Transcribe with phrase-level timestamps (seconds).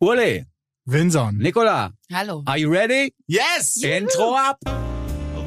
[0.00, 0.44] Uli,
[0.86, 1.38] Vinson.
[1.38, 2.42] Nicola, Hallo.
[2.46, 3.14] are you ready?
[3.26, 3.82] Yes!
[3.82, 4.58] Intro ab!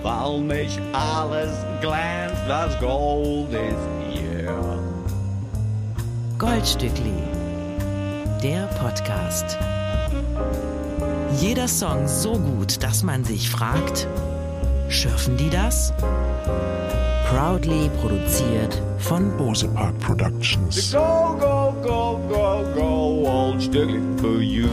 [0.01, 4.51] Weil mich alles glänzt, das Gold ist hier.
[6.39, 7.13] Goldstückli.
[8.41, 9.55] Der Podcast.
[11.40, 14.08] Jeder Song so gut, dass man sich fragt,
[14.88, 15.94] schürfen die das?
[17.30, 20.91] Proudly produziert von Bose Park Productions.
[20.91, 22.78] Go, go, go, go, go,
[23.50, 24.68] old Stückli for you.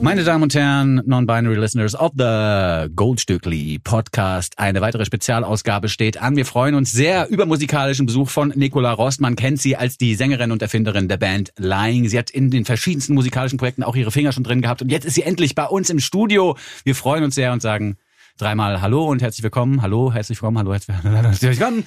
[0.00, 4.58] Meine Damen und Herren, Non-Binary Listeners of the Goldstückli Podcast.
[4.58, 6.34] Eine weitere Spezialausgabe steht an.
[6.34, 9.20] Wir freuen uns sehr über musikalischen Besuch von Nicola Rost.
[9.20, 12.08] Man kennt sie als die Sängerin und Erfinderin der Band Lying.
[12.08, 14.82] Sie hat in den verschiedensten musikalischen Projekten auch ihre Finger schon drin gehabt.
[14.82, 16.56] Und jetzt ist sie endlich bei uns im Studio.
[16.82, 17.96] Wir freuen uns sehr und sagen
[18.42, 19.82] dreimal Hallo und herzlich willkommen.
[19.82, 20.58] Hallo, herzlich willkommen.
[20.58, 21.84] Hallo, herzlich herzlich willkommen.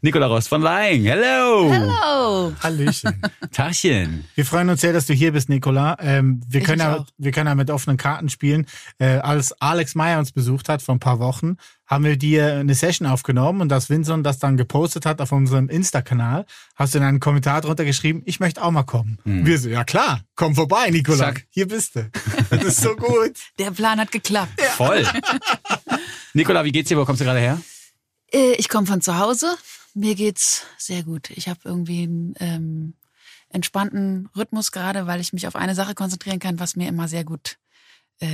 [0.00, 1.04] Nicola Rost von Lying.
[1.04, 1.70] Hello.
[1.70, 2.52] Hallo.
[2.62, 3.20] Hallöchen.
[3.52, 4.24] Tachchen.
[4.34, 5.98] Wir freuen uns sehr, dass du hier bist, Nicola.
[6.00, 7.06] Ähm, wir, Ich können ja, auch.
[7.18, 8.64] wir können ja mit offenen Karten spielen.
[8.98, 12.74] Äh, als Alex Meyer uns besucht hat vor ein paar Wochen, haben wir dir eine
[12.74, 17.04] Session aufgenommen und als Vincent das dann gepostet hat auf unserem Insta-Kanal, hast du in
[17.04, 19.18] einen Kommentar drunter geschrieben, ich möchte auch mal kommen.
[19.24, 21.18] Wir so, ja klar, komm vorbei, Nicola.
[21.18, 21.46] Zack.
[21.50, 22.08] Hier bist du.
[22.48, 23.32] Das ist so gut.
[23.58, 24.60] Der Plan hat geklappt.
[24.76, 25.04] Voll.
[26.34, 26.96] Nicola, wie geht's dir?
[26.98, 27.60] Wo kommst du gerade her?
[28.32, 29.56] Äh, Ich komme von zu Hause.
[29.94, 31.30] Mir geht's sehr gut.
[31.30, 32.94] Ich habe irgendwie einen ähm,
[33.48, 37.24] entspannten Rhythmus gerade, weil ich mich auf eine Sache konzentrieren kann, was mir immer sehr
[37.24, 37.58] gut
[38.20, 38.28] äh,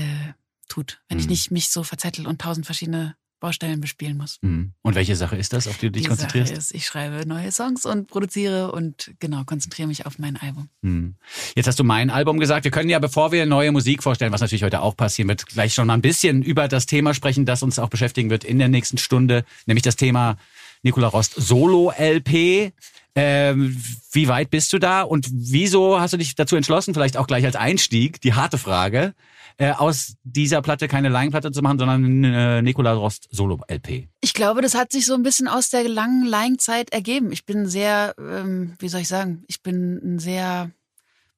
[0.69, 1.01] tut.
[1.09, 1.31] Wenn ich Mhm.
[1.31, 3.17] nicht mich so verzettel und tausend verschiedene
[3.47, 4.39] Baustellen bespielen muss.
[4.43, 4.73] Hm.
[4.83, 6.49] Und welche Sache ist das, auf die du dich Die konzentrierst?
[6.49, 10.69] Sache ist, ich schreibe neue Songs und produziere und genau, konzentriere mich auf mein Album.
[10.83, 11.15] Hm.
[11.55, 12.65] Jetzt hast du mein Album gesagt.
[12.65, 15.75] Wir können ja, bevor wir neue Musik vorstellen, was natürlich heute auch passieren wird, gleich
[15.75, 18.69] schon mal ein bisschen über das Thema sprechen, das uns auch beschäftigen wird in der
[18.69, 20.39] nächsten Stunde, nämlich das Thema
[20.87, 22.73] Nicola Rost Solo-LP.
[23.17, 27.27] Ähm, wie weit bist du da und wieso hast du dich dazu entschlossen, vielleicht auch
[27.27, 29.15] gleich als Einstieg, die harte Frage,
[29.57, 34.07] äh, aus dieser Platte keine Laienplatte zu machen, sondern äh, Nicola Rost Solo-LP?
[34.21, 37.33] Ich glaube, das hat sich so ein bisschen aus der langen Leihenzeit ergeben.
[37.33, 40.71] Ich bin sehr, ähm, wie soll ich sagen, ich bin ein sehr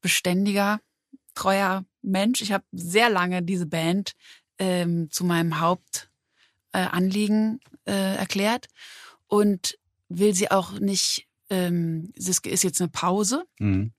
[0.03, 0.81] beständiger,
[1.35, 2.43] treuer Mensch.
[2.43, 4.13] Ich habe sehr lange diese Band
[4.59, 8.67] ähm, zu meinem Hauptanliegen äh, äh, erklärt
[9.29, 9.79] und
[10.09, 13.93] will sie auch nicht, ähm, es ist jetzt eine Pause, Hm.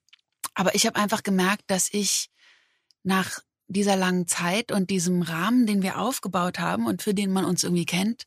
[0.53, 2.29] aber ich habe einfach gemerkt, dass ich
[3.03, 7.45] nach dieser langen Zeit und diesem Rahmen, den wir aufgebaut haben und für den man
[7.45, 8.25] uns irgendwie kennt,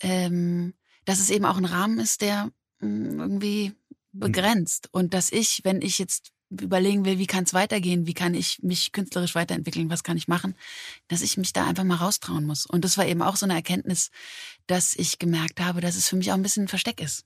[0.00, 2.50] ähm, dass es eben auch ein Rahmen ist, der
[2.80, 3.72] mh, irgendwie
[4.12, 4.88] begrenzt.
[4.92, 8.58] Und dass ich, wenn ich jetzt überlegen will, wie kann es weitergehen, wie kann ich
[8.62, 10.54] mich künstlerisch weiterentwickeln, was kann ich machen,
[11.08, 12.66] dass ich mich da einfach mal raustrauen muss.
[12.66, 14.10] Und das war eben auch so eine Erkenntnis,
[14.66, 17.24] dass ich gemerkt habe, dass es für mich auch ein bisschen ein Versteck ist.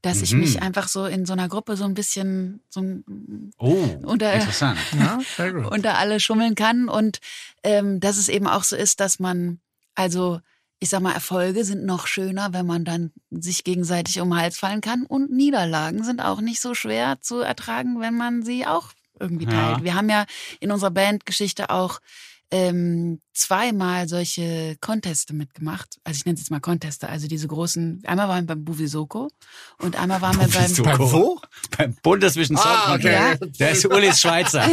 [0.00, 0.40] Dass ich Mhm.
[0.40, 4.78] mich einfach so in so einer Gruppe so ein bisschen so ein Oh, Unter- interessant.
[4.92, 5.66] Ja, sehr gut.
[5.72, 7.18] unter alle schummeln kann und
[7.64, 9.60] ähm, dass es eben auch so ist, dass man,
[9.96, 10.40] also
[10.78, 14.58] ich sag mal, Erfolge sind noch schöner, wenn man dann sich gegenseitig um den Hals
[14.58, 18.90] fallen kann und Niederlagen sind auch nicht so schwer zu ertragen, wenn man sie auch
[19.18, 19.50] irgendwie Ja.
[19.50, 19.84] teilt.
[19.84, 20.26] Wir haben ja
[20.60, 22.00] in unserer Bandgeschichte auch
[22.52, 25.96] ähm, zweimal solche Conteste mitgemacht.
[26.04, 29.30] Also ich nenne es jetzt mal Conteste, also diese großen, einmal waren wir beim Buvisoko
[29.78, 30.72] und einmal waren wir beim.
[30.84, 31.40] Beim wo?
[31.76, 33.36] Beim Bundeswischen Song Ah, okay.
[33.38, 33.58] Contest.
[33.60, 34.64] Der ist Ulis Schweizer.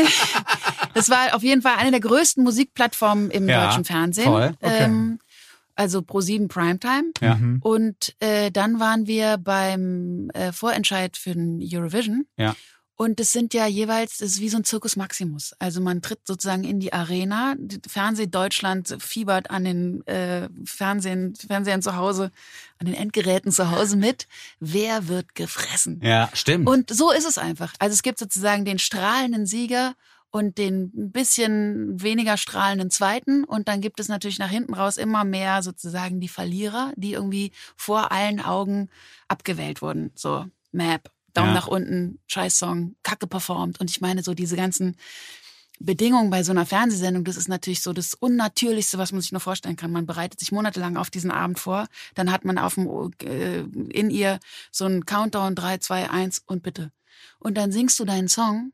[0.96, 4.26] Das war auf jeden Fall eine der größten Musikplattformen im Ja, deutschen Fernsehen.
[4.26, 4.54] voll.
[4.62, 4.84] Okay.
[4.84, 5.20] Ähm,
[5.76, 7.12] also Pro7 Primetime.
[7.22, 7.36] Ja.
[7.36, 7.60] Mhm.
[7.62, 12.26] Und äh, dann waren wir beim äh, Vorentscheid für den Eurovision.
[12.38, 12.56] Ja.
[12.96, 15.54] Und das sind ja jeweils, das ist wie so ein Zirkus Maximus.
[15.58, 17.56] Also man tritt sozusagen in die Arena.
[17.88, 22.32] Fernseh Deutschland fiebert an den äh, Fernsehen, Fernsehern zu Hause,
[22.78, 24.28] an den Endgeräten zu Hause mit.
[24.60, 26.02] Wer wird gefressen?
[26.04, 26.70] Ja, stimmt.
[26.70, 27.74] Und so ist es einfach.
[27.80, 29.96] Also es gibt sozusagen den strahlenden Sieger
[30.34, 33.44] und den ein bisschen weniger strahlenden zweiten.
[33.44, 37.52] Und dann gibt es natürlich nach hinten raus immer mehr sozusagen die Verlierer, die irgendwie
[37.78, 38.90] vor allen Augen
[39.28, 40.12] abgewählt wurden.
[40.16, 41.54] So, Map, Daumen Ja.
[41.54, 43.80] nach unten, Scheiß-Song, Kacke performt.
[43.80, 44.98] Und ich meine, so diese ganzen
[45.80, 49.42] Bedingungen bei so einer Fernsehsendung, das ist natürlich so das Unnatürlichste, was man sich nur
[49.42, 49.92] vorstellen kann.
[49.92, 51.86] Man bereitet sich monatelang auf diesen Abend vor,
[52.16, 52.88] dann hat man auf dem,
[53.22, 53.60] äh,
[53.92, 54.40] in ihr
[54.72, 56.92] so einen Countdown 3, 2, 1 und bitte.
[57.38, 58.72] Und dann singst du deinen Song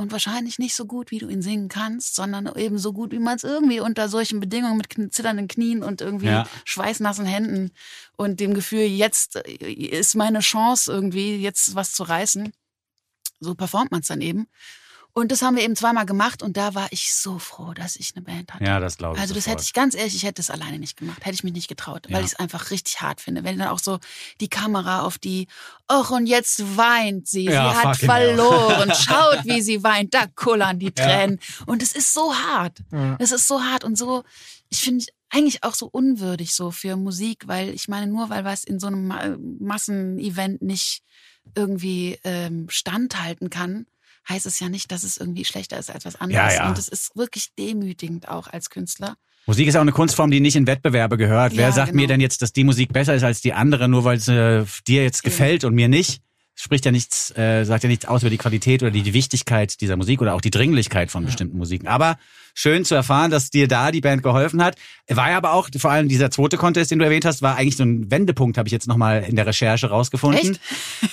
[0.00, 3.18] und wahrscheinlich nicht so gut, wie du ihn singen kannst, sondern eben so gut, wie
[3.18, 6.46] man es irgendwie unter solchen Bedingungen mit zitternden Knien und irgendwie Ja.
[6.64, 7.70] schweißnassen Händen
[8.16, 12.50] und dem Gefühl, jetzt äh, ist meine Chance irgendwie, jetzt was zu reißen.
[13.40, 14.48] So performt man es dann eben.
[15.12, 18.12] Und das haben wir eben zweimal gemacht und da war ich so froh, dass ich
[18.14, 18.64] eine Band hatte.
[18.64, 19.20] Ja, das glaube ich.
[19.20, 19.58] Also das sofort.
[19.58, 22.06] hätte ich ganz ehrlich, ich hätte es alleine nicht gemacht, hätte ich mich nicht getraut,
[22.08, 22.20] weil Ja.
[22.20, 23.42] ich es einfach richtig hart finde.
[23.42, 23.98] Wenn dann auch so
[24.40, 25.48] die Kamera auf die,
[25.90, 30.78] och und jetzt weint sie, Ja, sie hat verloren, schaut wie sie weint, da kullern
[30.78, 31.40] die Tränen.
[31.66, 33.16] Und es ist so hart, Ja.
[33.18, 34.22] es ist so hart und so,
[34.68, 38.62] ich finde eigentlich auch so unwürdig so für Musik, weil ich meine nur, weil was
[38.64, 41.02] in so einem Ma- Massenevent nicht
[41.56, 43.86] irgendwie ähm, standhalten kann,
[44.28, 46.54] heißt es ja nicht, dass es irgendwie schlechter ist als was anderes.
[46.54, 46.68] Ja, ja.
[46.68, 49.16] Und es ist wirklich demütigend auch als Künstler.
[49.46, 51.56] Musik ist auch eine Kunstform, die nicht in Wettbewerbe gehört.
[51.56, 52.02] Wer Ja, sagt genau.
[52.02, 54.64] mir denn jetzt, dass die Musik besser ist als die andere, nur weil es äh,
[54.86, 56.20] dir jetzt gefällt und mir nicht?
[56.54, 59.80] Spricht ja nichts, äh, sagt ja nichts aus über die Qualität oder die, die Wichtigkeit
[59.80, 61.88] dieser Musik oder auch die Dringlichkeit von bestimmten Musiken.
[61.88, 62.18] Aber
[62.54, 64.76] schön zu erfahren, dass dir da die Band geholfen hat.
[65.08, 67.76] War ja aber auch, vor allem dieser zweite Contest, den du erwähnt hast, war eigentlich
[67.76, 70.58] so ein Wendepunkt, habe ich jetzt nochmal in der Recherche rausgefunden.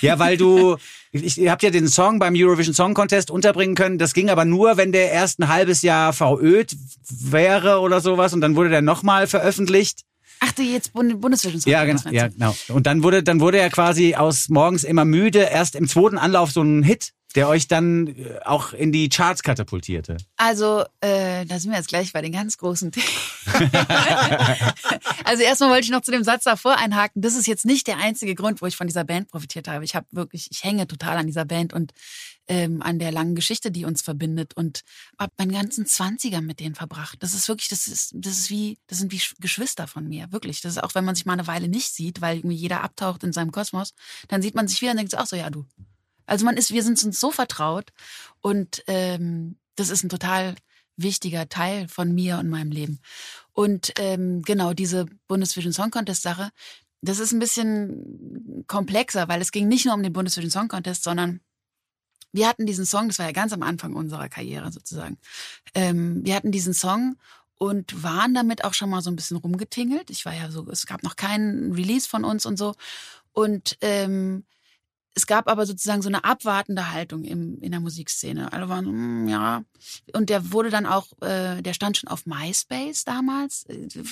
[0.00, 0.76] Ja, weil du,
[1.12, 3.98] ich, ihr habt ja den Song beim Eurovision Song Contest unterbringen können.
[3.98, 6.76] Das ging aber nur, wenn der erst ein halbes Jahr veröd
[7.08, 10.02] wäre oder sowas und dann wurde der nochmal veröffentlicht.
[10.40, 12.54] Ach du jetzt Bund Bundesvision Ja, genau, ja, genau.
[12.68, 16.52] Und dann wurde, dann wurde er quasi aus morgens immer müde erst im zweiten Anlauf
[16.52, 20.16] so ein Hit, der euch dann äh, auch in die Charts katapultierte.
[20.36, 23.06] Also, äh, da sind wir jetzt gleich bei den ganz großen Themen.
[25.24, 27.22] also erstmal wollte ich noch zu dem Satz davor einhaken.
[27.22, 29.84] Das ist jetzt nicht der einzige Grund, wo ich von dieser Band profitiert habe.
[29.84, 31.92] Ich habe wirklich, ich hänge total an dieser Band und
[32.46, 34.82] ähm, an der langen Geschichte, die uns verbindet und
[35.18, 37.18] habe meinen ganzen Zwanziger mit denen verbracht.
[37.22, 40.32] Das ist wirklich, das ist, das ist wie, das sind wie Sch- Geschwister von mir,
[40.32, 40.62] wirklich.
[40.62, 43.22] Das ist auch, wenn man sich mal eine Weile nicht sieht, weil irgendwie jeder abtaucht
[43.22, 43.92] in seinem Kosmos,
[44.28, 45.66] dann sieht man sich wieder und denkt ach so, ja, du.
[46.28, 47.92] Also man ist, wir sind uns so vertraut
[48.40, 50.54] und ähm, das ist ein total
[50.96, 53.00] wichtiger Teil von mir und meinem Leben.
[53.52, 56.50] Und ähm, genau diese Bundesvision Song Contest Sache,
[57.00, 61.04] das ist ein bisschen komplexer, weil es ging nicht nur um den Bundesvision Song Contest,
[61.04, 61.40] sondern
[62.32, 65.16] wir hatten diesen Song, das war ja ganz am Anfang unserer Karriere sozusagen.
[65.74, 67.16] Ähm, wir hatten diesen Song
[67.56, 70.10] und waren damit auch schon mal so ein bisschen rumgetingelt.
[70.10, 72.74] Ich war ja so, es gab noch keinen Release von uns und so.
[73.32, 74.44] Und ähm,
[75.18, 78.52] es gab aber sozusagen so eine abwartende Haltung im, in der Musikszene.
[78.52, 79.64] Alle waren, hm, ja.
[80.12, 83.66] Und der wurde dann auch, äh, der stand schon auf MySpace damals.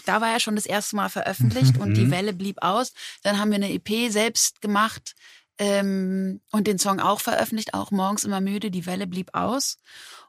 [0.05, 2.93] Da war er schon das erste Mal veröffentlicht und die Welle blieb aus.
[3.23, 5.15] Dann haben wir eine EP selbst gemacht
[5.59, 9.79] ähm, und den Song auch veröffentlicht, auch morgens immer müde, die Welle blieb aus.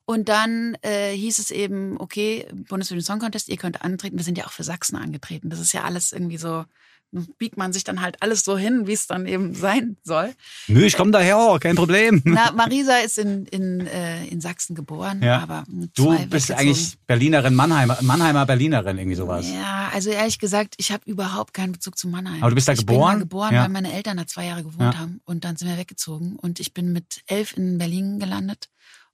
[0.06, 4.18] Und dann äh, hieß es eben, okay, Bundesvision Song Contest, ihr könnt antreten.
[4.18, 5.50] Wir sind ja auch für Sachsen angetreten.
[5.50, 6.66] Das ist ja alles irgendwie so,
[7.38, 10.34] biegt man sich dann halt alles so hin, wie es dann eben sein soll.
[10.68, 12.22] Nö, ich komm daher, kein Problem.
[12.26, 15.40] Na, Marisa ist in, in, äh, in Sachsen geboren, Ja.
[15.42, 15.64] aber
[15.96, 16.60] Du bist weggezogen.
[16.60, 19.46] eigentlich Berlinerin, Mannheimer, Mannheimer Berlinerin, irgendwie sowas.
[19.50, 22.42] Ja, also ehrlich gesagt, ich habe überhaupt keinen Bezug zu Mannheim.
[22.42, 23.14] Aber du bist da ich geboren?
[23.14, 23.62] bin da geboren, Ja.
[23.64, 25.00] weil meine Eltern da zwei Jahre gewohnt Ja.
[25.00, 28.68] haben und dann sind wir weggezogen und ich bin mit elf in Berlin gelandet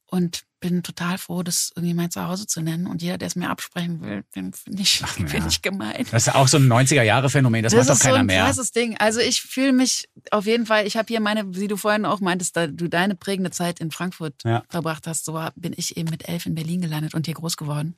[0.07, 3.49] und bin total froh, das irgendwie mein Zuhause zu nennen und jeder, der es mir
[3.49, 5.07] absprechen will, den finde ich, ja.
[5.07, 6.05] find ich gemein.
[6.09, 8.45] Das ist auch so ein 90er-Jahre-Phänomen, das, macht doch ist keiner so ein mehr.
[8.45, 8.95] krasses Ding.
[8.97, 12.21] Also ich fühle mich auf jeden Fall, ich habe hier meine, wie du vorhin auch
[12.21, 14.63] meintest, da du deine prägende Zeit in Frankfurt Ja.
[14.69, 17.97] verbracht hast, so bin ich eben mit elf in Berlin gelandet und hier groß geworden.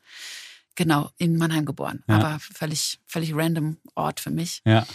[0.73, 2.03] Genau, in Mannheim geboren.
[2.07, 2.15] Ja.
[2.15, 4.61] Aber völlig, völlig random Ort für mich.
[4.65, 4.85] Ja.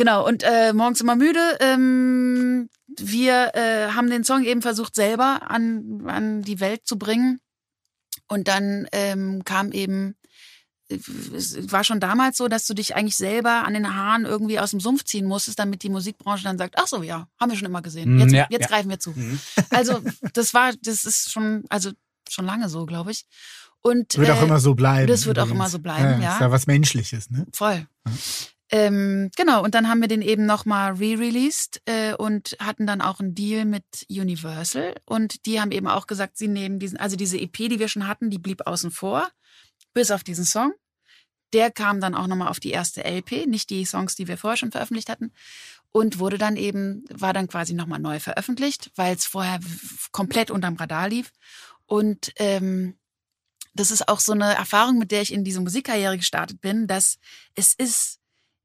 [0.00, 1.58] Genau, und äh, morgens immer müde.
[1.60, 7.38] Ähm, wir äh, haben den Song eben versucht, selber an, an die Welt zu bringen.
[8.26, 10.16] Und dann ähm, kam eben,
[10.88, 14.70] es war schon damals so, dass du dich eigentlich selber an den Haaren irgendwie aus
[14.70, 17.68] dem Sumpf ziehen musstest, damit die Musikbranche dann sagt, ach so, ja, haben wir schon
[17.68, 18.18] immer gesehen.
[18.18, 18.68] Jetzt, Mm, ja, jetzt ja.
[18.68, 19.14] greifen wir zu.
[19.68, 20.00] Also
[20.32, 21.90] das war, das ist schon, also
[22.26, 23.26] schon lange so, glaube ich.
[23.82, 25.08] Und Wird auch äh, immer so bleiben.
[25.08, 25.58] das wird auch übrigens.
[25.60, 26.32] immer so bleiben, ja.
[26.36, 27.46] Ist ja was Menschliches, ne?
[27.52, 27.86] Voll.
[28.72, 33.18] Ähm, genau, und dann haben wir den eben nochmal re-released äh, und hatten dann auch
[33.18, 34.94] einen Deal mit Universal.
[35.04, 38.06] Und die haben eben auch gesagt, sie nehmen diesen, also diese EP, die wir schon
[38.06, 39.28] hatten, die blieb außen vor,
[39.92, 40.72] bis auf diesen Song.
[41.52, 44.56] Der kam dann auch nochmal auf die erste LP, nicht die Songs, die wir vorher
[44.56, 45.32] schon veröffentlicht hatten.
[45.90, 49.58] Und wurde dann eben, war dann quasi nochmal neu veröffentlicht, weil es vorher
[50.12, 51.32] komplett unterm Radar lief.
[51.86, 52.96] Und ähm,
[53.74, 57.18] das ist auch so eine Erfahrung, mit der ich in diese Musikkarriere gestartet bin, dass
[57.56, 58.19] es ist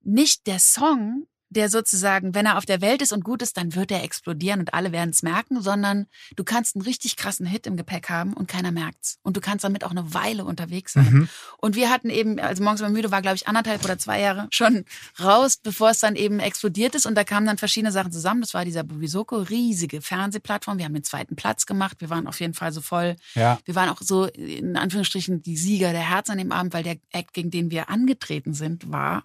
[0.06, 3.76] nicht der Song, der sozusagen, wenn er auf der Welt ist und gut ist, dann
[3.76, 7.68] wird er explodieren und alle werden es merken, sondern du kannst einen richtig krassen Hit
[7.68, 9.20] im Gepäck haben und keiner merkt's.
[9.24, 11.12] Und du kannst damit auch eine Weile unterwegs sein.
[11.12, 11.30] Mhm.
[11.58, 14.48] Und wir hatten eben, also morgens immer müde war, glaube ich, anderthalb oder zwei Jahre
[14.52, 14.86] schon
[15.22, 17.06] raus, bevor es dann eben explodiert ist.
[17.06, 18.42] Und da kamen dann verschiedene Sachen zusammen.
[18.42, 20.78] Das war dieser Burisoko, riesige Fernsehplattform.
[20.78, 21.98] Wir haben den zweiten Platz gemacht.
[22.00, 23.16] Wir waren auf jeden Fall so voll.
[23.36, 23.60] Ja.
[23.66, 26.98] Wir waren auch so, in Anführungsstrichen, die Sieger der Herzen an dem Abend, weil der
[27.12, 29.24] Act, gegen den wir angetreten sind, war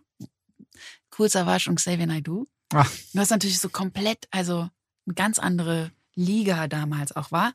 [1.19, 2.47] Cool Savage und Xavier Naidoo.
[2.73, 4.69] Ach, Was natürlich so komplett, also
[5.07, 7.53] eine ganz andere Liga damals auch war.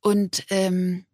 [0.00, 1.06] Und ähm,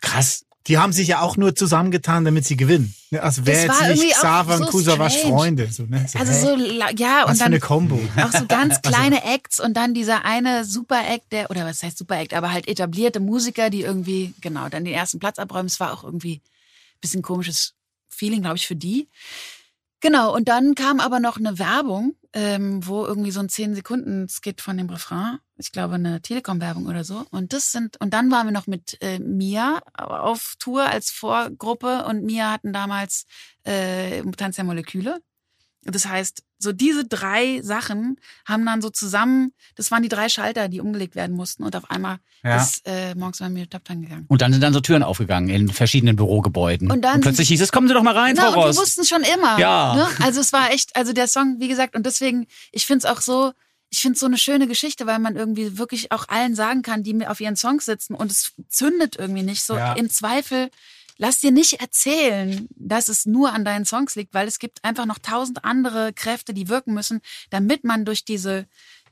[0.00, 0.44] Krass.
[0.66, 2.94] Die haben sich ja auch nur zusammengetan, damit sie gewinnen.
[3.10, 5.34] Ne, Also wer jetzt nicht Xaver und so Kusawasch strange.
[5.34, 5.68] Freunde.
[5.70, 6.06] So, ne?
[6.08, 6.56] so, also so,
[6.96, 8.00] ja, Was und für eine dann Combo.
[8.22, 12.32] auch so ganz kleine Acts und dann dieser eine Super-Act, der, oder was heißt Super-Act,
[12.32, 15.66] aber halt etablierte Musiker, die irgendwie, genau, dann den ersten Platz abräumen.
[15.66, 17.74] Es war auch irgendwie ein bisschen komisches
[18.08, 19.08] Feeling, glaube ich, für die.
[20.04, 24.76] Genau, und dann kam aber noch eine Werbung, ähm, wo irgendwie so ein 10-Sekunden-Skit von
[24.76, 27.24] dem Refrain, ich glaube eine Telekom-Werbung oder so.
[27.30, 32.04] Und das sind, und dann waren wir noch mit äh, Mia auf Tour als Vorgruppe
[32.04, 33.24] und Mia hatten damals
[33.62, 35.22] äh, Tanz der Moleküle.
[35.86, 40.68] Das heißt, so diese drei Sachen haben dann so zusammen, das waren die drei Schalter,
[40.68, 42.56] die umgelegt werden mussten und auf einmal Ja.
[42.56, 44.24] ist äh, morgens bei mir Top Ten gegangen.
[44.28, 46.90] Und dann sind dann so Türen aufgegangen in verschiedenen Bürogebäuden.
[46.90, 48.78] Und dann- plötzlich hieß es, kommen Sie doch mal rein, Na, Frau und Rost.
[48.78, 49.58] wir wussten es schon immer.
[49.58, 49.94] Ja.
[49.94, 50.08] Ne?
[50.24, 53.20] Also es war echt, also der Song, wie gesagt, und deswegen, ich finde es auch
[53.20, 53.52] so,
[53.90, 57.02] ich finde es so eine schöne Geschichte, weil man irgendwie wirklich auch allen sagen kann,
[57.02, 59.62] die mir auf ihren Songs sitzen und es zündet irgendwie nicht.
[59.62, 59.92] So Ja.
[59.92, 60.70] im Zweifel,
[61.18, 65.06] lass dir nicht erzählen, dass es nur an deinen Songs liegt, weil es gibt einfach
[65.06, 68.66] noch tausend andere Kräfte, die wirken müssen, damit man durch diese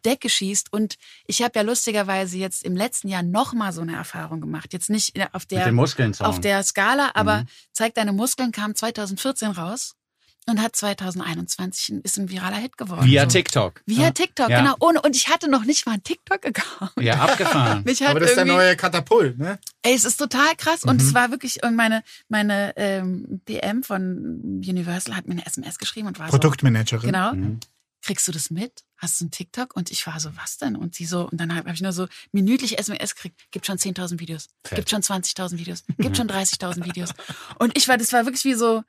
[0.04, 0.72] Decke schießt.
[0.72, 4.72] Und ich habe ja lustigerweise jetzt im letzten Jahr noch mal so eine Erfahrung gemacht.
[4.72, 5.58] Jetzt nicht auf der
[6.28, 7.46] auf der Skala, aber Mhm.
[7.72, 9.94] Zeig deine Muskeln kam 2014 raus
[10.46, 13.04] und hat 2021 ein, ist ein viraler Hit geworden.
[13.06, 13.28] Via so.
[13.28, 13.82] TikTok.
[13.86, 14.60] Via TikTok, Ja.
[14.60, 14.74] genau.
[14.80, 16.92] Ohne, und ich hatte noch nicht mal einen TikTok-Account.
[17.00, 17.82] Ja, abgefahren.
[17.84, 19.58] Mich hat Aber das ist der neue Katapult, ne?
[19.82, 20.82] Ey, es ist total krass.
[20.84, 21.06] Und Mhm.
[21.08, 26.08] es war wirklich, und meine, meine ähm, PM von Universal hat mir eine SMS geschrieben
[26.08, 27.00] und war Produktmanagerin.
[27.02, 27.60] so, genau, Mhm.
[28.02, 28.82] kriegst du das mit?
[28.96, 29.74] Hast du einen TikTok?
[29.76, 30.76] Und ich war so, was denn?
[30.76, 33.78] Und sie so, und dann habe hab ich nur so minütlich SMS gekriegt, gibt schon
[33.78, 34.76] 10.000 Videos, Fett.
[34.76, 37.10] gibt schon 20.000 Videos, gibt schon 30.000 Videos.
[37.58, 38.82] Und ich war, das war wirklich wie so,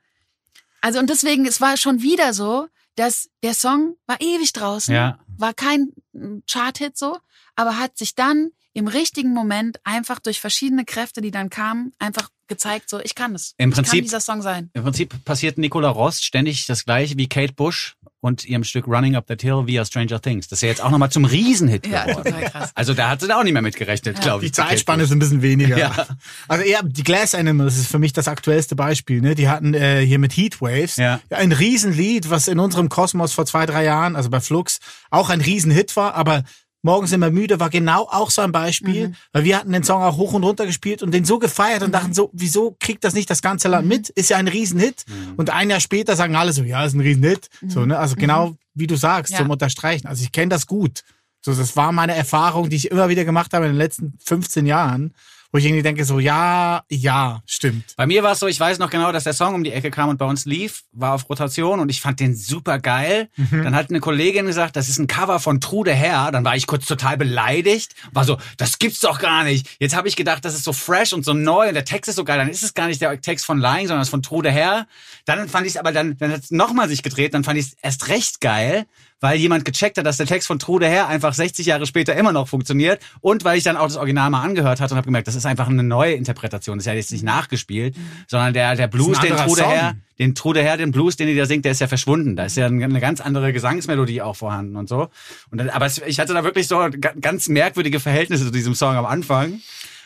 [0.84, 5.18] also und deswegen, es war schon wieder so, dass der Song war ewig draußen, Ja.
[5.38, 7.16] war kein mm, Chart-Hit so,
[7.56, 12.28] aber hat sich dann im richtigen Moment einfach durch verschiedene Kräfte, die dann kamen, einfach
[12.48, 13.54] gezeigt, so, ich kann es.
[13.58, 14.70] Im ich kann Prinzip- dieser Song sein.
[14.74, 19.16] Im Prinzip passiert Nicola Rost ständig das gleiche wie Kate Bush und ihrem Stück Running
[19.16, 20.48] Up That Hill via Stranger Things.
[20.48, 22.24] Das ist ja jetzt auch nochmal zum Riesenhit Ja, geworden.
[22.32, 22.70] total krass.
[22.74, 24.22] Also da hat sie da auch nicht mehr mitgerechnet, Ja.
[24.22, 24.50] glaube ich.
[24.50, 25.76] Die Zeitspanne ist ein bisschen weniger.
[25.76, 26.06] Ja.
[26.48, 29.20] Also eher die Glass Animals ist für mich das aktuellste Beispiel.
[29.20, 29.34] Ne?
[29.34, 31.20] Die hatten äh, hier mit Heatwaves Ja.
[31.28, 34.78] ein Riesenlied, was in unserem Kosmos vor zwei, drei Jahren, also bei Flux,
[35.10, 36.44] auch ein Riesenhit war, aber
[36.84, 39.14] Morgen sind wir müde war genau auch so ein Beispiel, Mhm.
[39.32, 41.92] weil wir hatten den Song auch hoch und runter gespielt und den so gefeiert und
[41.92, 43.72] dachten so, wieso kriegt das nicht das ganze Mhm.
[43.72, 44.08] Land mit?
[44.10, 45.04] Ist ja ein Riesenhit.
[45.38, 47.48] Und ein Jahr später sagen alle so, ja, ist ein Riesenhit.
[47.66, 47.98] So, ne?
[47.98, 49.34] Also genau wie du sagst, Mhm.
[49.36, 49.42] Ja.
[49.42, 50.06] zum Unterstreichen.
[50.06, 51.02] Also ich kenne das gut.
[51.40, 54.66] So, das war meine Erfahrung, die ich immer wieder gemacht habe in den letzten 15
[54.66, 55.14] Jahren,
[55.54, 57.94] wo ich irgendwie denke so, ja, ja, stimmt.
[57.96, 59.92] Bei mir war es so, ich weiß noch genau, dass der Song um die Ecke
[59.92, 63.28] kam und bei uns lief, war auf Rotation und ich fand den super geil.
[63.36, 63.62] Mhm.
[63.62, 66.32] Dann hat eine Kollegin gesagt, das ist ein Cover von Trude Herr.
[66.32, 67.94] Dann war ich kurz total beleidigt.
[68.10, 69.68] War so, das gibt's doch gar nicht.
[69.78, 72.16] Jetzt habe ich gedacht, das ist so fresh und so neu und der Text ist
[72.16, 72.38] so geil.
[72.38, 74.88] Dann ist es gar nicht der Text von Lying, sondern es ist von Trude Herr.
[75.24, 77.66] Dann fand ich es aber, dann, dann hat es nochmal sich gedreht, dann fand ich
[77.66, 78.86] es erst recht geil,
[79.20, 82.32] weil jemand gecheckt hat, dass der Text von Trude Herr einfach 60 Jahre später immer
[82.32, 85.28] noch funktioniert und weil ich dann auch das Original mal angehört hatte und habe gemerkt,
[85.28, 86.76] das ist einfach eine neue Interpretation.
[86.78, 87.96] Das ist ja jetzt nicht nachgespielt,
[88.28, 89.70] sondern der, der Blues, den Trude Song.
[89.70, 92.36] Herr, den Trude Herr, den Blues, den die da singt, der ist ja verschwunden.
[92.36, 95.08] Da ist ja eine ganz andere Gesangsmelodie auch vorhanden und so.
[95.50, 98.94] Und dann, aber ich hatte da wirklich so ga- ganz merkwürdige Verhältnisse zu diesem Song
[98.96, 99.60] am Anfang.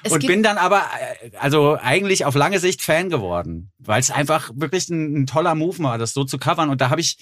[0.04, 0.82] Es und bin dann aber,
[1.22, 5.54] äh, also eigentlich auf lange Sicht Fan geworden, weil es einfach wirklich ein, ein toller
[5.56, 6.70] Move war, das so zu covern.
[6.70, 7.18] Und da habe ich,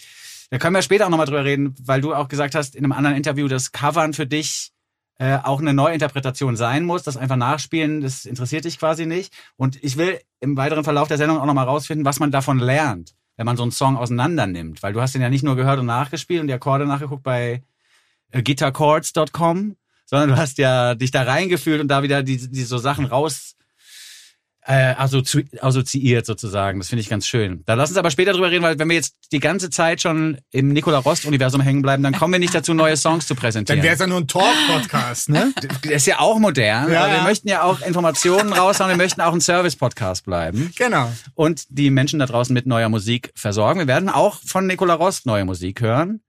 [0.50, 2.92] da können wir später auch nochmal drüber reden, weil du auch gesagt hast in einem
[2.92, 4.72] anderen Interview, dass Covern für dich
[5.18, 7.02] äh, auch eine Neuinterpretation sein muss.
[7.02, 9.32] Das einfach nachspielen, das interessiert dich quasi nicht.
[9.56, 13.14] Und ich will im weiteren Verlauf der Sendung auch nochmal rausfinden, was man davon lernt,
[13.36, 14.82] wenn man so einen Song auseinander nimmt.
[14.82, 17.62] Weil du hast den ja nicht nur gehört und nachgespielt und die Akkorde nachgeguckt bei
[18.30, 22.78] äh, guitarchords.com, sondern du hast ja dich da reingefühlt und da wieder die, die so
[22.78, 23.55] Sachen raus
[24.66, 26.80] äh, assozi assoziiert sozusagen.
[26.80, 27.62] Das finde ich ganz schön.
[27.66, 30.38] Da lass uns aber später drüber reden, weil wenn wir jetzt die ganze Zeit schon
[30.50, 33.78] im Nicola Rost-Universum hängen bleiben, dann kommen wir nicht dazu, neue Songs zu präsentieren.
[33.78, 35.52] Dann wäre es ja nur ein Talk-Podcast, ne?
[35.82, 37.23] Das ist ja auch modern, Ja, wir ja.
[37.23, 41.12] möchten ja auch Informationen raushauen, wir möchten auch ein Service-Podcast bleiben genau.
[41.35, 43.80] und die Menschen da draußen mit neuer Musik versorgen.
[43.80, 46.20] Wir werden auch von Nicola Rost neue Musik hören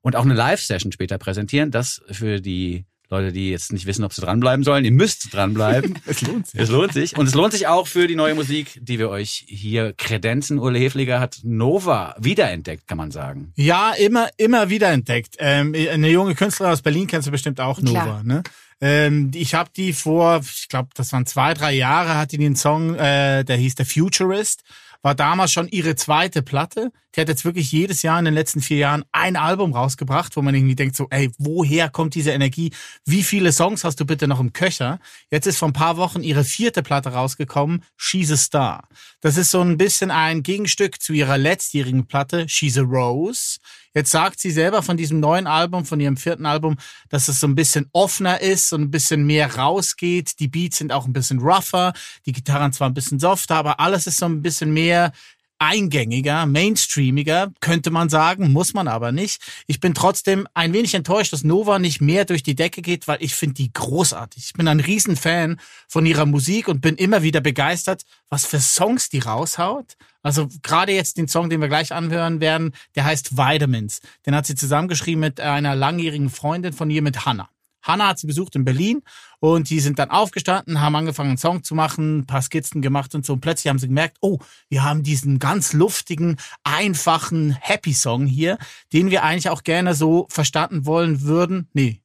[0.00, 1.70] und auch eine Live-Session später präsentieren.
[1.70, 4.84] Das für die Leute, die jetzt nicht wissen, ob sie dranbleiben sollen.
[4.84, 5.98] Ihr müsst dranbleiben.
[6.06, 6.60] Es lohnt sich.
[6.60, 7.16] Es lohnt sich.
[7.16, 10.58] Und es lohnt sich auch für die neue Musik, die wir euch hier kredenzen.
[10.58, 13.52] Ulle Hefliger hat Nova wiederentdeckt, kann man sagen.
[13.56, 15.36] Ja, immer, immer wieder entdeckt.
[15.38, 18.06] Ähm, eine junge Künstlerin aus Berlin kennst du bestimmt auch, Klar.
[18.06, 18.22] Nova.
[18.22, 18.42] Ne?
[18.80, 22.56] Ähm, ich habe die vor, ich glaube, das waren zwei, drei Jahre, hat die den
[22.56, 24.62] Song, äh, der hieß The Futurist,
[25.02, 26.90] war damals schon ihre zweite Platte.
[27.14, 30.42] Die hat jetzt wirklich jedes Jahr in den letzten vier Jahren ein Album rausgebracht, wo
[30.42, 32.72] man irgendwie denkt so, ey, woher kommt diese Energie?
[33.04, 34.98] Wie viele Songs hast du bitte noch im Köcher?
[35.30, 38.88] Jetzt ist vor ein paar Wochen ihre vierte Platte rausgekommen, She's a Star.
[39.20, 43.58] Das ist so ein bisschen ein Gegenstück zu ihrer letztjährigen Platte, She's a Rose.
[43.96, 46.76] Jetzt sagt sie selber von diesem neuen Album, von ihrem vierten Album,
[47.10, 50.40] dass es so ein bisschen offener ist und ein bisschen mehr rausgeht.
[50.40, 51.92] Die Beats sind auch ein bisschen rougher,
[52.26, 55.12] die Gitarren zwar ein bisschen softer, aber alles ist so ein bisschen mehr
[55.58, 59.42] eingängiger, mainstreamiger, könnte man sagen, muss man aber nicht.
[59.66, 63.18] Ich bin trotzdem ein wenig enttäuscht, dass Nova nicht mehr durch die Decke geht, weil
[63.20, 64.44] ich finde die großartig.
[64.46, 69.08] Ich bin ein Riesenfan von ihrer Musik und bin immer wieder begeistert, was für Songs
[69.08, 69.96] die raushaut.
[70.22, 74.00] Also gerade jetzt den Song, den wir gleich anhören werden, der heißt Vitamins.
[74.26, 77.48] Den hat sie zusammengeschrieben mit einer langjährigen Freundin von ihr, mit Hannah.
[77.84, 79.02] Hannah hat sie besucht in Berlin
[79.38, 83.14] und die sind dann aufgestanden, haben angefangen, einen Song zu machen, ein paar Skizzen gemacht
[83.14, 83.34] und so.
[83.34, 84.38] Und plötzlich haben sie gemerkt, oh,
[84.68, 88.58] wir haben diesen ganz luftigen, einfachen Happy-Song hier,
[88.92, 91.68] den wir eigentlich auch gerne so verstanden wollen würden.
[91.74, 92.00] Nee,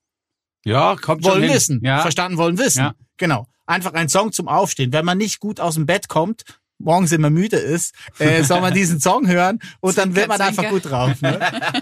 [0.65, 1.81] Ja, kommt schon wollen wissen.
[1.83, 2.01] Ja.
[2.01, 2.79] Verstanden wollen wissen.
[2.79, 2.93] Ja.
[3.17, 3.47] Genau.
[3.65, 4.91] Einfach ein Song zum Aufstehen.
[4.91, 6.43] Wenn man nicht gut aus dem Bett kommt,
[6.79, 10.69] morgens immer müde ist, äh, soll man diesen Song hören und dann wird man einfach
[10.69, 11.21] gut drauf.
[11.21, 11.39] Ne?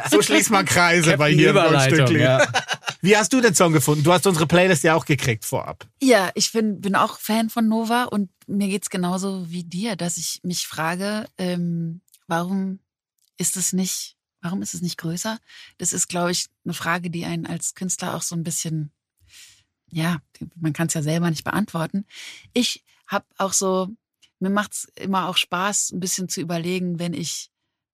[0.10, 2.22] So schließt man Kreise bei hier Goldstückli.
[2.22, 2.46] ja.
[3.02, 4.04] Wie hast du den Song gefunden?
[4.04, 5.88] Du hast unsere Playlist ja auch gekriegt vorab.
[6.02, 10.18] Ja, ich bin, bin auch Fan von Nova und mir geht's genauso wie dir, dass
[10.18, 12.80] ich mich frage, ähm, warum
[13.38, 15.38] ist es nicht, warum ist es nicht größer?
[15.78, 18.92] Das ist, glaube ich, eine Frage, die einen als Künstler auch so ein bisschen,
[19.90, 20.18] ja,
[20.56, 22.06] man kann es ja selber nicht beantworten.
[22.54, 23.90] Ich habe auch so,
[24.40, 27.50] mir macht's immer auch Spaß, ein bisschen zu überlegen, wenn ich,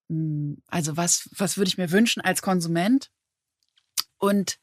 [0.10, 3.10] mh, also was, was würde ich mir wünschen als Konsument?
[4.18, 4.60] Und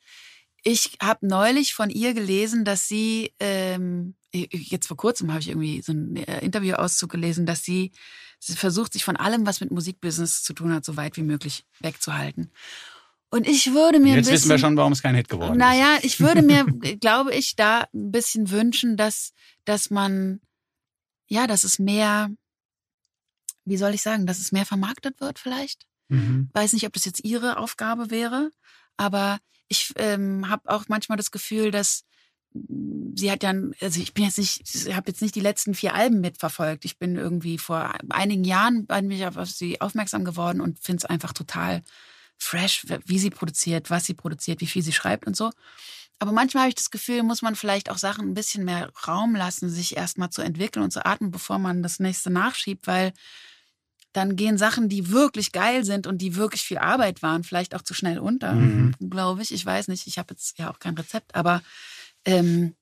[0.62, 5.82] ich habe neulich von ihr gelesen, dass sie, ähm, jetzt vor kurzem habe ich irgendwie
[5.82, 7.92] so ein äh, Interviewauszug gelesen, dass sie,
[8.38, 11.64] sie versucht, sich von allem, was mit Musikbusiness zu tun hat, so weit wie möglich
[11.80, 12.50] wegzuhalten.
[13.30, 15.58] Und ich würde mir Jetzt bisschen, wissen wir schon, warum es kein Hit geworden ist.
[15.58, 16.64] naja, ich würde mir,
[17.00, 19.32] glaube ich, da ein bisschen wünschen, dass,
[19.64, 20.40] dass man,
[21.30, 22.30] ja, dass es mehr,
[23.64, 25.86] wie soll ich sagen, dass es mehr vermarktet wird vielleicht
[26.52, 28.50] weiß nicht, ob das jetzt ihre Aufgabe wäre,
[28.96, 32.04] aber ich ähm, habe auch manchmal das Gefühl, dass
[32.52, 35.74] mh, sie hat ja, also ich bin jetzt nicht, ich habe jetzt nicht die letzten
[35.74, 36.84] vier Alben mitverfolgt.
[36.84, 41.04] Ich bin irgendwie vor einigen Jahren bei mir auf sie aufmerksam geworden und finde es
[41.04, 41.82] einfach total
[42.36, 45.50] fresh, wie sie produziert, was sie produziert, wie viel sie schreibt und so.
[46.20, 49.34] Aber manchmal habe ich das Gefühl, muss man vielleicht auch Sachen ein bisschen mehr Raum
[49.34, 53.12] lassen, sich erstmal zu entwickeln und zu atmen, bevor man das nächste nachschiebt, weil
[54.12, 57.82] dann gehen Sachen, die wirklich geil sind und die wirklich viel Arbeit waren, vielleicht auch
[57.82, 58.94] zu schnell unter, Mhm.
[59.08, 59.52] glaube ich.
[59.52, 61.62] Ich weiß nicht, ich habe jetzt ja auch kein Rezept, aber
[62.24, 62.74] ähm,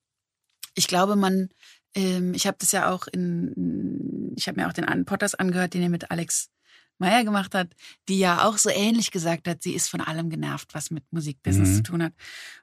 [0.74, 1.50] ich glaube, man,
[1.94, 5.82] ähm, ich habe das ja auch in, ich habe mir auch den Potters angehört, den
[5.82, 6.50] er mit Alex
[6.98, 7.68] Meyer gemacht hat,
[8.08, 11.68] die ja auch so ähnlich gesagt hat, sie ist von allem genervt, was mit Musikbusiness
[11.70, 11.74] Mhm.
[11.76, 12.12] zu tun hat.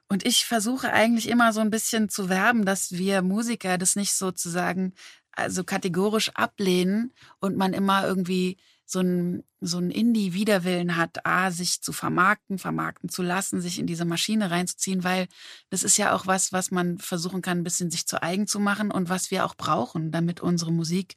[0.08, 4.12] Und ich versuche eigentlich immer so ein bisschen zu werben, dass wir Musiker das nicht
[4.14, 4.92] sozusagen
[5.32, 8.56] also kategorisch ablehnen und man immer irgendwie
[8.88, 13.86] so ein, so ein Indie-Widerwillen hat, A, sich zu vermarkten, vermarkten zu lassen, sich in
[13.88, 15.26] diese Maschine reinzuziehen, weil
[15.70, 18.60] das ist ja auch was, was man versuchen kann, ein bisschen sich zu eigen zu
[18.60, 21.16] machen und was wir auch brauchen, damit unsere Musik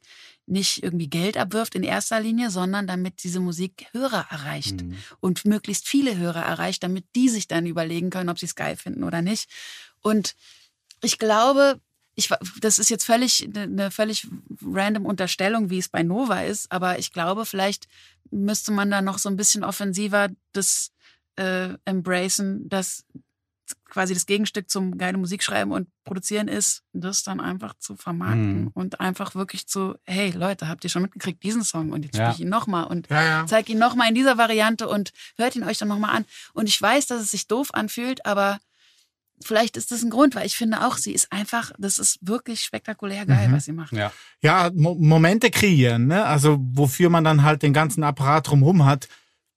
[0.50, 4.96] nicht irgendwie Geld abwirft in erster Linie, sondern damit diese Musik Hörer erreicht Mhm.
[5.20, 8.76] und möglichst viele Hörer erreicht, damit die sich dann überlegen können, ob sie es geil
[8.76, 9.48] finden oder nicht.
[10.00, 10.34] Und
[11.02, 11.80] ich glaube,
[12.14, 12.28] ich,
[12.60, 14.26] das ist jetzt völlig eine völlig
[14.62, 17.88] random Unterstellung, wie es bei Nova ist, aber ich glaube, vielleicht
[18.30, 20.90] müsste man da noch so ein bisschen offensiver das
[21.36, 23.04] äh, embracen, dass
[23.88, 28.62] quasi das Gegenstück zum geile Musik schreiben und produzieren ist, das dann einfach zu vermarkten
[28.62, 28.70] Mhm.
[28.74, 32.26] und einfach wirklich zu, hey Leute, habt ihr schon mitgekriegt diesen Song und jetzt Ja.
[32.26, 33.46] spiele ich ihn nochmal und Ja, ja.
[33.46, 36.24] zeig ihn nochmal in dieser Variante und hört ihn euch dann nochmal an.
[36.52, 38.58] Und ich weiß, dass es sich doof anfühlt, aber
[39.42, 42.60] vielleicht ist das ein Grund, weil ich finde auch, sie ist einfach, das ist wirklich
[42.60, 43.52] spektakulär geil, Mhm.
[43.52, 43.92] was sie macht.
[43.92, 44.12] Ja.
[44.42, 46.24] Ja, Mo Momente kreieren, ne?
[46.26, 49.08] Also wofür man dann halt den ganzen Apparat drumherum hat.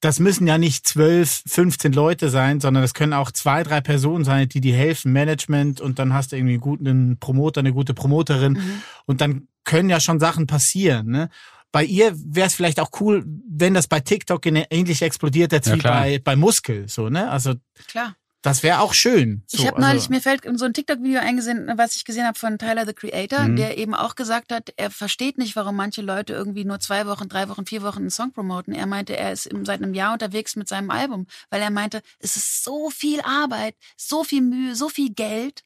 [0.03, 4.25] Das müssen ja nicht zwölf, 15 Leute sein, sondern das können auch zwei, drei Personen
[4.25, 7.93] sein, die dir helfen, Management und dann hast du irgendwie einen guten Promoter, eine gute
[7.93, 8.59] Promoterin
[9.05, 11.29] und dann können ja schon Sachen passieren, ne?
[11.71, 15.67] Bei ihr wäre es vielleicht auch cool, wenn das bei TikTok in- ähnlich explodiert jetzt
[15.69, 16.01] Ja, wie klar.
[16.01, 17.31] bei, bei Muskel, so, ne?
[17.31, 17.53] Also
[17.87, 18.15] Klar.
[18.43, 19.41] Das wäre auch schön.
[19.47, 22.37] So, ich habe also, neulich, mir fällt so ein TikTok-Video eingesehen, was ich gesehen habe
[22.37, 23.55] von Tyler, the Creator, Mhm.
[23.55, 27.29] der eben auch gesagt hat, er versteht nicht, warum manche Leute irgendwie nur zwei Wochen,
[27.29, 28.73] drei Wochen, vier Wochen einen Song promoten.
[28.73, 32.35] Er meinte, er ist seit einem Jahr unterwegs mit seinem Album, weil er meinte, es
[32.35, 35.63] ist so viel Arbeit, so viel Mühe, so viel Geld.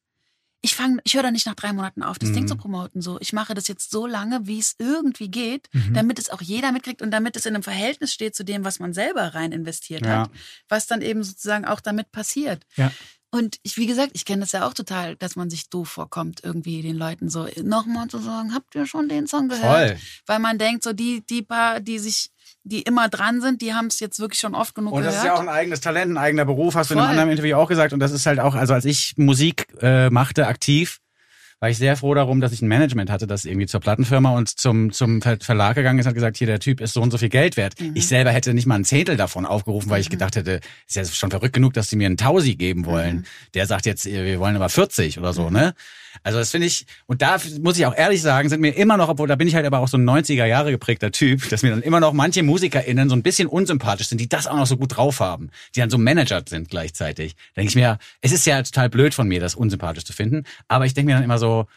[0.61, 2.47] Ich fange, ich höre da nicht nach drei Monaten auf, das Ding Mhm.
[2.47, 3.01] zu promoten.
[3.01, 5.93] So, ich mache das jetzt so lange, wie es irgendwie geht, Mhm.
[5.93, 8.79] damit es auch jeder mitkriegt und damit es in einem Verhältnis steht zu dem, was
[8.79, 10.21] man selber rein investiert Ja.
[10.23, 10.31] hat,
[10.67, 12.63] was dann eben sozusagen auch damit passiert.
[12.75, 12.91] Ja.
[13.29, 16.39] Und ich, wie gesagt, ich kenne das ja auch total, dass man sich doof vorkommt,
[16.43, 19.89] irgendwie den Leuten so nochmal zu sagen, habt ihr schon den Song gehört?
[19.89, 19.99] Voll.
[20.27, 22.31] Weil man denkt, so die, die paar, die sich,
[22.67, 25.25] die immer dran sind, die haben es jetzt wirklich schon oft genug Und das gehört.
[25.25, 27.11] ist ja auch ein eigenes Talent, ein eigener Beruf, hast du in einem Voll.
[27.11, 27.93] anderen Interview auch gesagt.
[27.93, 30.99] Und das ist halt auch, also als ich Musik äh, machte, aktiv,
[31.59, 34.47] war ich sehr froh darum, dass ich ein Management hatte, das irgendwie zur Plattenfirma und
[34.59, 37.09] zum, zum Ver Verlag gegangen ist und hat gesagt, hier, der Typ ist so und
[37.09, 37.81] so viel Geld wert.
[37.81, 37.93] Mhm.
[37.95, 41.03] Ich selber hätte nicht mal ein Zehntel davon aufgerufen, weil ich gedacht hätte, ist ja
[41.05, 43.17] schon verrückt genug, dass die mir einen Tausi geben wollen.
[43.17, 43.25] Mhm.
[43.55, 45.73] Der sagt jetzt, äh, wir wollen aber 40 oder so, ne?
[46.23, 49.09] Also das finde ich, und da muss ich auch ehrlich sagen, sind mir immer noch,
[49.09, 51.71] obwohl da bin ich halt aber auch so ein 90er Jahre geprägter Typ, dass mir
[51.71, 54.77] dann immer noch manche MusikerInnen so ein bisschen unsympathisch sind, die das auch noch so
[54.77, 57.35] gut drauf haben, die dann so managert sind gleichzeitig.
[57.55, 60.43] Da denke ich mir, es ist ja total blöd von mir, das unsympathisch zu finden,
[60.67, 61.67] aber ich denke mir dann immer so,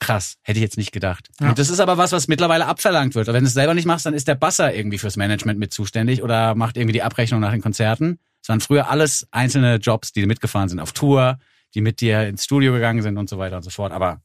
[0.00, 1.28] krass, hätte ich jetzt nicht gedacht.
[1.40, 1.50] Ja.
[1.50, 3.28] Und das ist aber was, was mittlerweile abverlangt wird.
[3.28, 5.72] Und wenn du es selber nicht machst, dann ist der Basser irgendwie fürs Management mit
[5.72, 8.18] zuständig oder macht irgendwie die Abrechnung nach den Konzerten.
[8.42, 11.38] Es waren früher alles einzelne Jobs, die mitgefahren sind auf Tour,
[11.74, 13.92] die mit dir ins Studio gegangen sind und so weiter und so fort.
[13.92, 14.20] Aber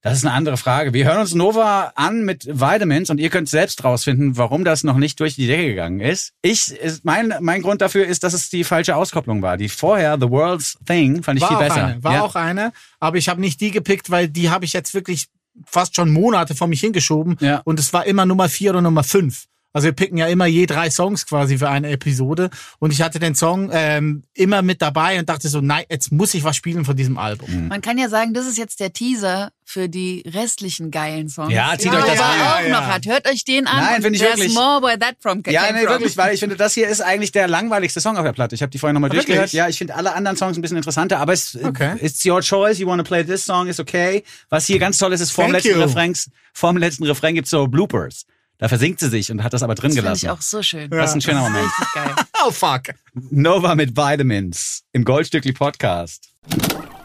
[0.00, 0.92] das ist eine andere Frage.
[0.92, 4.96] Wir hören uns Nova an mit Vitamins und ihr könnt selbst rausfinden, warum das noch
[4.96, 6.34] nicht durch die Decke gegangen ist.
[6.40, 9.56] Ich, ist mein, mein Grund dafür ist, dass es die falsche Auskopplung war.
[9.56, 11.84] Die vorher, The World's Thing, fand ich war viel besser.
[11.86, 12.22] Eine, war ja.
[12.22, 15.26] auch eine, aber ich habe nicht die gepickt, weil die habe ich jetzt wirklich
[15.66, 17.60] fast schon Monate vor mich hingeschoben Ja.
[17.64, 19.46] und es war immer Nummer vier oder Nummer fünf.
[19.72, 23.18] Also wir picken ja immer je drei Songs quasi für eine Episode und ich hatte
[23.18, 26.84] den Song ähm, immer mit dabei und dachte so, nein, jetzt muss ich was spielen
[26.86, 27.68] von diesem Album.
[27.68, 31.52] Man kann ja sagen, das ist jetzt der Teaser für die restlichen geilen Songs.
[31.52, 32.40] Ja, zieht die euch das Nova an.
[32.40, 32.80] auch Ja, ja.
[32.80, 33.06] noch hat.
[33.06, 33.76] Hört euch den an.
[33.84, 34.54] Nein, finde ich wirklich.
[34.54, 35.92] more where that from Ja, came nee, from.
[35.92, 38.54] wirklich, weil ich finde, das hier ist eigentlich der langweiligste Song auf der Platte.
[38.54, 39.40] Ich habe die vorhin nochmal durchgehört.
[39.42, 39.52] wirklich?
[39.52, 41.96] Ja, ich finde alle anderen Songs ein bisschen interessanter, aber es Okay.
[42.00, 42.78] it's your choice.
[42.78, 44.24] You want to play this song, is okay.
[44.48, 45.84] Was hier ganz toll ist, ist vorm Thank letzten you.
[45.86, 48.24] Refrains, vorm letzten Refrain gibt's so Bloopers.
[48.58, 50.26] Da versinkt sie sich und hat das aber drin Das finde gelassen.
[50.26, 50.90] ich auch so schön.
[50.90, 51.70] Das ist ein schöner Moment.
[51.94, 52.14] Geil.
[52.46, 52.82] Oh fuck.
[53.30, 56.28] Nova mit Vitamins im Goldstückli Podcast.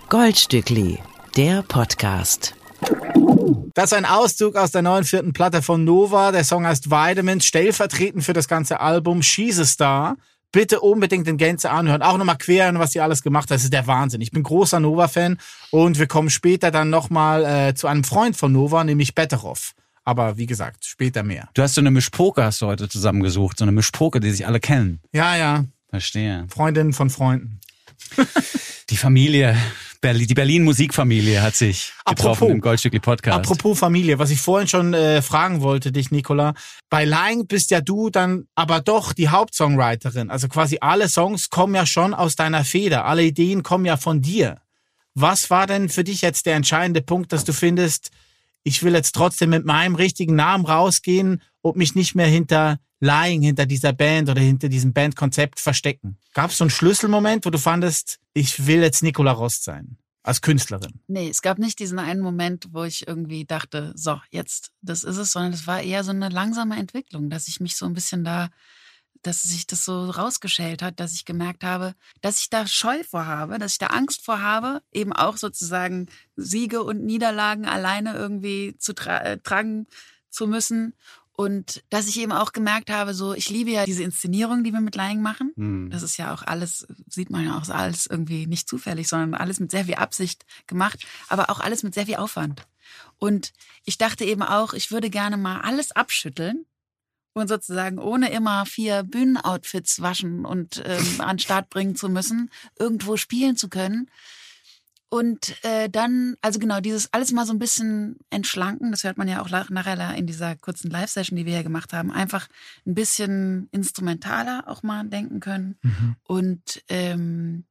[0.09, 0.99] Goldstückli,
[1.35, 2.53] der Podcast.
[3.73, 6.31] Das ist ein Auszug aus der neuen vierten Platte von Nova.
[6.31, 10.17] Der Song heißt Vitamins, stellvertretend für das ganze Album She's a Star.
[10.51, 12.03] Bitte unbedingt in Gänze anhören.
[12.03, 13.55] Auch nochmal queren, was sie alles gemacht hat.
[13.55, 14.21] Das ist der Wahnsinn.
[14.21, 15.39] Ich bin großer Nova-Fan
[15.71, 19.73] und wir kommen später dann nochmal äh, zu einem Freund von Nova, nämlich Betteroff.
[20.05, 21.49] Aber wie gesagt, später mehr.
[21.53, 24.59] Du hast so eine Mischpoke hast du heute zusammengesucht, so eine Mischpoke, die sich alle
[24.59, 24.99] kennen.
[25.13, 25.65] Ja, ja.
[25.89, 26.45] Verstehe.
[26.49, 27.59] Freundinnen von Freunden.
[28.89, 29.57] Die Familie,
[30.01, 33.37] Berlin, die Berlin Musikfamilie hat sich getroffen Apropos- im Goldstückli Podcast.
[33.37, 36.53] Apropos Familie, was ich vorhin schon äh, fragen wollte, dich, Nicola.
[36.89, 40.29] Bei Lying bist ja du dann aber doch die Hauptsongwriterin.
[40.29, 43.05] Also quasi alle Songs kommen ja schon aus deiner Feder.
[43.05, 44.59] Alle Ideen kommen ja von dir.
[45.15, 48.09] Was war denn für dich jetzt der entscheidende Punkt, dass du findest,
[48.63, 53.41] ich will jetzt trotzdem mit meinem richtigen Namen rausgehen und mich nicht mehr hinter Lying,
[53.41, 56.17] hinter dieser Band oder hinter diesem Bandkonzept verstecken?
[56.33, 59.97] Gab es so einen Schlüsselmoment, wo du fandest, ich will jetzt Nicola Rost sein?
[60.25, 61.01] Als Künstlerin.
[61.07, 65.17] Nee, es gab nicht diesen einen Moment, wo ich irgendwie dachte, so, jetzt, das ist
[65.17, 68.23] es, sondern es war eher so eine langsame Entwicklung, dass ich mich so ein bisschen
[68.23, 68.49] da,
[69.23, 73.25] dass sich das so rausgeschält hat, dass ich gemerkt habe, dass ich da Scheu vor
[73.25, 78.75] habe, dass ich da Angst vor habe, eben auch sozusagen Siege und Niederlagen alleine irgendwie
[78.77, 79.87] zu tra äh, tragen
[80.29, 80.93] zu müssen.
[81.35, 84.81] Und dass ich eben auch gemerkt habe, so, ich liebe ja diese Inszenierung, die wir
[84.81, 85.51] mit Lying machen.
[85.55, 85.89] Hm.
[85.89, 89.59] Das ist ja auch alles, sieht man ja auch, alles irgendwie nicht zufällig, sondern alles
[89.59, 92.67] mit sehr viel Absicht gemacht, aber auch alles mit sehr viel Aufwand.
[93.17, 93.51] Und
[93.83, 96.65] ich dachte eben auch, ich würde gerne mal alles abschütteln
[97.33, 103.17] und sozusagen ohne immer vier Bühnenoutfits waschen und ähm, an Start bringen zu müssen, irgendwo
[103.17, 104.09] spielen zu können.
[105.09, 109.27] Und äh, dann, also genau, dieses alles mal so ein bisschen entschlanken, das hört man
[109.27, 112.47] ja auch nachher in dieser kurzen Live-Session, die wir hier gemacht haben, einfach
[112.87, 115.77] ein bisschen instrumentaler auch mal denken können
[116.23, 117.65] und ähm,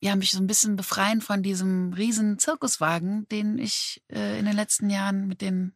[0.00, 4.56] ja, mich so ein bisschen befreien von diesem riesen Zirkuswagen, den ich äh, in den
[4.56, 5.75] letzten Jahren mit den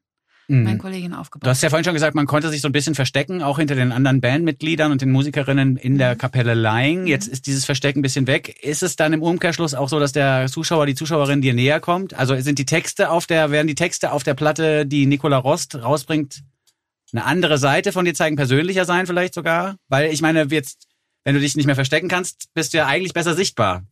[0.51, 0.65] Mhm.
[0.65, 2.95] meinen Kolleginnen aufgebaut Du hast ja vorhin schon gesagt, man konnte sich so ein bisschen
[2.95, 7.07] verstecken, auch hinter den anderen Bandmitgliedern und den Musikerinnen in der Kapelle Lying.
[7.07, 8.63] Jetzt ist dieses Verstecken ein bisschen weg.
[8.63, 12.15] Ist es dann im Umkehrschluss auch so, dass der Zuschauer, die Zuschauerin dir näher kommt?
[12.15, 15.77] Also sind die Texte auf der, werden die Texte auf der Platte, die Nicola Rost
[15.77, 16.41] rausbringt,
[17.13, 19.77] eine andere Seite von dir zeigen, persönlicher sein vielleicht sogar?
[19.89, 20.87] Weil ich meine, jetzt,
[21.25, 23.83] wenn du dich nicht mehr verstecken kannst, bist du ja eigentlich besser sichtbar.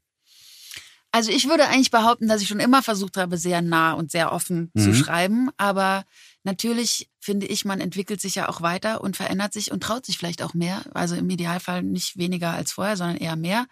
[1.11, 4.31] Also ich würde eigentlich behaupten, dass ich schon immer versucht habe, sehr nah und sehr
[4.31, 4.95] offen zu Mhm.
[4.95, 5.49] schreiben.
[5.57, 6.05] Aber
[6.49, 10.17] natürlich finde ich, man entwickelt sich ja auch weiter und verändert sich und traut sich
[10.17, 10.83] vielleicht auch mehr.
[10.95, 13.67] Also im Idealfall nicht weniger als vorher, sondern eher mehr.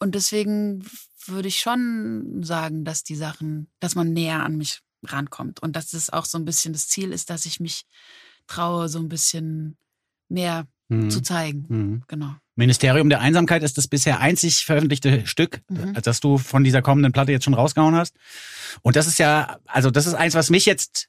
[0.00, 0.84] Und deswegen
[1.26, 5.92] würde ich schon sagen, dass die Sachen, dass man näher an mich rankommt und dass
[5.92, 7.84] es auch so ein bisschen das Ziel ist, dass ich mich
[8.48, 9.76] traue, so ein bisschen
[10.28, 11.10] mehr Mhm.
[11.10, 11.66] zu zeigen.
[11.68, 12.02] Mhm.
[12.08, 12.34] Genau.
[12.56, 15.92] Ministerium der Einsamkeit ist das bisher einzig veröffentlichte Stück, Mhm.
[16.02, 18.16] das du von dieser kommenden Platte jetzt schon rausgehauen hast.
[18.82, 21.08] Und das ist ja, also das ist eins, was mich jetzt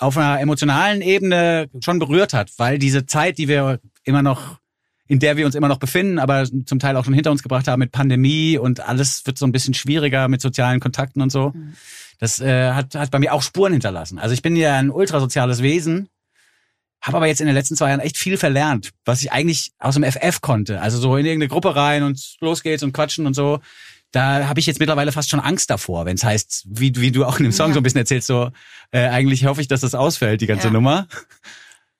[0.00, 4.58] auf einer emotionalen Ebene schon berührt hat, weil diese Zeit, die wir immer noch,
[5.06, 7.68] in der wir uns immer noch befinden, aber zum Teil auch schon hinter uns gebracht
[7.68, 11.50] haben mit Pandemie und alles wird so ein bisschen schwieriger mit sozialen Kontakten und so.
[11.50, 11.74] Mhm.
[12.18, 14.18] Das äh, hat, hat bei mir auch Spuren hinterlassen.
[14.18, 16.08] Also ich bin ja ein ultrasoziales Wesen,
[17.02, 19.94] habe aber jetzt in den letzten zwei Jahren echt viel verlernt, was ich eigentlich aus
[19.94, 20.80] dem FF konnte.
[20.80, 23.60] Also so in irgendeine Gruppe rein und los geht's und quatschen und so.
[24.12, 27.24] Da habe ich jetzt mittlerweile fast schon Angst davor, wenn es heißt, wie, wie du
[27.24, 27.74] auch in dem Song Ja.
[27.74, 28.50] so ein bisschen erzählst, so
[28.90, 30.72] äh, eigentlich hoffe ich, dass das ausfällt, die ganze Ja.
[30.72, 31.06] Nummer.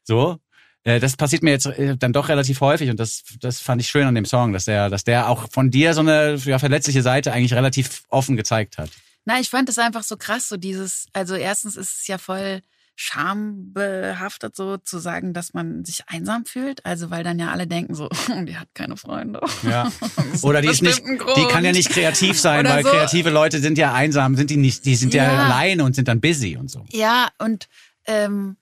[0.05, 0.39] So.
[0.83, 3.89] Äh, das passiert mir jetzt äh, dann doch relativ häufig und das, das fand ich
[3.89, 7.03] schön an dem Song, dass der, dass der auch von dir so eine ja, verletzliche
[7.03, 8.91] Seite eigentlich relativ offen gezeigt hat.
[9.27, 12.63] Na, ich fand es einfach so krass, so dieses, also erstens ist es ja voll
[12.95, 16.85] schambehaftet, so zu sagen, dass man sich einsam fühlt.
[16.85, 18.09] Also weil dann ja alle denken so,
[18.47, 19.41] die hat keine Freunde.
[19.63, 19.91] Ja.
[20.43, 21.03] Oder die ist nicht,
[21.37, 22.91] die kann ja nicht kreativ sein, Oder weil so.
[22.91, 25.45] kreative Leute sind ja einsam, sind die nicht, die sind ja, Ja.
[25.45, 26.85] alleine und sind dann busy und so.
[26.91, 27.69] Ja, und
[28.07, 28.57] ähm,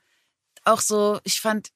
[0.64, 1.70] auch so, ich fand,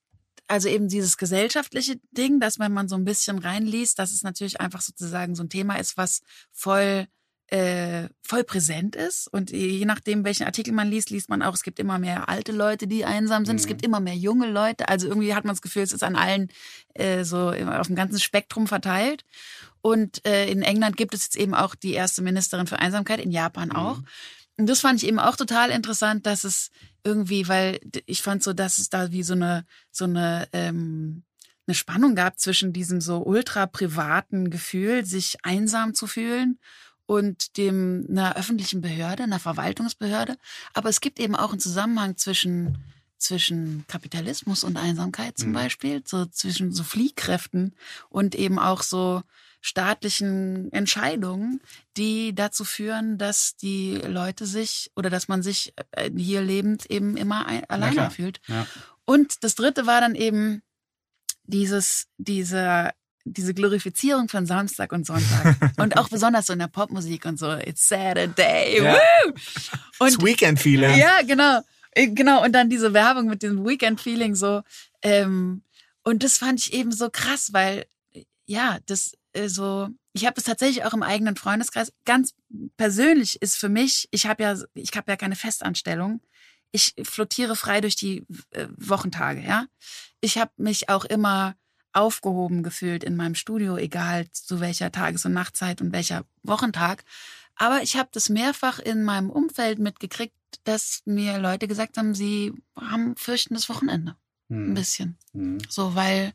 [0.49, 4.61] also eben dieses gesellschaftliche Ding, dass wenn man so ein bisschen reinliest, dass es natürlich
[4.61, 6.21] einfach sozusagen so ein Thema ist, was
[6.53, 7.07] voll
[7.53, 9.29] äh, voll präsent ist.
[9.29, 12.51] Und je nachdem, welchen Artikel man liest, liest man auch, es gibt immer mehr alte
[12.51, 15.61] Leute, die einsam sind, es gibt immer mehr junge Leute, also irgendwie hat man das
[15.61, 16.51] Gefühl, es ist an allen
[16.95, 19.27] äh, so auf dem ganzen Spektrum verteilt.
[19.83, 23.31] Und äh, in England gibt es jetzt eben auch die erste Ministerin für Einsamkeit, in
[23.31, 24.01] Japan auch.
[24.57, 26.71] Und das fand ich eben auch total interessant, dass es
[27.05, 31.25] irgendwie, weil ich fand so, dass es da wie so eine, so eine, ähm,
[31.67, 36.59] eine Spannung gab zwischen diesem so ultra privaten Gefühl, sich einsam zu fühlen
[37.07, 40.37] und dem einer öffentlichen Behörde, einer Verwaltungsbehörde.
[40.75, 42.79] Aber es gibt eben auch einen Zusammenhang zwischen
[43.19, 47.75] zwischen Kapitalismus und Einsamkeit zum Beispiel, so zwischen so Fliehkräften
[48.11, 49.23] und eben auch so
[49.61, 51.61] staatlichen Entscheidungen,
[51.97, 57.17] die dazu führen, dass die Leute sich oder dass man sich äh, hier lebend eben
[57.17, 58.41] immer ein, alleine fühlt.
[58.49, 58.67] Ja.
[59.05, 60.63] Und das dritte war dann eben
[61.45, 62.91] dieses, diese,
[63.25, 65.57] diese Glorifizierung von Samstag und Sonntag.
[65.79, 68.95] und auch besonders so in der Popmusik und so, it's Saturday, Ja.
[68.95, 69.33] woo!
[69.99, 70.97] Das Und Weekend-Feeling.
[70.99, 71.61] ja, genau.
[71.93, 74.63] Äh, Genau, und dann diese Werbung mit dem Weekend-Feeling so.
[75.03, 75.63] Ähm,
[76.05, 80.35] und das fand ich eben so krass, weil, äh, ja, das äh, so, ich habe
[80.35, 81.93] das tatsächlich auch im eigenen Freundeskreis.
[82.05, 82.35] Ganz
[82.77, 86.21] persönlich ist für mich, ich habe ja, ich habe ja keine Festanstellung.
[86.73, 89.67] Ich flottiere frei durch die äh, Wochentage, ja.
[90.23, 91.55] Ich habe mich auch immer
[91.93, 97.05] aufgehoben gefühlt in meinem Studio, egal zu welcher Tages- und Nachtzeit und welcher Wochentag.
[97.57, 102.53] Aber ich habe das mehrfach in meinem Umfeld mitgekriegt, dass mir Leute gesagt haben, sie
[102.77, 104.17] haben fürchten das Wochenende.
[104.51, 104.75] Ein Hm.
[104.75, 105.19] bisschen.
[105.33, 105.59] Hm.
[105.69, 106.33] So, weil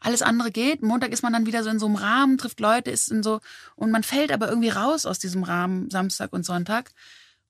[0.00, 0.82] alles andere geht.
[0.82, 3.40] Montag ist man dann wieder so in so einem Rahmen, trifft Leute, ist in so,
[3.76, 6.92] und man fällt aber irgendwie raus aus diesem Rahmen Samstag und Sonntag.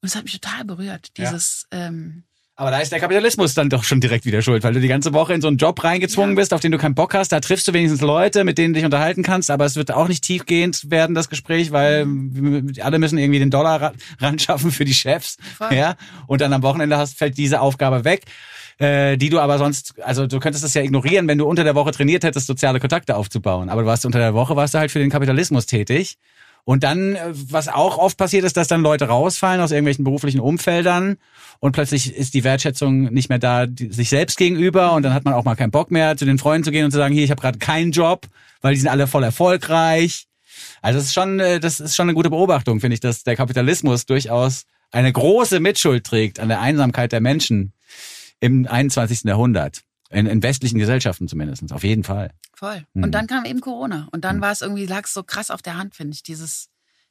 [0.01, 1.25] Und es hat mich total berührt, Ja.
[1.31, 2.25] dieses, ähm,
[2.59, 5.13] Aber da ist der Kapitalismus dann doch schon direkt wieder schuld, weil du die ganze
[5.13, 6.41] Woche in so einen Job reingezwungen Ja.
[6.41, 7.31] bist, auf den du keinen Bock hast.
[7.31, 10.09] Da triffst du wenigstens Leute, mit denen du dich unterhalten kannst, aber es wird auch
[10.09, 12.73] nicht tiefgehend werden, das Gespräch, weil Mhm.
[12.81, 15.37] alle müssen irgendwie den Dollar ra- ran schaffen für die Chefs.
[15.59, 15.75] Voll.
[15.75, 15.97] Ja?
[16.27, 18.23] Und dann am Wochenende hast, fällt diese Aufgabe weg.
[18.79, 21.75] Äh, die du aber sonst, also du könntest das ja ignorieren, wenn du unter der
[21.75, 23.71] Woche trainiert hättest, soziale Kontakte aufzubauen.
[23.71, 26.19] Aber du warst unter der Woche, warst du halt für den Kapitalismus tätig.
[26.67, 30.41] Und dann, äh, was auch oft passiert ist, dass dann Leute rausfallen aus irgendwelchen beruflichen
[30.41, 31.17] Umfeldern
[31.61, 35.25] und plötzlich ist die Wertschätzung nicht mehr da die, sich selbst gegenüber und dann hat
[35.25, 37.23] man auch mal keinen Bock mehr, zu den Freunden zu gehen und zu sagen, hier,
[37.23, 38.27] ich habe gerade keinen Job,
[38.63, 40.27] weil die sind alle voll erfolgreich.
[40.83, 43.37] Also das ist schon, äh, das ist schon eine gute Beobachtung, finde ich, dass der
[43.37, 47.75] Kapitalismus durchaus eine große Mitschuld trägt an der Einsamkeit der Menschen
[48.41, 49.23] im 21.
[49.23, 49.86] Jahrhundert.
[50.11, 52.31] In, in westlichen Gesellschaften zumindest, auf jeden Fall.
[52.55, 52.85] voll.
[52.95, 53.05] Mhm.
[53.05, 54.09] Und dann kam eben Corona.
[54.13, 54.41] Und dann Mhm.
[54.41, 56.69] war es irgendwie, lag es so krass auf der Hand, finde ich, dieses,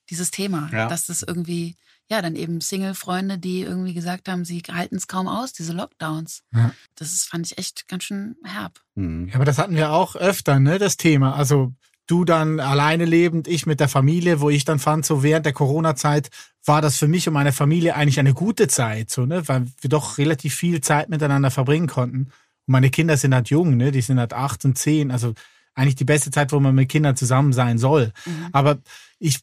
[0.10, 0.70] dieses Thema.
[0.72, 0.88] Ja.
[0.88, 1.76] Dass das irgendwie,
[2.10, 6.42] ja, dann eben Single-Freunde, die irgendwie gesagt haben, sie halten es kaum aus, diese Lockdowns.
[6.54, 6.72] Ja.
[6.96, 8.80] Das ist, fand ich echt ganz schön herb.
[8.96, 9.28] Mhm.
[9.30, 11.36] Ja, aber das hatten wir auch öfter, ne, das Thema.
[11.36, 11.74] Also
[12.08, 15.54] du dann alleine lebend, ich mit der Familie, wo ich dann fand, so während der
[15.54, 16.30] Corona-Zeit
[16.64, 19.90] war das für mich und meine Familie eigentlich eine gute Zeit, so, ne, weil wir
[19.90, 22.32] doch relativ viel Zeit miteinander verbringen konnten.
[22.68, 25.34] Und meine Kinder sind halt jung, ne, die sind halt acht und zehn, also
[25.74, 28.14] eigentlich die beste Zeit, wo man mit Kindern zusammen sein soll.
[28.26, 28.50] Mhm.
[28.54, 28.78] Aber
[29.20, 29.40] ich,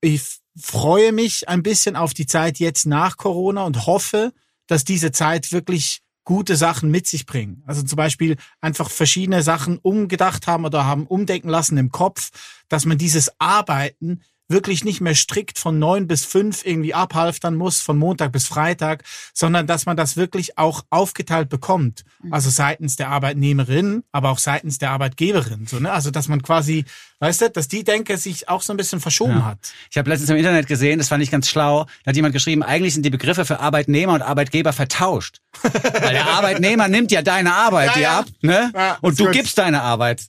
[0.00, 4.32] ich freue mich ein bisschen auf die Zeit jetzt nach Corona und hoffe,
[4.66, 7.62] dass diese Zeit wirklich gute Sachen mit sich bringen.
[7.66, 12.30] Also zum Beispiel einfach verschiedene Sachen umgedacht haben oder haben umdenken lassen im Kopf,
[12.68, 17.80] dass man dieses Arbeiten wirklich nicht mehr strikt von neun bis fünf irgendwie abhalftern muss,
[17.80, 19.02] von Montag bis Freitag,
[19.32, 22.04] sondern dass man das wirklich auch aufgeteilt bekommt.
[22.30, 25.66] Also seitens der Arbeitnehmerin, aber auch seitens der Arbeitgeberin.
[25.66, 25.90] So, ne?
[25.92, 26.84] Also dass man quasi,
[27.20, 29.44] weißt du, dass die Denke sich auch so ein bisschen verschoben Ja.
[29.46, 29.58] hat.
[29.90, 32.62] Ich habe letztens im Internet gesehen, das fand ich ganz schlau, da hat jemand geschrieben,
[32.62, 35.40] eigentlich sind die Begriffe für Arbeitnehmer und Arbeitgeber vertauscht.
[35.62, 38.18] Weil der Arbeitnehmer nimmt ja deine Arbeit Ja, dir ja.
[38.20, 38.96] ab, ne?
[39.00, 40.26] Und du gibst deine Arbeit.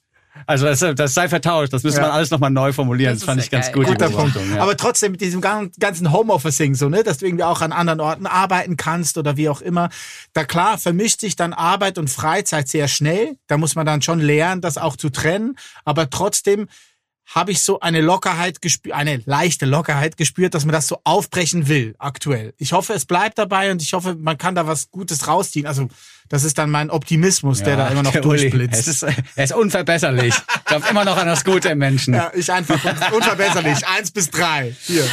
[0.48, 2.08] Also das, das sei vertauscht, das müsste Ja.
[2.08, 3.14] man alles nochmal neu formulieren.
[3.14, 3.74] Das, Das fand ich ganz geil.
[3.76, 3.88] gut.
[3.88, 4.36] Guter Punkt.
[4.54, 4.62] Ja.
[4.62, 8.00] Aber trotzdem mit diesem gan- ganzen Homeofficing so, ne, dass du irgendwie auch an anderen
[8.00, 9.90] Orten arbeiten kannst oder wie auch immer.
[10.34, 13.38] Da klar vermischt sich dann Arbeit und Freizeit sehr schnell.
[13.48, 15.56] Da muss man dann schon lernen, das auch zu trennen.
[15.84, 16.68] Aber trotzdem
[17.28, 21.68] habe ich so eine Lockerheit gespürt, eine leichte Lockerheit gespürt, dass man das so aufbrechen
[21.68, 22.54] will aktuell.
[22.58, 25.66] Ich hoffe, es bleibt dabei und ich hoffe, man kann da was Gutes rausziehen.
[25.66, 25.88] Also
[26.30, 28.80] das ist dann mein Optimismus, der da immer noch durchblitzt.
[28.80, 30.36] Es ist, er ist unverbesserlich.
[30.66, 32.14] Glaubt immer noch an das Gute im Menschen.
[32.14, 33.88] ja, ich einfach un- unverbesserlich.
[33.88, 34.76] Eins bis drei.
[34.86, 35.06] Hier.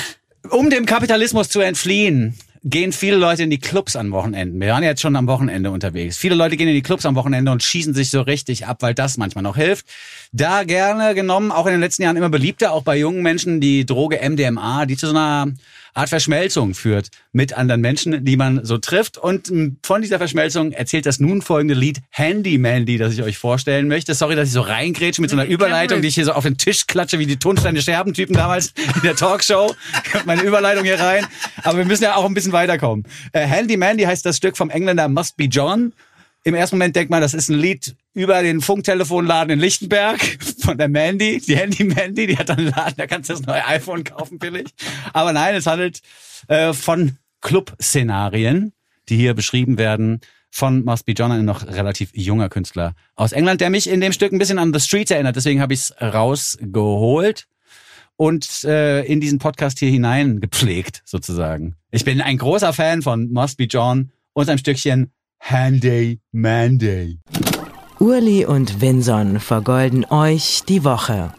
[0.51, 4.59] Um dem Kapitalismus zu entfliehen, gehen viele Leute in die Clubs am Wochenende.
[4.61, 6.17] Wir waren jetzt schon am Wochenende unterwegs.
[6.17, 8.95] Viele Leute gehen in die Clubs am Wochenende und schießen sich so richtig ab, weil
[8.95, 9.87] das manchmal noch hilft.
[10.33, 13.85] Da gerne genommen, auch in den letzten Jahren immer beliebter, auch bei jungen Menschen, die
[13.85, 15.53] Droge MDMA, die zu so einer
[15.95, 19.19] Art Verschmelzung führt mit anderen Menschen, die man so trifft.
[19.19, 19.53] Und
[19.83, 24.15] von dieser Verschmelzung erzählt das nun folgende Lied Handy Mandy, das ich euch vorstellen möchte.
[24.15, 26.57] Sorry, dass ich so reingrätsche mit so einer Überleitung, die ich hier so auf den
[26.57, 29.75] Tisch klatsche, wie die Tonsteine Scherben-Typen damals in der Talkshow.
[30.11, 31.27] Kommt Meine Überleitung hier rein.
[31.63, 33.05] Aber wir müssen ja auch ein bisschen weiterkommen.
[33.33, 35.93] Äh, Handy Mandy heißt das Stück vom Engländer Must Be John.
[36.45, 40.21] Im ersten Moment denkt man, das ist ein Lied über den Funktelefonladen in Lichtenberg
[40.61, 43.65] von der Mandy, die Handy Mandy, die hat einen Laden, da kannst du das neue
[43.67, 44.69] iPhone kaufen billig.
[45.13, 46.01] Aber nein, es handelt
[46.49, 48.73] äh, von Club-Szenarien,
[49.09, 50.21] die hier beschrieben werden
[50.51, 54.13] von Must Be John, ein noch relativ junger Künstler aus England, der mich in dem
[54.13, 55.37] Stück ein bisschen an The Streets erinnert.
[55.37, 57.47] Deswegen habe ich es rausgeholt
[58.17, 61.77] und äh, in diesen Podcast hier hinein gepflegt, sozusagen.
[61.91, 67.19] Ich bin ein großer Fan von Must Be John und sein Stückchen Handy Mandy.
[68.07, 71.33] Urli und Vinson vergolden euch die Woche.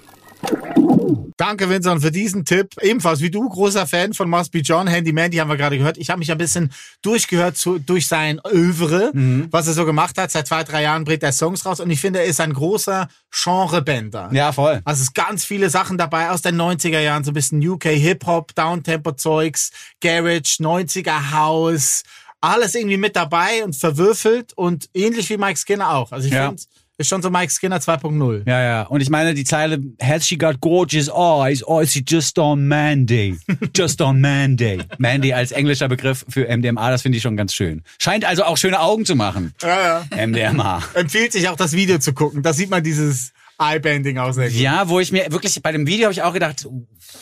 [1.35, 2.69] Danke, Vincent, für diesen Tipp.
[2.81, 5.97] Ebenfalls wie du, großer Fan von Must Be John, Handy Mandy haben wir gerade gehört.
[5.97, 6.71] Ich habe mich ein bisschen
[7.01, 9.47] durchgehört zu, durch sein Övre, Mhm.
[9.51, 10.31] was er so gemacht hat.
[10.31, 13.09] Seit zwei, drei Jahren bringt er Songs raus und ich finde, er ist ein großer
[13.31, 14.29] Genrebänder.
[14.31, 14.79] Ja, voll.
[14.85, 17.85] Also es ist ganz viele Sachen dabei aus den 90er Jahren, so ein bisschen UK
[17.89, 22.03] Hip-Hop, Downtempo-Zeugs, Garage, 90er House,
[22.43, 26.11] alles irgendwie mit dabei und verwürfelt und ähnlich wie Mike Skinner auch.
[26.11, 26.47] Also ich Ja.
[26.49, 26.61] finde,
[26.99, 28.43] ist schon so Mike Skinner 2.0.
[28.47, 28.81] Ja, ja.
[28.83, 32.67] Und ich meine, die Zeile, has she got gorgeous eyes or is she just on
[32.67, 33.39] Mandy?
[33.75, 34.79] Just on Mandy.
[34.99, 37.81] Mandy als englischer Begriff für MDMA, das finde ich schon ganz schön.
[37.97, 39.55] Scheint also auch schöne Augen zu machen.
[39.63, 40.27] Ja, ja.
[40.27, 40.83] MDMA.
[40.93, 42.43] Empfiehlt sich auch das Video zu gucken.
[42.43, 44.49] Da sieht man dieses Eye-Banding auch sehr.
[44.49, 46.67] Ja, wo ich mir wirklich, bei dem Video habe ich auch gedacht,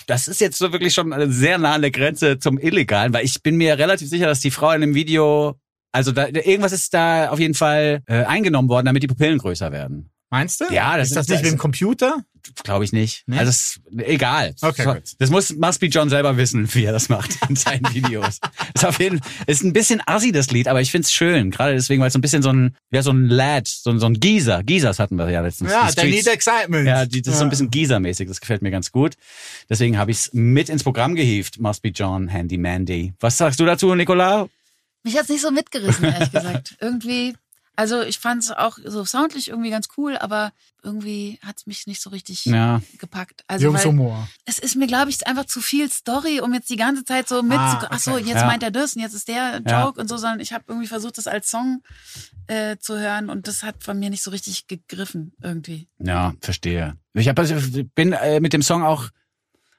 [0.08, 3.42] das ist jetzt so wirklich schon sehr nah an der Grenze zum Illegalen, weil ich
[3.42, 5.56] bin mir relativ sicher, dass die Frau in dem Video,
[5.92, 9.72] also da, irgendwas ist da auf jeden Fall äh, eingenommen worden, damit die Pupillen größer
[9.72, 10.10] werden.
[10.32, 10.66] Meinst du?
[10.74, 12.24] Ja, das ist das ist- nicht das- mit dem Computer?
[12.64, 13.22] Glaube ich nicht.
[13.28, 13.38] Nee?
[13.38, 14.56] Also es, egal.
[14.62, 15.04] Okay, So, gut.
[15.20, 18.40] Das muss Must Be John selber wissen, wie er das macht in seinen Videos.
[18.74, 22.02] ist auf jeden ist ein bisschen assi das Lied, aber ich find's schön, gerade deswegen,
[22.02, 24.16] weil es so ein bisschen so ein ja so ein Lad, so, ein- so ein
[24.20, 25.72] Geezer, Geezers hatten wir ja letztens.
[25.72, 26.88] Ja, Die der Need Excitement.
[26.88, 29.14] Ja, die, das ist so ein bisschen Geezer-mäßig, das gefällt mir ganz gut.
[29.70, 33.14] Deswegen habe ich's mit ins Programm gehievt, Must Be John, Handy Mandy.
[33.20, 34.48] Was sagst du dazu, Nicola?
[35.04, 36.76] Mich hat's nicht so mitgerissen, ehrlich gesagt.
[36.82, 37.36] Irgendwie,
[37.82, 40.52] also ich fand es auch so soundlich irgendwie ganz cool, aber
[40.84, 42.80] irgendwie hat's mich nicht so richtig Ja.
[43.00, 43.44] gepackt.
[43.48, 44.28] Also Jungs weil Humor.
[44.46, 47.42] es ist mir, glaube ich, einfach zu viel Story, um jetzt die ganze Zeit so
[47.44, 48.24] mit Ah, zu, ach so, okay.
[48.26, 48.46] jetzt Ja.
[48.46, 49.88] meint er das und jetzt ist der Joke Ja.
[49.90, 51.82] und so, sondern ich habe irgendwie versucht, das als Song
[52.48, 55.88] äh, zu hören und das hat von mir nicht so richtig gegriffen irgendwie.
[56.00, 56.98] Ja, verstehe.
[57.14, 57.56] Ich hab, also,
[57.96, 59.10] bin äh, mit dem Song auch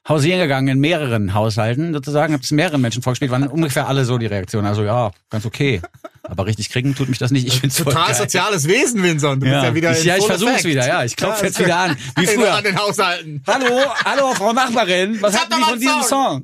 [0.07, 4.17] hausieren gegangen in mehreren Haushalten sozusagen, habe es mehreren Menschen vorgespielt, waren ungefähr alle so
[4.17, 4.67] die Reaktionen.
[4.67, 5.81] Also ja, ganz okay.
[6.23, 7.47] Aber richtig kriegen tut mich das nicht.
[7.47, 8.15] Ich find's Total geil.
[8.15, 9.35] soziales Wesen, Vincent.
[9.35, 11.03] Du bist Ja, ja wieder ich, ja, ich versuch's wieder, ja.
[11.03, 11.97] Ich klopfe Ja, jetzt wieder an.
[12.17, 12.53] Wie früher.
[12.55, 13.43] an den Haushalten.
[13.47, 15.21] Hallo, hallo, Frau Nachbarin.
[15.21, 16.43] Was Sie mal von diesem Song.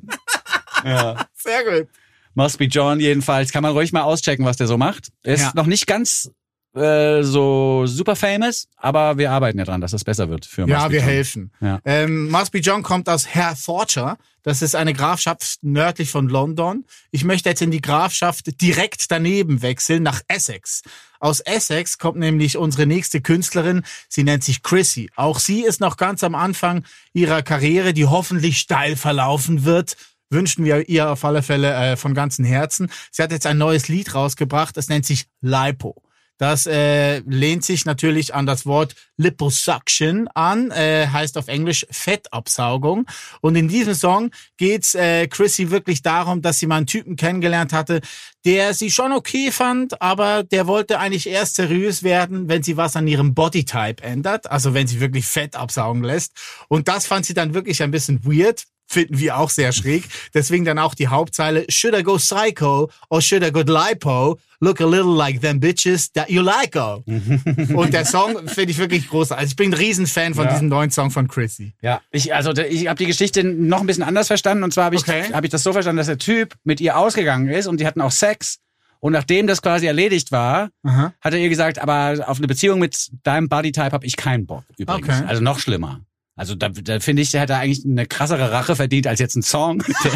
[0.84, 1.26] Ja.
[1.34, 1.88] Sehr gut.
[2.34, 3.52] Must be John jedenfalls.
[3.52, 5.08] Kann man ruhig mal auschecken, was der so macht.
[5.22, 5.52] Er ist Ja.
[5.54, 6.30] noch nicht ganz
[6.74, 10.70] äh, so super famous, aber wir arbeiten ja dran, dass es besser wird für Must
[10.70, 11.08] Ja, Be wir John.
[11.08, 11.52] helfen.
[11.60, 11.80] Ja.
[11.84, 14.16] Ähm, Must Be John kommt aus Hertfordshire.
[14.42, 16.84] Das ist eine Grafschaft nördlich von London.
[17.10, 20.82] Ich möchte jetzt in die Grafschaft direkt daneben wechseln, nach Essex.
[21.18, 23.82] Aus Essex kommt nämlich unsere nächste Künstlerin.
[24.08, 25.10] Sie nennt sich Chrissy.
[25.16, 29.96] Auch sie ist noch ganz am Anfang ihrer Karriere, die hoffentlich steil verlaufen wird.
[30.30, 32.90] Wünschen wir ihr auf alle Fälle äh, von ganzem Herzen.
[33.10, 34.76] Sie hat jetzt ein neues Lied rausgebracht.
[34.78, 36.00] Es nennt sich Lipo.
[36.40, 43.06] Das äh, lehnt sich natürlich an das Wort Liposuction an, äh, heißt auf Englisch Fettabsaugung.
[43.42, 47.74] Und in diesem Song geht's äh, Chrissy wirklich darum, dass sie mal einen Typen kennengelernt
[47.74, 48.00] hatte,
[48.46, 52.96] der sie schon okay fand, aber der wollte eigentlich erst seriös werden, wenn sie was
[52.96, 56.32] an ihrem Bodytype ändert, also wenn sie wirklich Fett absaugen lässt.
[56.68, 60.04] Und das fand sie dann wirklich ein bisschen weird, finden wir auch sehr schräg.
[60.34, 64.38] Deswegen dann auch die Hauptzeile, should I go psycho or should I go lipo?
[64.62, 66.74] Look a little like them bitches that you like.
[66.76, 67.02] -o.
[67.74, 69.40] Und der Song finde ich wirklich großartig.
[69.40, 70.52] Also ich bin ein Riesenfan von Ja.
[70.52, 71.72] diesem neuen Song von Chrissy.
[71.80, 74.64] Ja, ich, also ich habe die Geschichte noch ein bisschen anders verstanden.
[74.64, 75.32] Und zwar habe ich, Okay.
[75.32, 78.00] hab ich das so verstanden, dass der Typ mit ihr ausgegangen ist und die hatten
[78.02, 78.58] auch Sex.
[78.98, 81.14] Und nachdem das quasi erledigt war, Aha.
[81.22, 84.64] hat er ihr gesagt, aber auf eine Beziehung mit deinem Bodytype habe ich keinen Bock
[84.76, 85.08] übrigens.
[85.08, 85.24] Okay.
[85.26, 86.00] Also noch schlimmer.
[86.36, 89.36] Also da, da finde ich, der hat da eigentlich eine krassere Rache verdient als jetzt
[89.36, 90.12] ein Song, der,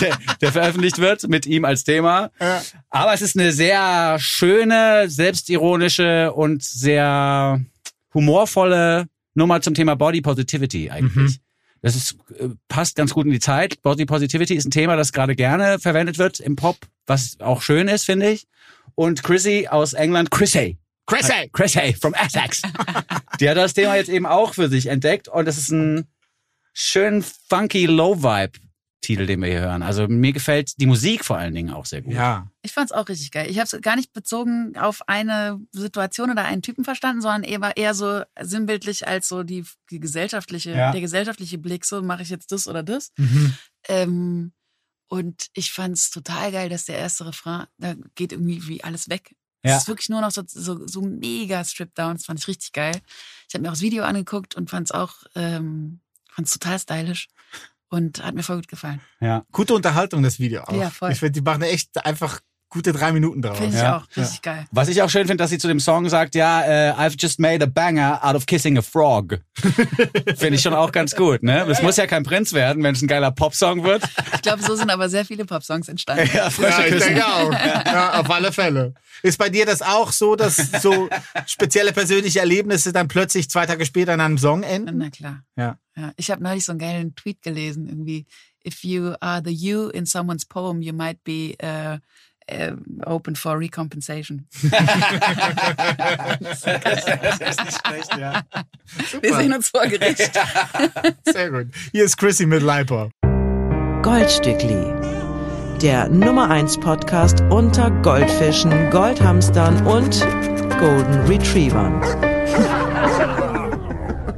[0.00, 2.30] der, der veröffentlicht wird mit ihm als Thema.
[2.40, 2.62] Ja.
[2.90, 7.60] Aber es ist eine sehr schöne, selbstironische und sehr
[8.12, 11.40] humorvolle Nummer zum Thema Body Positivity eigentlich.
[11.82, 13.80] Das ist, äh, passt ganz gut in die Zeit.
[13.82, 17.88] Body Positivity ist ein Thema, das gerade gerne verwendet wird im Pop, was auch schön
[17.88, 18.46] ist, finde ich.
[18.94, 20.78] Und Chrissy aus England, Chrissy,
[21.10, 21.50] Chrissy!
[21.52, 22.62] Chrissy from Essex.
[23.40, 26.06] Die hat das Thema jetzt eben auch für sich entdeckt und es ist ein
[26.72, 29.82] schön funky Low-Vibe-Titel, den wir hier hören.
[29.82, 32.14] Also mir gefällt die Musik vor allen Dingen auch sehr gut.
[32.14, 32.50] Ja.
[32.62, 33.50] Ich fand's auch richtig geil.
[33.50, 37.76] Ich habe es gar nicht bezogen auf eine Situation oder einen Typen verstanden, sondern eher,
[37.76, 40.92] eher so sinnbildlich als so die, die gesellschaftliche, Ja.
[40.92, 43.12] der gesellschaftliche Blick, so mache ich jetzt das oder das.
[43.16, 43.54] Mhm.
[43.88, 44.52] Ähm,
[45.08, 49.34] und ich fand's total geil, dass der erste Refrain, da geht irgendwie wie alles weg.
[49.62, 49.76] Ja.
[49.76, 52.14] Es ist wirklich nur noch so, so, so mega stripped down.
[52.14, 52.98] Das fand ich richtig geil.
[53.48, 56.00] Ich habe mir auch das Video angeguckt und fand's auch, ähm,
[56.30, 57.28] fand's total stylisch
[57.88, 59.00] und hat mir voll gut gefallen.
[59.20, 59.44] Ja.
[59.52, 60.72] Gute Unterhaltung, das Video auch.
[60.72, 61.12] Ja, voll.
[61.12, 62.40] Ich finde, die machen echt einfach
[62.70, 63.58] gute drei Minuten draus.
[63.58, 63.98] Finde ich Ja.
[63.98, 64.64] auch richtig geil.
[64.70, 67.38] Was ich auch schön finde, dass sie zu dem Song sagt, ja, äh, I've just
[67.40, 69.40] made a banger out of kissing a frog.
[70.36, 71.66] finde ich schon auch ganz gut, ne?
[71.68, 74.02] Es muss ja kein Prinz werden, wenn es ein geiler Popsong wird.
[74.34, 76.28] Ich glaube, so sind aber sehr viele Popsongs entstanden.
[76.32, 77.06] ja, Ja, frische ich Küsse.
[77.08, 77.50] denke auch.
[77.90, 78.94] Ja, auf alle Fälle.
[79.22, 81.08] Ist bei dir das auch so, dass so
[81.46, 84.98] spezielle persönliche Erlebnisse dann plötzlich zwei Tage später in einem Song enden?
[84.98, 85.42] Na klar.
[85.56, 85.76] Ja.
[85.96, 88.26] Ja, ich habe neulich so einen geilen Tweet gelesen, irgendwie,
[88.66, 91.98] if you are the you in someone's poem, you might be uh,
[92.50, 92.76] uh,
[93.06, 94.46] open for recompensation.
[96.40, 98.42] Das ist nicht schlecht, ja.
[99.20, 100.32] Wir sehen uns vor Gericht.
[101.24, 101.68] Sehr gut.
[101.92, 103.10] Hier ist Chrissy mit Lipo.
[104.02, 104.94] Goldstückli.
[105.82, 110.20] Der Nummer 1 Podcast unter Goldfischen, Goldhamstern und
[110.78, 112.00] Golden Retrievern.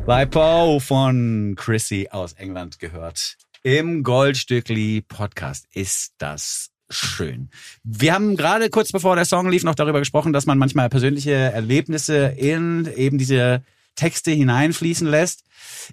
[0.07, 3.37] Lipo von Chrissy aus England gehört.
[3.63, 7.49] Im Goldstückli Podcast ist das schön.
[7.83, 11.33] Wir haben gerade kurz bevor der Song lief noch darüber gesprochen, dass man manchmal persönliche
[11.33, 13.63] Erlebnisse in eben diese
[13.95, 15.45] Texte hineinfließen lässt.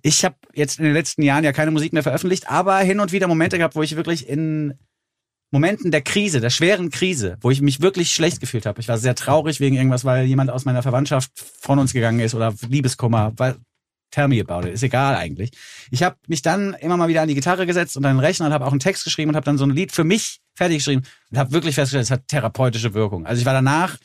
[0.02, 3.12] Ich habe jetzt in den letzten Jahren ja keine Musik mehr veröffentlicht, aber hin und
[3.12, 4.76] wieder Momente gehabt, wo ich wirklich in
[5.52, 8.80] Momenten der Krise, der schweren Krise, wo ich mich wirklich schlecht gefühlt habe.
[8.82, 12.36] Ich war sehr traurig wegen irgendwas, weil jemand aus meiner Verwandtschaft von uns gegangen ist
[12.36, 13.34] oder Liebeskummer,
[14.12, 15.52] tell me about it, ist egal eigentlich.
[15.92, 18.48] Ich habe mich dann immer mal wieder an die Gitarre gesetzt und an den Rechner
[18.48, 20.78] und habe auch einen Text geschrieben und habe dann so ein Lied für mich fertig
[20.78, 23.26] geschrieben und habe wirklich festgestellt, es hat therapeutische Wirkung.
[23.26, 23.98] Also ich war danach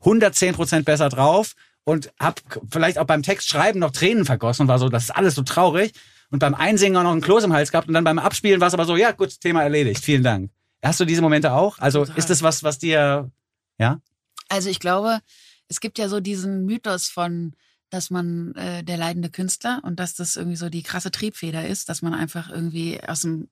[0.00, 1.54] 110 Prozent besser drauf
[1.84, 2.40] und habe
[2.70, 5.92] vielleicht auch beim Textschreiben noch Tränen vergossen und war so, das ist alles so traurig.
[6.30, 8.68] Und beim Einsingen auch noch einen Kloß im Hals gehabt und dann beim Abspielen war
[8.68, 10.50] es aber so, ja gut, Thema erledigt, vielen Dank.
[10.82, 11.78] Hast du diese Momente auch?
[11.78, 12.18] Also Total.
[12.18, 13.30] ist das was, was dir,
[13.78, 14.00] ja?
[14.48, 15.20] Also ich glaube,
[15.68, 17.54] es gibt ja so diesen Mythos von,
[17.90, 21.88] dass man äh, der leidende Künstler und dass das irgendwie so die krasse Triebfeder ist,
[21.88, 23.48] dass man einfach irgendwie aus dem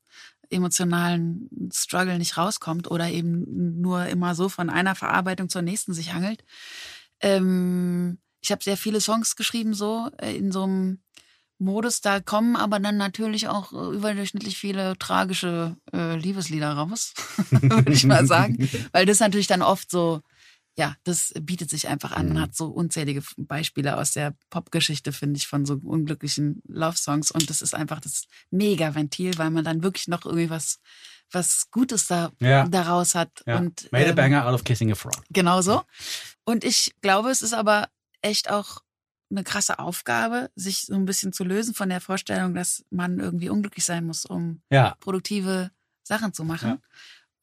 [0.50, 6.12] emotionalen Struggle nicht rauskommt oder eben nur immer so von einer Verarbeitung zur nächsten sich
[6.12, 6.44] hangelt.
[7.20, 11.00] Ähm, ich habe sehr viele Songs geschrieben so äh, in so einem
[11.58, 17.14] Modus, da kommen aber dann natürlich auch äh, überdurchschnittlich viele tragische äh, Liebeslieder raus,
[17.50, 18.68] würde ich mal sagen.
[18.92, 20.20] Weil das natürlich dann oft so,
[20.78, 22.28] ja, das bietet sich einfach an.
[22.28, 27.30] Man hat so unzählige Beispiele aus der Popgeschichte, finde ich, von so unglücklichen Love-Songs.
[27.30, 30.78] Und das ist einfach das Mega-Ventil, weil man dann wirklich noch irgendwie was,
[31.32, 32.68] was Gutes da, Ja.
[32.68, 33.30] daraus hat.
[33.46, 33.56] ja.
[33.56, 35.22] Und, Made a ähm, banger out of kissing a frog.
[35.30, 35.82] Genau so.
[36.44, 37.88] Und ich glaube, es ist aber
[38.20, 38.80] echt auch
[39.30, 43.48] eine krasse Aufgabe, sich so ein bisschen zu lösen von der Vorstellung, dass man irgendwie
[43.48, 44.94] unglücklich sein muss, um Ja.
[45.00, 45.70] produktive
[46.02, 46.68] Sachen zu machen.
[46.68, 46.78] Ja.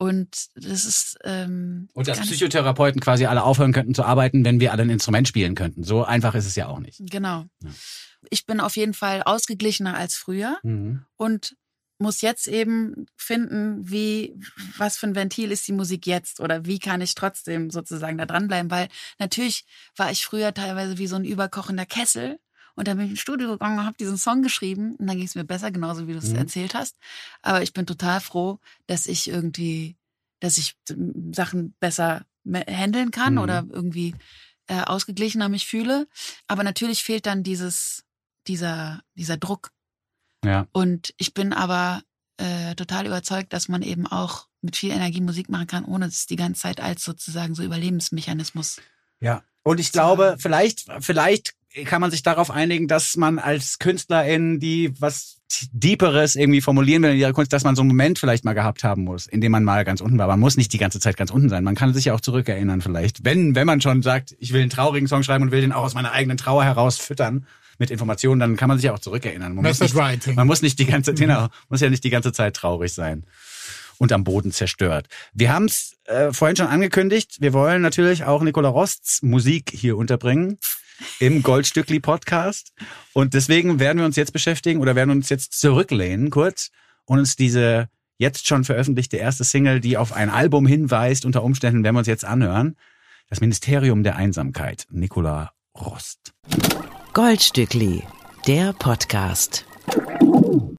[0.04, 4.72] Und das ist ähm, Und dass Psychotherapeuten quasi alle aufhören könnten zu arbeiten, wenn wir
[4.72, 5.84] alle ein Instrument spielen könnten.
[5.84, 6.99] So einfach ist es ja auch nicht.
[7.10, 7.45] Genau.
[7.62, 7.70] Ja.
[8.30, 11.06] Ich bin auf jeden Fall ausgeglichener als früher Mhm.
[11.16, 11.56] und
[11.99, 14.36] muss jetzt eben finden, wie,
[14.78, 18.26] was für ein Ventil ist die Musik jetzt oder wie kann ich trotzdem sozusagen da
[18.26, 18.89] dranbleiben, weil
[19.20, 22.39] natürlich war ich früher teilweise wie so ein überkochender Kessel
[22.76, 25.26] und dann bin ich ins Studio gegangen und habe diesen Song geschrieben und dann ging
[25.26, 26.38] es mir besser, genauso wie du es Mhm.
[26.38, 26.98] erzählt hast.
[27.42, 29.96] Aber ich bin total froh, dass ich irgendwie,
[30.40, 30.76] dass ich
[31.32, 33.40] Sachen besser handeln kann Mhm.
[33.40, 34.16] oder irgendwie
[34.68, 36.08] äh, ausgeglichener mich fühle.
[36.48, 38.06] Aber natürlich fehlt dann dieses,
[38.48, 39.72] dieser, dieser Druck.
[40.44, 40.68] Ja.
[40.72, 42.02] Und ich bin aber
[42.38, 46.26] äh, total überzeugt, dass man eben auch mit viel Energie Musik machen kann, ohne es
[46.28, 48.82] die ganze Zeit als sozusagen so Überlebensmechanismus.
[49.20, 49.44] Ja.
[49.64, 51.54] Und ich glaube, vielleicht, vielleicht
[51.86, 55.40] kann man sich darauf einigen, dass man als Künstlerin, die was
[55.72, 58.84] Deeperes irgendwie formulieren will in ihrer Kunst, dass man so einen Moment vielleicht mal gehabt
[58.84, 60.28] haben muss, in dem man mal ganz unten war.
[60.28, 61.64] Man muss nicht die ganze Zeit ganz unten sein.
[61.64, 63.26] Man kann sich ja auch zurückerinnern vielleicht.
[63.26, 65.84] Wenn, wenn man schon sagt, ich will einen traurigen Song schreiben und will den auch
[65.84, 67.46] aus meiner eigenen Trauer heraus füttern
[67.80, 69.56] mit Informationen, dann kann man sich ja auch zurückerinnern.
[69.56, 70.36] Man muss nicht, Writing.
[70.36, 73.26] man muss nicht die ganze, genau, muss ja nicht die ganze Zeit traurig sein
[73.98, 75.08] und am Boden zerstört.
[75.34, 77.38] Wir haben es äh, vorhin schon angekündigt.
[77.40, 80.58] Wir wollen natürlich auch Nicola Rosts Musik hier unterbringen
[81.20, 82.74] im Goldstückli Podcast.
[83.14, 86.72] Und deswegen werden wir uns jetzt beschäftigen oder werden uns jetzt zurücklehnen kurz
[87.06, 91.84] und uns diese jetzt schon veröffentlichte erste Single, die auf ein Album hinweist, unter Umständen
[91.84, 92.76] werden wir uns jetzt anhören.
[93.30, 96.34] Das Ministerium der Einsamkeit, Nicola Rost.
[97.14, 98.04] Goldstückli,
[98.47, 99.66] der Podcast.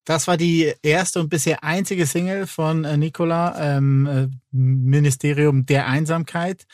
[0.05, 5.87] Das war die erste und bisher einzige Single von äh, Nicola, ähm, äh, Ministerium der
[5.89, 6.67] Einsamkeit.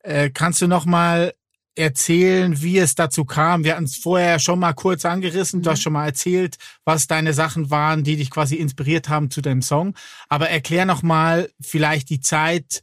[0.00, 1.34] Äh, kannst du noch mal
[1.78, 3.64] erzählen, wie es dazu kam?
[3.64, 5.62] Wir hatten es vorher schon mal kurz angerissen.
[5.62, 9.40] Du hast schon mal erzählt, was deine Sachen waren, die dich quasi inspiriert haben zu
[9.40, 9.94] deinem Song.
[10.28, 12.82] Aber erklär noch mal vielleicht die Zeit,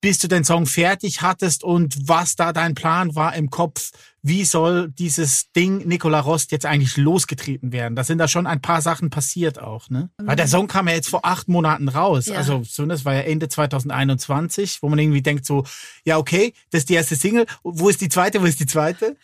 [0.00, 3.90] bis du den Song fertig hattest und was da dein Plan war im Kopf.
[4.22, 7.96] Wie soll dieses Ding Nicola Rost jetzt eigentlich losgetreten werden?
[7.96, 10.10] Da sind da schon ein paar Sachen passiert auch, ne?
[10.18, 12.26] Weil der Song kam ja jetzt vor acht Monaten raus.
[12.26, 12.34] Ja.
[12.34, 15.64] Also so, das war ja Ende 2021, wo man irgendwie denkt so,
[16.04, 17.46] ja okay, das ist die erste Single.
[17.62, 18.40] Wo ist die zweite?
[18.40, 19.16] Wo ist die zweite?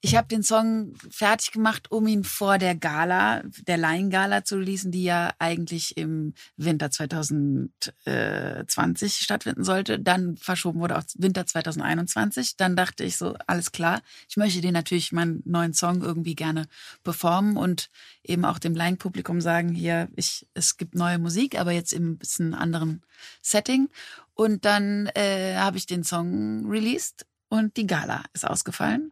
[0.00, 4.92] Ich habe den Song fertig gemacht, um ihn vor der Gala, der Lion-Gala zu releasen,
[4.92, 9.98] die ja eigentlich im Winter 2020 stattfinden sollte.
[9.98, 12.56] Dann verschoben wurde auf Winter 2021.
[12.56, 16.68] Dann dachte ich so, alles klar, ich möchte den natürlich meinen neuen Song irgendwie gerne
[17.02, 17.90] performen und
[18.22, 22.54] eben auch dem Lion-Publikum sagen, hier, ich, es gibt neue Musik, aber jetzt im bisschen
[22.54, 23.02] anderen
[23.42, 23.88] Setting.
[24.34, 29.10] Und dann äh, habe ich den Song released und die Gala ist ausgefallen.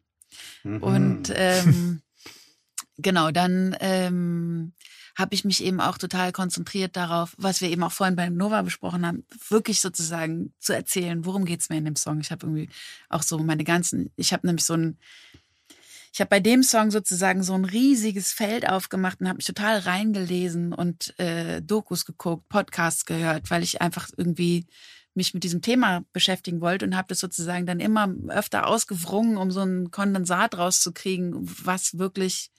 [0.64, 2.03] Und ähm,
[2.99, 4.72] genau, dann ähm,
[5.16, 8.62] habe ich mich eben auch total konzentriert darauf, was wir eben auch vorhin bei Nova
[8.62, 12.20] besprochen haben, wirklich sozusagen zu erzählen, worum geht's mir in dem Song.
[12.20, 12.68] Ich habe irgendwie
[13.09, 14.99] auch so meine ganzen, ich habe nämlich so ein,
[16.12, 19.79] ich habe bei dem Song sozusagen so ein riesiges Feld aufgemacht und habe mich total
[19.79, 24.66] reingelesen und äh, Dokus geguckt, Podcasts gehört, weil ich einfach irgendwie
[25.16, 29.50] mich mit diesem Thema beschäftigen wollte und habe das sozusagen dann immer öfter ausgewrungen, um
[29.50, 32.50] so ein Kondensat rauszukriegen, was wirklich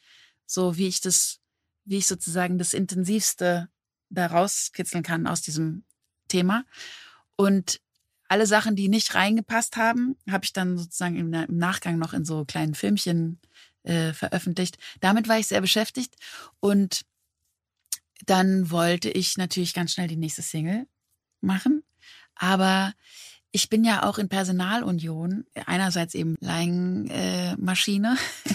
[0.46, 1.40] so, wie ich das,
[1.86, 3.70] wie ich sozusagen das Intensivste
[4.10, 5.84] da rauskitzeln kann aus diesem
[6.28, 6.66] Thema.
[7.36, 7.82] Und
[8.28, 12.14] alle Sachen, die nicht reingepasst haben, habe ich dann sozusagen im, Na- im Nachgang noch
[12.14, 13.40] in so kleinen Filmchen
[13.84, 14.78] äh, veröffentlicht.
[15.00, 16.16] Damit war ich sehr beschäftigt
[16.60, 17.06] und
[18.26, 20.88] dann wollte ich natürlich ganz schnell die nächste Single
[21.40, 21.84] machen.
[22.40, 22.94] Aber
[23.52, 28.18] ich bin ja auch in Personalunion, einerseits eben Leihmaschine.
[28.46, 28.54] Äh,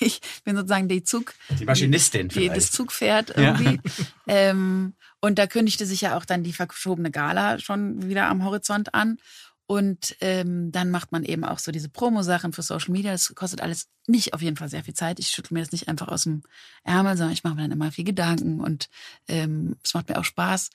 [0.04, 2.70] ich bin sozusagen die Zug, Die Maschinistin die, das.
[2.70, 3.58] Zugpferd Ja.
[3.58, 3.80] irgendwie.
[4.26, 8.94] ähm, und da kündigte sich ja auch dann die verschobene Gala schon wieder am Horizont
[8.94, 9.18] an.
[9.66, 13.12] Und ähm, dann macht man eben auch so diese Promo-Sachen für Social Media.
[13.12, 15.18] Das kostet alles mich auf jeden Fall sehr viel Zeit.
[15.18, 16.42] Ich schüttle mir das nicht einfach aus dem
[16.82, 18.90] Ärmel, sondern ich mache mir dann immer viel Gedanken und
[19.26, 20.68] ähm, es macht mir auch Spaß.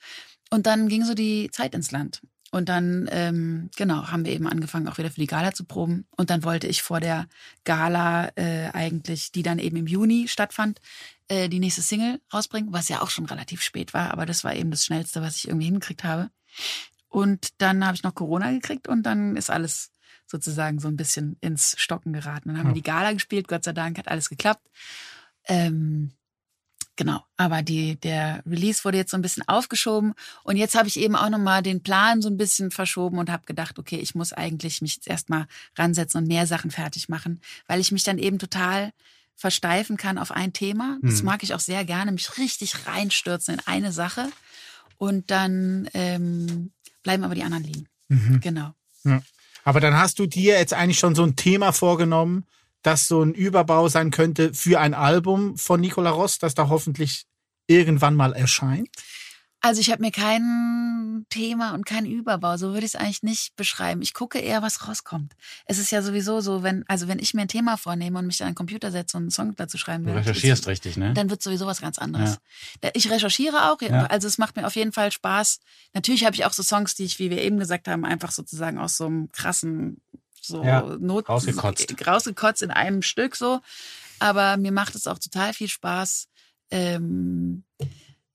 [0.50, 2.20] Und dann ging so die Zeit ins Land.
[2.50, 6.06] Und dann, ähm, genau, haben wir eben angefangen, auch wieder für die Gala zu proben.
[6.16, 7.28] Und dann wollte ich vor der
[7.64, 10.80] Gala äh, eigentlich, die dann eben im Juni stattfand,
[11.28, 14.54] äh, die nächste Single rausbringen, was ja auch schon relativ spät war, aber das war
[14.54, 16.30] eben das Schnellste, was ich irgendwie hingekriegt habe.
[17.08, 19.92] Und dann habe ich noch Corona gekriegt und dann ist alles
[20.26, 22.48] sozusagen so ein bisschen ins Stocken geraten.
[22.48, 24.68] Dann haben wir die Gala gespielt, Gott sei Dank hat alles geklappt.
[25.46, 26.12] Ähm,
[27.00, 30.12] genau, aber die, der Release wurde jetzt so ein bisschen aufgeschoben
[30.44, 33.46] und jetzt habe ich eben auch nochmal den Plan so ein bisschen verschoben und habe
[33.46, 35.46] gedacht, okay, ich muss eigentlich mich jetzt erstmal
[35.78, 38.92] ransetzen und mehr Sachen fertig machen, weil ich mich dann eben total
[39.34, 40.98] versteifen kann auf ein Thema.
[41.00, 41.24] Das Hm.
[41.24, 44.28] mag ich auch sehr gerne, mich richtig reinstürzen in eine Sache
[44.98, 46.72] und dann ähm,
[47.02, 47.88] bleiben aber die anderen liegen.
[48.08, 48.40] Mhm.
[48.42, 48.74] Genau.
[49.04, 49.22] Ja.
[49.64, 52.44] Aber dann hast du dir jetzt eigentlich schon so ein Thema vorgenommen,
[52.82, 57.24] das so ein Überbau sein könnte für ein Album von Nicola Ross, das da hoffentlich
[57.66, 58.88] irgendwann mal erscheint?
[59.62, 63.56] Also ich habe mir kein Thema und keinen Überbau, so würde ich es eigentlich nicht
[63.56, 64.00] beschreiben.
[64.00, 65.34] Ich gucke eher, was rauskommt.
[65.66, 68.42] Es ist ja sowieso so, wenn, also wenn ich mir ein Thema vornehme und mich
[68.42, 71.12] an den Computer setze und einen Song dazu schreiben Du will, recherchierst richtig, ne?
[71.12, 72.38] dann wird sowieso was ganz anderes.
[72.94, 74.06] Ich recherchiere auch, Ja.
[74.06, 75.60] also es macht mir auf jeden Fall Spaß.
[75.92, 78.78] Natürlich habe ich auch so Songs, die ich, wie wir eben gesagt haben, einfach sozusagen
[78.78, 80.00] aus so einem krassen
[80.40, 82.06] so Ja, Not rausgekotzt.
[82.06, 83.60] rausgekotzt in einem Stück so.
[84.18, 86.28] Aber mir macht es auch total viel Spaß,
[86.70, 87.64] ähm,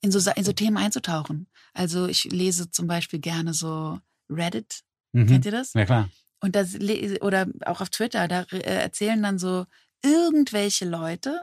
[0.02, 1.48] in so, in so Themen einzutauchen.
[1.74, 4.00] Also ich lese zum Beispiel gerne so
[4.30, 4.82] Reddit.
[5.14, 5.28] Mhm.
[5.28, 5.74] Kennt ihr das?
[5.74, 6.10] Ja, klar.
[6.42, 6.76] Und das
[7.22, 9.66] oder auch auf Twitter, da äh, erzählen dann so
[10.04, 11.42] irgendwelche Leute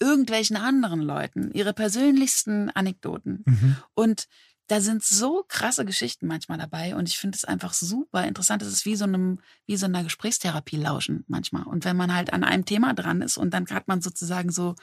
[0.00, 3.44] irgendwelchen anderen Leuten ihre persönlichsten Anekdoten.
[3.46, 3.76] Mhm.
[3.94, 4.26] Und
[4.68, 8.62] da sind so krasse Geschichten manchmal dabei und ich finde es einfach super interessant.
[8.62, 11.64] Es ist wie so einem, wie so einer Gesprächstherapie lauschen manchmal.
[11.64, 14.74] Und wenn man halt an einem Thema dran ist und dann hat man sozusagen so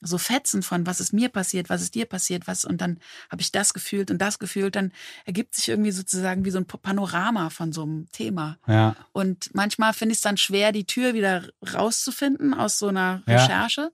[0.00, 3.00] so Fetzen von, was ist mir passiert, was ist dir passiert, was und dann
[3.30, 4.92] habe ich das gefühlt und das gefühlt, dann
[5.24, 8.58] ergibt sich irgendwie sozusagen wie so ein Panorama von so einem Thema.
[8.66, 8.94] Ja.
[9.12, 13.88] Und manchmal finde ich es dann schwer, die Tür wieder rauszufinden aus so einer Ja.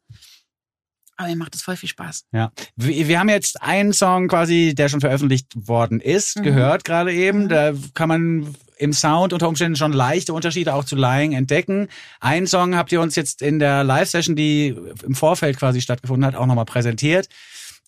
[1.16, 2.24] Aber mir macht es voll viel Spaß.
[2.32, 2.50] Ja.
[2.76, 6.42] Wir, wir haben jetzt einen Song quasi, der schon veröffentlicht worden ist, Mhm.
[6.42, 7.44] gehört gerade eben.
[7.44, 7.48] Mhm.
[7.48, 11.88] Da kann man im Sound unter Umständen schon leichte Unterschiede auch zu Lying entdecken.
[12.20, 16.34] Einen Song habt ihr uns jetzt in der Live-Session, die im Vorfeld quasi stattgefunden hat,
[16.34, 17.28] auch nochmal präsentiert.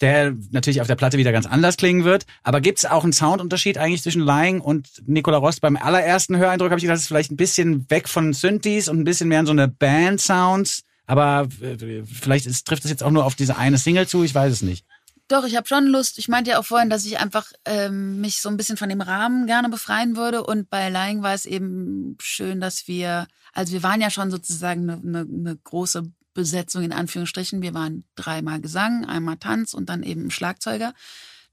[0.02, 2.26] Der natürlich auf der Platte wieder ganz anders klingen wird.
[2.42, 5.62] Aber gibt es auch einen Soundunterschied eigentlich zwischen Lying und Nicola Rost?
[5.62, 8.98] Beim allerersten Höreindruck habe ich gedacht, es ist vielleicht ein bisschen weg von Synthes und
[9.00, 10.82] ein bisschen mehr in so eine Band-Sounds.
[11.06, 14.34] Aber äh, vielleicht ist, trifft es jetzt auch nur auf diese eine Single zu, ich
[14.34, 14.84] weiß es nicht.
[15.28, 16.18] Doch, ich habe schon Lust.
[16.18, 19.00] Ich meinte ja auch vorhin, dass ich einfach ähm, mich so ein bisschen von dem
[19.00, 20.44] Rahmen gerne befreien würde.
[20.44, 24.88] Und bei Lying war es eben schön, dass wir, also wir waren ja schon sozusagen
[24.88, 27.60] eine, eine, eine große Besetzung in Anführungsstrichen.
[27.60, 30.94] Wir waren dreimal Gesang, einmal Tanz und dann eben Schlagzeuger.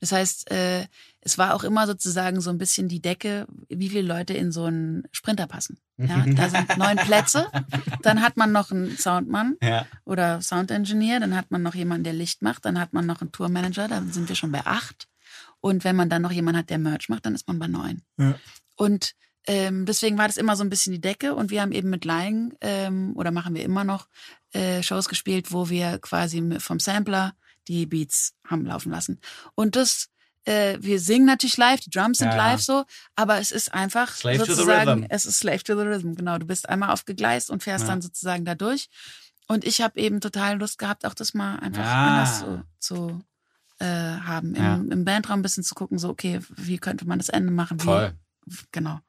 [0.03, 0.85] Das heißt, äh,
[1.21, 4.65] es war auch immer sozusagen so ein bisschen die Decke, wie viele Leute in so
[4.65, 5.79] einen Sprinter passen.
[5.95, 7.47] Ja, da sind neun Plätze.
[8.01, 9.85] Dann hat man noch einen Soundmann Ja.
[10.03, 13.21] oder Sound Engineer, dann hat man noch jemanden, der Licht macht, dann hat man noch
[13.21, 15.07] einen Tourmanager, dann sind wir schon bei acht.
[15.61, 18.01] Und wenn man dann noch jemanden hat, der Merch macht, dann ist man bei neun.
[18.17, 18.35] Ja.
[18.75, 19.13] Und
[19.47, 22.03] ähm, deswegen war das immer so ein bisschen die Decke und wir haben eben mit
[22.03, 24.09] Lying ähm, oder machen wir immer noch
[24.51, 27.35] äh, Shows gespielt, wo wir quasi vom Sampler
[27.67, 29.19] die Beats haben laufen lassen.
[29.55, 30.09] Und das,
[30.45, 32.51] äh, wir singen natürlich live, die Drums sind Ja, ja.
[32.51, 32.85] live so,
[33.15, 36.37] aber es ist einfach Slave to the sozusagen, es ist Slave to the Rhythm, genau.
[36.37, 37.91] Du bist einmal aufgegleist und fährst Ja.
[37.91, 38.89] dann sozusagen da durch.
[39.47, 42.07] Und ich habe eben total Lust gehabt, auch das mal einfach Ah.
[42.07, 43.21] anders zu, zu
[43.79, 44.55] äh, haben.
[44.55, 44.75] Im, Ja.
[44.75, 47.79] Im Bandraum ein bisschen zu gucken, so, okay, wie könnte man das Ende machen?
[47.81, 48.13] Wie, Voll.
[48.71, 48.99] Genau.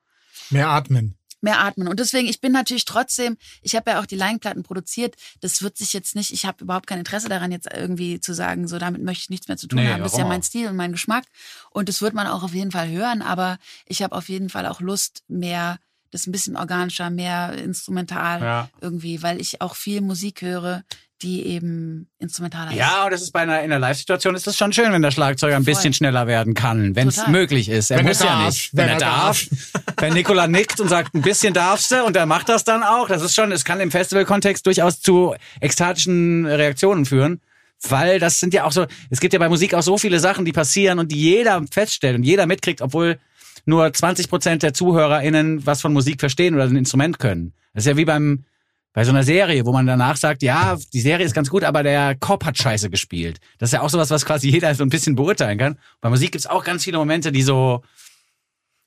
[0.50, 1.16] Mehr atmen.
[1.44, 1.88] Mehr atmen.
[1.88, 5.14] Und deswegen, ich bin natürlich trotzdem, ich habe ja auch die Line-Platten produziert.
[5.40, 8.66] Das wird sich jetzt nicht, ich habe überhaupt kein Interesse daran, jetzt irgendwie zu sagen,
[8.66, 10.02] so damit möchte ich nichts mehr zu tun Nee, haben.
[10.02, 10.42] Das ist ja mein?
[10.42, 11.24] Stil und mein Geschmack.
[11.70, 13.22] Und das wird man auch auf jeden Fall hören.
[13.22, 15.78] Aber ich habe auf jeden Fall auch Lust, mehr,
[16.14, 18.68] das ein bisschen organischer, mehr instrumental Ja.
[18.80, 20.82] irgendwie, weil ich auch viel Musik höre,
[21.22, 22.76] die eben instrumentaler ist.
[22.76, 25.10] Ja, und das ist bei einer in einer Live-Situation ist das schon schön, wenn der
[25.10, 25.72] Schlagzeuger ein Voll.
[25.74, 27.90] bisschen schneller werden kann, wenn es möglich ist.
[27.90, 28.46] Er Wenn er muss ja darf.
[28.46, 28.70] nicht.
[28.74, 29.46] Wenn, Wenn er er darf.
[29.98, 33.08] wenn Nikola nickt und sagt, ein bisschen darfst du und er macht das dann auch.
[33.08, 37.40] Das ist schon, es kann im Festival-Kontext durchaus zu ekstatischen Reaktionen führen.
[37.88, 40.44] Weil das sind ja auch so, es gibt ja bei Musik auch so viele Sachen,
[40.44, 43.18] die passieren und die jeder feststellt und jeder mitkriegt, obwohl
[43.66, 47.52] nur 20 Prozent der ZuhörerInnen was von Musik verstehen oder ein Instrument können.
[47.72, 48.44] Das ist ja wie beim,
[48.92, 51.82] bei so einer Serie, wo man danach sagt, ja, die Serie ist ganz gut, aber
[51.82, 53.40] der Cop hat scheiße gespielt.
[53.58, 55.78] Das ist ja auch sowas, was quasi jeder so ein bisschen beurteilen kann.
[56.00, 57.82] Bei Musik gibt's auch ganz viele Momente, die so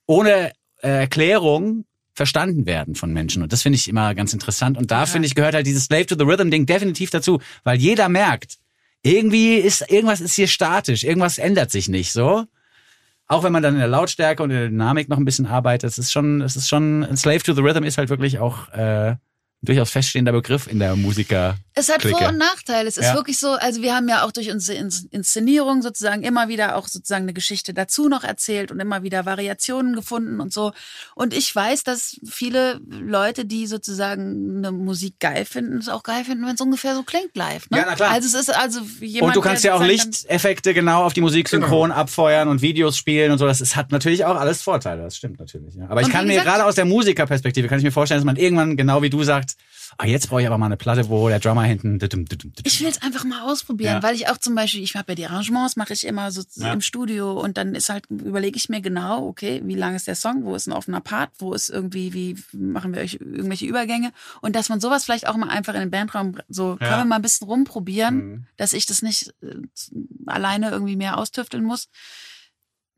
[0.05, 0.51] ohne
[0.81, 3.43] äh, Erklärung verstanden werden von Menschen.
[3.43, 4.77] Und das finde ich immer ganz interessant.
[4.77, 7.77] Und da finde ich, gehört halt dieses Slave to the Rhythm Ding definitiv dazu, weil
[7.77, 8.57] jeder merkt,
[9.03, 12.45] irgendwie ist, irgendwas ist hier statisch, irgendwas ändert sich nicht, so.
[13.29, 15.89] Auch wenn man dann in der Lautstärke und in der Dynamik noch ein bisschen arbeitet,
[15.89, 19.15] es ist schon, es ist schon, Slave to the Rhythm ist halt wirklich auch, äh,
[19.67, 21.57] durchaus feststehender Begriff in der Musiker.
[21.73, 22.01] Es hat.
[22.01, 22.87] Vor- und Nachteile.
[22.87, 23.13] Es ist Ja.
[23.15, 26.87] wirklich so, also wir haben ja auch durch unsere Ins- Inszenierung sozusagen immer wieder auch
[26.87, 30.71] sozusagen eine Geschichte dazu noch erzählt und immer wieder Variationen gefunden und so.
[31.15, 36.23] Und ich weiß, dass viele Leute, die sozusagen eine Musik geil finden, es auch geil
[36.23, 37.69] finden, wenn es ungefähr so klingt live.
[37.69, 37.77] Ne?
[37.79, 38.11] Ja, na klar.
[38.11, 41.49] Also es ist also jemand, und du kannst ja auch Lichteffekte genau auf die Musik
[41.49, 41.65] Genau.
[41.67, 43.45] synchron abfeuern und Videos spielen und so.
[43.45, 45.03] Das ist, hat natürlich auch alles Vorteile.
[45.03, 45.75] Das stimmt natürlich.
[45.75, 45.85] Ja.
[45.89, 48.35] Aber ich Und kann mir gerade aus der Musikerperspektive kann ich mir vorstellen, dass man
[48.37, 49.56] irgendwann genau wie du sagst,
[49.97, 51.97] Ah, jetzt brauche ich aber mal eine Platte, wo der Drummer hinten.
[52.65, 54.03] Ich will es einfach mal ausprobieren, Ja.
[54.03, 56.73] weil ich auch zum Beispiel, ich habe ja die Arrangements, mache ich immer so Ja.
[56.73, 60.15] im Studio und dann ist halt, überlege ich mir genau, okay, wie lang ist der
[60.15, 64.11] Song, wo ist ein offener Part, wo ist irgendwie, wie machen wir euch irgendwelche Übergänge
[64.41, 66.87] und dass man sowas vielleicht auch mal einfach in den Bandraum, so Ja.
[66.87, 68.47] können wir mal ein bisschen rumprobieren, Mhm.
[68.57, 69.55] dass ich das nicht äh,
[70.25, 71.87] alleine irgendwie mehr austüfteln muss.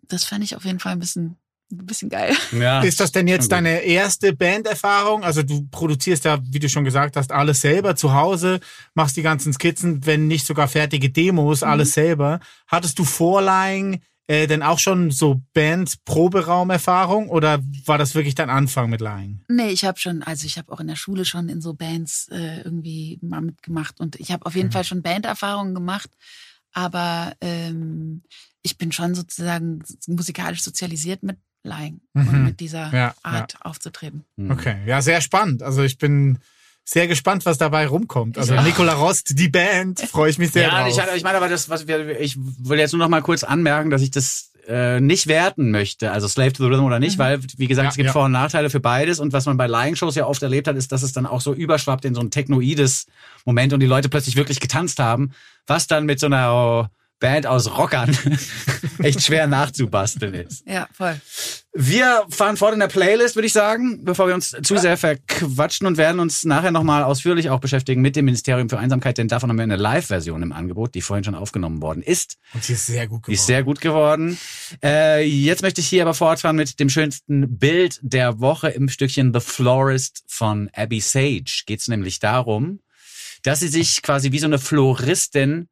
[0.01, 1.37] Das fände ich auf jeden Fall ein bisschen,
[1.71, 2.35] ein bisschen geil.
[2.51, 2.81] Ja.
[2.81, 5.23] Ist das denn jetzt deine erste Banderfahrung?
[5.23, 8.59] Also du produzierst ja, wie du schon gesagt hast, alles selber zu Hause,
[8.95, 11.67] machst die ganzen Skizzen, wenn nicht sogar fertige Demos, Mhm.
[11.67, 12.39] alles selber.
[12.67, 18.89] Hattest du Vorlaing äh, denn auch schon so Band-Proberaumerfahrung oder war das wirklich dein Anfang
[18.89, 19.41] mit Lying?
[19.47, 22.27] Nee, ich habe schon, also ich habe auch in der Schule schon in so Bands
[22.31, 24.73] äh, irgendwie mal mitgemacht und ich habe auf jeden Mhm.
[24.73, 26.09] Fall schon Banderfahrungen gemacht,
[26.73, 28.21] aber ähm,
[28.61, 32.27] ich bin schon sozusagen musikalisch sozialisiert mit Lying Mhm.
[32.29, 34.23] und mit dieser Ja, Art aufzutreten.
[34.37, 34.51] Mhm.
[34.51, 35.61] Okay, ja, sehr spannend.
[35.63, 36.39] Also ich bin
[36.85, 38.37] sehr gespannt, was dabei rumkommt.
[38.37, 38.61] Also Ja.
[38.63, 40.97] Nicola Rost, die Band, freue ich mich sehr Ja, drauf.
[40.97, 43.89] ich, ich meine aber das, was wir, ich will jetzt nur noch mal kurz anmerken,
[43.89, 47.39] dass ich das äh, nicht werten möchte, also Slave to the Rhythm oder nicht, weil,
[47.57, 48.13] wie gesagt, Ja, es gibt ja.
[48.13, 50.91] Vor- und Nachteile für beides und was man bei Lying-Shows ja oft erlebt hat, ist,
[50.91, 53.07] dass es dann auch so überschwappt in so ein technoides
[53.45, 55.31] Moment und die Leute plötzlich wirklich getanzt haben,
[55.65, 58.17] was dann mit so einer Band aus Rockern
[59.03, 60.65] echt schwer nachzubasteln ist.
[60.67, 61.19] Ja, voll.
[61.73, 65.85] Wir fahren fort in der Playlist, würde ich sagen, bevor wir uns zu sehr verquatschen
[65.85, 69.49] und werden uns nachher nochmal ausführlich auch beschäftigen mit dem Ministerium für Einsamkeit, denn davon
[69.49, 72.37] haben wir eine Live-Version im Angebot, die vorhin schon aufgenommen worden ist.
[72.53, 73.33] Und sie ist sehr gut Die geworden.
[73.35, 74.37] ist sehr gut geworden.
[74.83, 79.33] Äh, jetzt möchte ich hier aber fortfahren mit dem schönsten Bild der Woche im Stückchen
[79.33, 81.43] The Florist von Abby Sage.
[81.65, 82.79] Geht es nämlich darum,
[83.43, 85.67] dass sie sich quasi wie so eine Floristin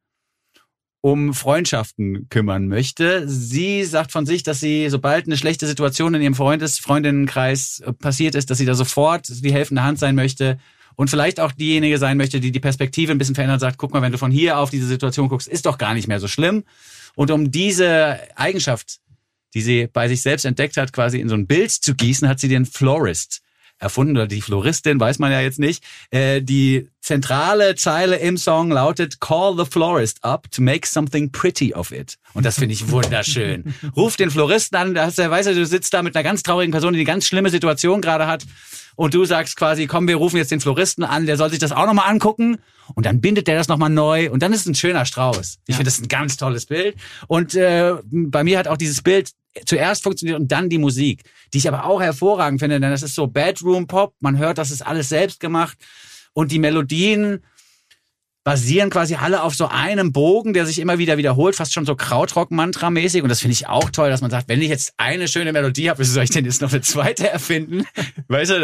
[1.00, 3.28] um Freundschaften kümmern möchte.
[3.28, 7.92] Sie sagt von sich, dass sie, sobald eine schlechte Situation in ihrem Freundes Freundinnenkreis äh,
[7.92, 10.58] passiert ist, dass sie da sofort die helfende Hand sein möchte
[10.96, 14.02] und vielleicht auch diejenige sein möchte, die die Perspektive ein bisschen verändert sagt, guck mal,
[14.02, 16.64] wenn du von hier auf diese Situation guckst, ist doch gar nicht mehr so schlimm.
[17.14, 18.98] Und um diese Eigenschaft,
[19.54, 22.40] die sie bei sich selbst entdeckt hat, quasi in so ein Bild zu gießen, hat
[22.40, 23.42] sie den Florist
[23.78, 25.84] erfunden oder die Floristin, weiß man ja jetzt nicht.
[26.10, 31.72] Äh, die zentrale Zeile im Song lautet Call the florist up to make something pretty
[31.74, 32.18] of it.
[32.34, 33.74] Und das finde ich wunderschön.
[33.96, 36.42] Ruf den Floristen an, da hast du, weißt du, du sitzt da mit einer ganz
[36.42, 38.44] traurigen Person, die eine ganz schlimme Situation gerade hat.
[38.96, 41.70] Und du sagst quasi, komm, wir rufen jetzt den Floristen an, der soll sich das
[41.70, 42.58] auch nochmal angucken.
[42.94, 44.28] Und dann bindet der das nochmal neu.
[44.30, 45.60] Und dann ist es ein schöner Strauß.
[45.66, 46.96] Ich finde das ein ganz tolles Bild.
[47.28, 49.30] Und äh, bei mir hat auch dieses Bild
[49.66, 53.14] zuerst funktioniert und dann die Musik, die ich aber auch hervorragend finde, denn das ist
[53.14, 55.78] so Bedroom Pop, man hört, das ist alles selbst gemacht
[56.32, 57.42] und die Melodien
[58.48, 61.94] basieren quasi alle auf so einem Bogen, der sich immer wieder wiederholt, fast schon so
[61.94, 65.52] Krautrock-Mantra-mäßig und das finde ich auch toll, dass man sagt, wenn ich jetzt eine schöne
[65.52, 67.84] Melodie habe, wieso soll ich denn jetzt noch eine zweite erfinden?
[68.28, 68.58] Weißt du,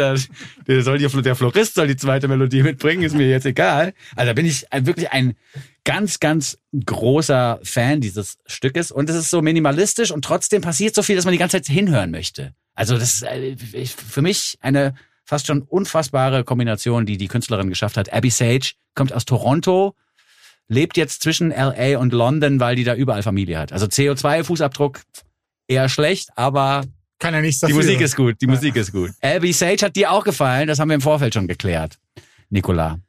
[0.65, 3.93] der, soll die, der Florist soll die zweite Melodie mitbringen, ist mir jetzt egal.
[4.15, 5.35] Also da bin ich wirklich ein
[5.83, 11.03] ganz, ganz großer Fan dieses Stückes und es ist so minimalistisch und trotzdem passiert so
[11.03, 12.55] viel, dass man die ganze Zeit hinhören möchte.
[12.73, 13.55] Also das ist äh,
[13.85, 14.95] für mich eine
[15.25, 18.13] fast schon unfassbare Kombination, die die Künstlerin geschafft hat.
[18.13, 19.95] Abby Sage kommt aus Toronto,
[20.67, 23.73] lebt jetzt zwischen LA und London, weil die da überall Familie hat.
[23.73, 25.01] Also CO2-Fußabdruck
[25.67, 26.85] eher schlecht, aber
[27.19, 27.77] Kann ja nichts die dafür.
[27.77, 29.11] Musik ist gut, die Musik ist gut.
[29.21, 31.97] Abby Sage hat dir auch gefallen, das haben wir im Vorfeld schon geklärt.
[32.49, 32.99] Nicola.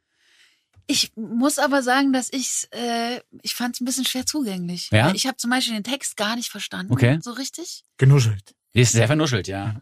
[0.89, 4.89] Ich muss aber sagen, dass ich äh, ich fand es ein bisschen schwer zugänglich.
[4.91, 5.11] Ja?
[5.13, 6.93] Ich habe zum Beispiel den Text gar nicht verstanden.
[6.93, 7.19] Okay.
[7.21, 7.83] So richtig.
[7.97, 8.55] Genuschelt.
[8.73, 9.81] Die ist sehr vernuschelt, ja.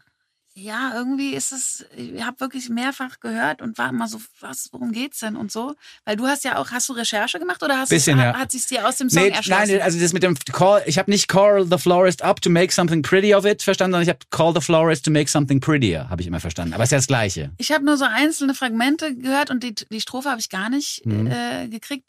[0.57, 4.93] Ja, irgendwie ist es, ich habe wirklich mehrfach gehört und war immer so, was, worum
[4.93, 5.75] geht's denn und so?
[6.05, 8.33] Weil du hast ja auch, hast du Recherche gemacht oder hast Bisschen, du's, ja.
[8.39, 9.67] hat sich's dir aus dem Song Nee, erschlossen?
[9.73, 12.71] nein, also das mit dem Call, ich habe nicht Call the Florist up to make
[12.71, 16.09] something pretty of it verstanden, sondern ich habe Call the Florist to make something prettier,
[16.09, 16.73] habe ich immer verstanden.
[16.73, 17.51] Aber es ist ja das Gleiche.
[17.57, 21.05] Ich habe nur so einzelne Fragmente gehört und die, die Strophe habe ich gar nicht
[21.05, 21.27] Mhm.
[21.27, 22.05] äh, gekriegt.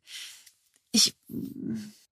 [0.92, 1.16] Ich,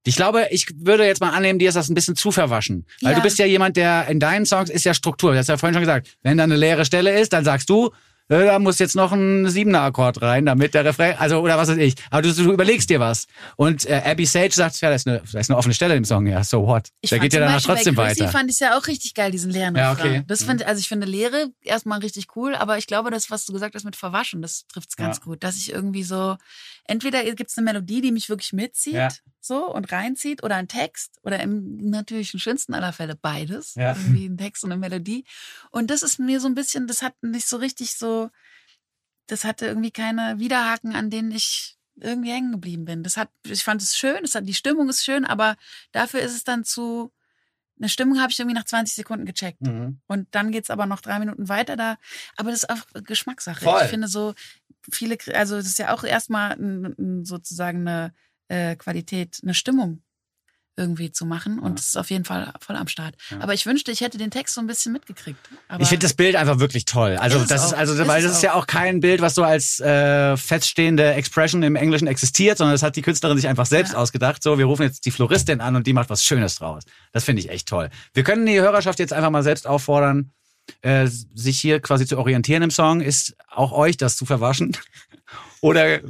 [0.07, 2.87] Ich glaube, ich würde jetzt mal annehmen, dir ist das ein bisschen zu verwaschen.
[3.01, 3.17] Weil Ja.
[3.19, 5.33] du bist ja jemand, der in deinen Songs ist ja Struktur.
[5.33, 7.91] Du hast ja vorhin schon gesagt, wenn da eine leere Stelle ist, dann sagst du,
[8.31, 11.69] äh, da muss jetzt noch ein siebener Akkord rein, damit der Refrain, also oder was
[11.69, 11.95] weiß ich.
[12.11, 13.27] Aber du, du überlegst dir was.
[13.57, 16.07] Und äh, Abby Sage sagt, ja, da ist, eine, da ist eine offene Stelle im
[16.07, 16.89] Song, ja, so what.
[17.03, 18.33] ich Der fand geht ja danach Beispiel trotzdem bei Chrissy weiter.
[18.33, 20.07] fand ich ja auch richtig geil, diesen leeren Ja, Refrain.
[20.11, 20.19] okay.
[20.21, 20.27] Mhm.
[20.27, 23.53] Das fand, also ich finde Leere erstmal richtig cool, aber ich glaube, das, was du
[23.53, 25.25] gesagt hast mit Verwaschen, das trifft's ganz Ja.
[25.25, 25.45] gut.
[25.45, 26.37] Dass ich irgendwie so,
[26.85, 29.09] entweder gibt's eine Melodie, die mich wirklich mitzieht, Ja.
[29.41, 33.75] so, und reinzieht, oder ein Text, oder im natürlich im schönsten aller Fälle beides.
[33.75, 33.93] Ja.
[33.97, 35.25] Irgendwie ein Text und eine Melodie.
[35.71, 38.31] Und das ist mir so ein bisschen, das hat nicht so richtig so,
[39.27, 43.03] das hatte irgendwie keine Widerhaken, an denen ich irgendwie hängen geblieben bin.
[43.03, 45.57] Das hat, ich fand es schön, es hat, die Stimmung ist schön, aber
[45.93, 47.13] dafür ist es dann zu,
[47.79, 49.61] eine Stimmung habe ich irgendwie nach 20 Sekunden gecheckt.
[49.63, 50.01] Mhm.
[50.07, 51.97] Und dann geht's aber noch drei Minuten weiter da.
[52.37, 53.65] Aber das ist auch Geschmackssache.
[53.65, 53.81] Voll.
[53.85, 54.35] Ich finde so,
[54.91, 56.57] viele, also es ist ja auch erstmal
[57.23, 58.13] sozusagen eine
[58.49, 60.03] äh, Qualität, eine Stimmung
[60.77, 63.15] irgendwie zu machen und es ist auf jeden Fall voll am Start.
[63.39, 65.39] Aber ich wünschte, ich hätte den Text so ein bisschen mitgekriegt.
[65.69, 67.17] Aber Ich finde das Bild einfach wirklich toll.
[67.17, 67.79] Also Ist das ist auch.
[67.79, 71.63] also Ist weil das ist ja auch kein Bild, was so als äh, feststehende Expression
[71.63, 73.99] im Englischen existiert, sondern das hat die Künstlerin sich einfach selbst Ja.
[74.01, 74.43] ausgedacht.
[74.43, 76.83] So, wir rufen jetzt die Floristin an und die macht was Schönes draus.
[77.13, 77.89] Das finde ich echt toll.
[78.13, 80.33] Wir können die Hörerschaft jetzt einfach mal selbst auffordern,
[80.83, 83.01] äh, sich hier quasi zu orientieren im Song.
[83.01, 84.77] Ist auch euch das zu verwaschen?
[85.61, 86.01] Oder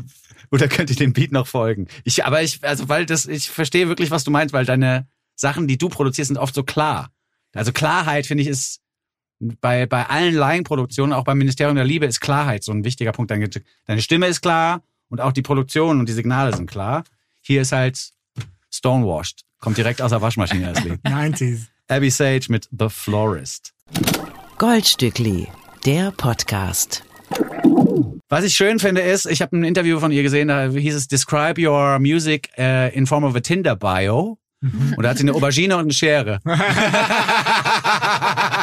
[0.50, 1.88] oder könnt ihr dem Beat noch folgen?
[2.05, 5.66] Ich, aber ich, also weil das, ich verstehe wirklich, was du meinst, weil deine Sachen,
[5.66, 7.11] die du produzierst, sind oft so klar.
[7.55, 8.80] Also Klarheit, finde ich, ist
[9.40, 13.32] bei, bei allen Laienproduktionen, auch beim Ministerium der Liebe, ist Klarheit so ein wichtiger Punkt.
[13.32, 13.48] Deine,
[13.86, 17.05] deine Stimme ist klar und auch die Produktion und die Signale sind klar.
[17.40, 18.12] Hier ist halt
[18.70, 19.42] Stonewashed.
[19.59, 21.00] Kommt direkt aus der Waschmaschine, das Lied.
[21.05, 21.66] 90s.
[21.88, 23.74] Abby Sage mit The Florist.
[24.66, 25.48] Goldstückli,
[25.84, 27.04] der Podcast.
[28.30, 31.06] Was ich schön finde ist, ich habe ein Interview von ihr gesehen, da hieß es
[31.06, 34.38] Describe your music äh, in form of a Tinder Bio.
[34.62, 36.40] Und da hat sie eine Aubergine und eine Schere.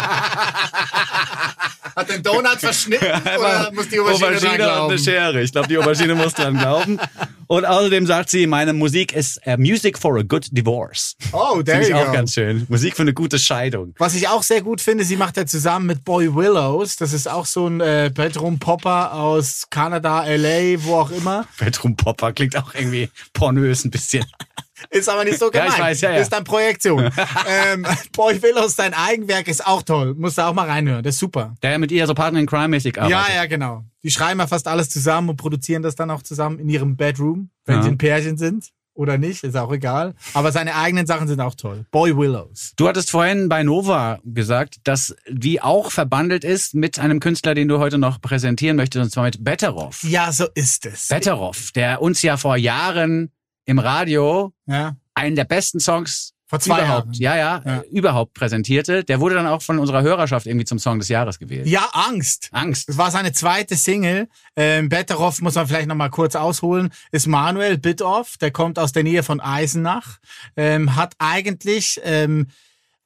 [1.96, 3.06] Hat den Donut verschnitten
[3.40, 4.98] oder muss die Aubergine, dran und eine glauben?
[4.98, 5.42] Schere.
[5.42, 7.00] Ich glaube, die Aubergine muss dran glauben.
[7.48, 11.18] Und außerdem sagt sie, meine Musik ist äh, Music for a good divorce.
[11.34, 12.12] Oh, ich you auch go.
[12.14, 12.66] ganz schön.
[12.70, 13.94] Musik für eine gute Scheidung.
[13.98, 16.96] Was ich auch sehr gut finde, sie macht ja zusammen mit Boy Willows.
[16.96, 21.46] Das ist auch so ein äh, Bedroom-Popper aus Kanada, L.A., wo auch immer.
[21.60, 24.26] Bedroom Popper klingt auch irgendwie pornös ein bisschen.
[24.90, 25.74] Ist aber nicht so Ja, gemeint.
[25.74, 26.18] ich weiß, ja, ja.
[26.18, 27.04] Ist dann Projektion.
[27.48, 30.16] ähm, Boy Willows, sein Eigenwerk ist auch toll.
[30.18, 31.04] Musst du auch mal reinhören.
[31.04, 31.56] Das ist super.
[31.62, 33.28] Der mit ihr so Partner in Crime mäßig arbeitet.
[33.30, 33.84] Ja, ja, genau.
[34.04, 37.50] Die schreiben ja fast alles zusammen und produzieren das dann auch zusammen in ihrem Bedroom,
[37.66, 37.84] wenn Ja.
[37.84, 38.70] sie ein Pärchen sind.
[38.94, 40.16] Oder nicht, ist auch egal.
[40.34, 41.86] Aber seine eigenen Sachen sind auch toll.
[41.92, 42.74] Boy Willows.
[42.76, 47.70] Du hattest vorhin bei Nova gesagt, dass die auch verbandelt ist mit einem Künstler, den
[47.70, 50.04] du heute noch präsentieren möchtest, und zwar mit Betteroff.
[50.04, 51.08] Ja, so ist es.
[51.08, 53.32] Betteroff, der uns ja vor Jahren
[53.66, 57.38] im Radio Ja, einen der besten Songs vor zwei überhaupt, Jahren.
[57.40, 57.78] ja, ja, Ja.
[57.82, 59.06] Äh, überhaupt präsentierte.
[59.06, 61.66] Der wurde dann auch von unserer Hörerschaft irgendwie zum Song des Jahres gewählt.
[61.66, 62.50] Ja, Angst.
[62.52, 62.90] Angst.
[62.90, 64.28] Das war seine zweite Single.
[64.58, 66.92] Ähm, Betteroff muss man vielleicht noch mal kurz ausholen.
[67.14, 70.18] Ist Manuel Bitoff, der kommt aus der Nähe von Eisenach.
[70.58, 72.48] Ähm, hat eigentlich, ähm,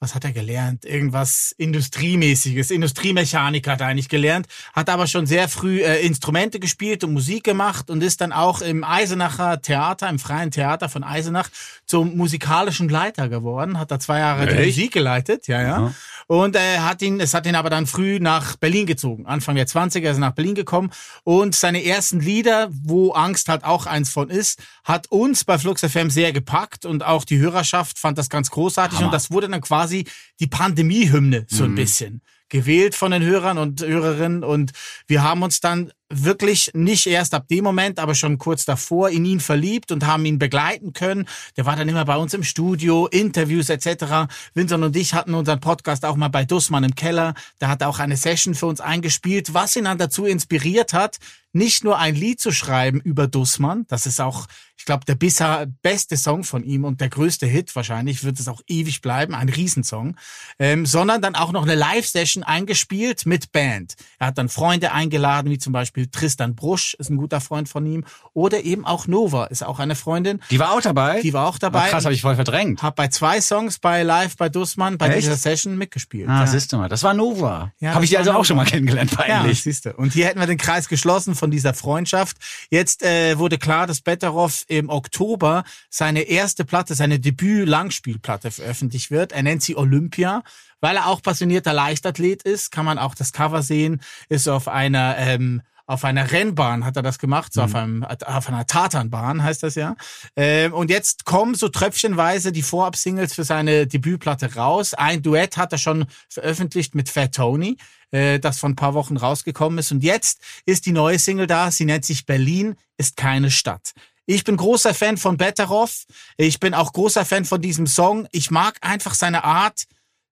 [0.05, 0.85] was hat er gelernt?
[0.85, 2.69] Irgendwas Industriemäßiges.
[2.69, 4.45] Industriemechaniker hat er eigentlich gelernt.
[4.73, 8.61] Hat aber schon sehr früh äh, Instrumente gespielt und Musik gemacht und ist dann auch
[8.61, 11.49] im Eisenacher Theater, im freien Theater von Eisenach
[11.87, 13.79] zum musikalischen Leiter geworden.
[13.79, 14.63] Hat da zwei Jahre?
[14.63, 15.75] Musik geleitet, ja, ja.
[15.77, 15.93] Aha.
[16.27, 19.27] Und äh, hat ihn, es hat ihn aber dann früh nach Berlin gezogen.
[19.27, 20.89] Anfang der 20er ist er nach Berlin gekommen.
[21.23, 25.81] Und seine ersten Lieder, wo Angst halt auch eins von ist, hat uns bei Flux
[25.81, 28.97] FM sehr gepackt und auch die Hörerschaft fand das ganz großartig.
[28.97, 29.07] Hammer.
[29.07, 30.05] Und das wurde dann quasi
[30.39, 31.75] die Pandemie-Hymne, so ein Mhm.
[31.75, 32.21] bisschen.
[32.49, 34.43] Gewählt von den Hörern und Hörerinnen.
[34.43, 34.71] Und
[35.07, 35.91] wir haben uns dann
[36.23, 40.25] wirklich nicht erst ab dem Moment, aber schon kurz davor in ihn verliebt und haben
[40.25, 41.27] ihn begleiten können.
[41.57, 44.31] Der war dann immer bei uns im Studio, Interviews etc.
[44.53, 47.33] Vincent und ich hatten unseren Podcast auch mal bei Dussmann im Keller.
[47.59, 51.17] Da hat er auch eine Session für uns eingespielt, was ihn dann dazu inspiriert hat,
[51.55, 54.45] nicht nur ein Lied zu schreiben über Dussmann, das ist auch,
[54.77, 58.49] ich glaube, der bisher beste Song von ihm und der größte Hit wahrscheinlich, wird es
[58.49, 60.17] auch ewig bleiben, ein Riesensong,
[60.59, 63.95] ähm, sondern dann auch noch eine Live-Session eingespielt mit Band.
[64.19, 67.85] Er hat dann Freunde eingeladen, wie zum Beispiel Tristan Brusch, ist ein guter Freund von
[67.85, 68.03] ihm,
[68.33, 71.21] oder eben auch Nova, ist auch eine Freundin, Die war auch dabei?
[71.21, 71.85] die war auch dabei.
[71.85, 72.83] Ah, krass, habe ich voll verdrängt.
[72.83, 75.19] Hab bei zwei Songs bei Live bei Dussmann bei Echt?
[75.19, 76.27] dieser Session mitgespielt.
[76.27, 76.47] Ah, ja.
[76.47, 76.89] siehst du mal.
[76.89, 77.71] Das war Nova.
[77.79, 78.45] Ja, habe ich die also auch Nova.
[78.45, 79.63] schon mal kennengelernt, Ja, peinlich.
[79.63, 79.93] siehst du.
[79.93, 82.37] Und hier hätten wir den Kreis geschlossen von dieser Freundschaft.
[82.69, 89.31] Jetzt äh, wurde klar, dass Betteroff im Oktober seine erste Platte, seine Debüt-Langspielplatte veröffentlicht wird.
[89.31, 90.43] Er nennt sie Olympia.
[90.81, 95.17] Weil er auch passionierter Leichtathlet ist, kann man auch das Cover sehen, ist auf einer
[95.17, 99.61] ähm, auf einer Rennbahn hat er das gemacht, so auf, einem, auf einer Tatanbahn heißt
[99.63, 99.95] das ja.
[100.35, 104.93] Ähm, und jetzt kommen so tröpfchenweise die Vorab-Singles für seine Debütplatte raus.
[104.95, 107.77] Ein Duett hat er schon veröffentlicht mit Fat Tony,
[108.15, 109.91] äh, das vor ein paar Wochen rausgekommen ist.
[109.91, 111.69] Und jetzt ist die neue Single da.
[111.69, 113.91] Sie nennt sich Berlin ist keine Stadt.
[114.25, 116.05] Ich bin großer Fan von Betteroff.
[116.37, 118.27] Ich bin auch großer Fan von diesem Song.
[118.31, 119.83] Ich mag einfach seine Art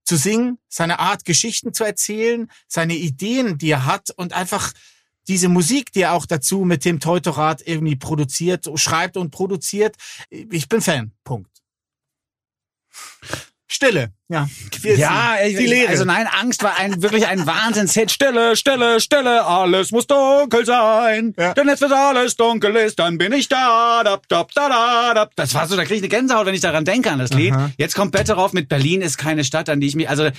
[0.06, 4.72] zu singen, seine Art Geschichten zu erzählen, seine Ideen, die er hat und einfach
[5.28, 9.96] diese Musik, die er auch dazu mit dem Teutorat irgendwie produziert, schreibt und produziert.
[10.30, 11.12] Ich bin Fan.
[11.24, 11.52] Punkt.
[13.74, 14.12] Stille.
[14.30, 14.48] Ja.
[14.82, 15.90] Wir Ja, ich, die Lehre.
[15.90, 18.12] also nein, Angst war ein wirklich ein Wahnsinnshit.
[18.12, 21.34] Stille, Stille, Stille, alles muss dunkel sein.
[21.38, 21.54] Ja.
[21.54, 24.02] Denn jetzt, wenn alles dunkel ist, dann bin ich da.
[24.04, 25.30] da, da, da, da, da.
[25.36, 27.54] Das war so, da kriege ich eine Gänsehaut, wenn ich daran denke an das Lied.
[27.54, 27.72] Aha.
[27.78, 30.30] Jetzt kommt Betteroff mit Berlin ist keine Stadt, an die ich mich, also,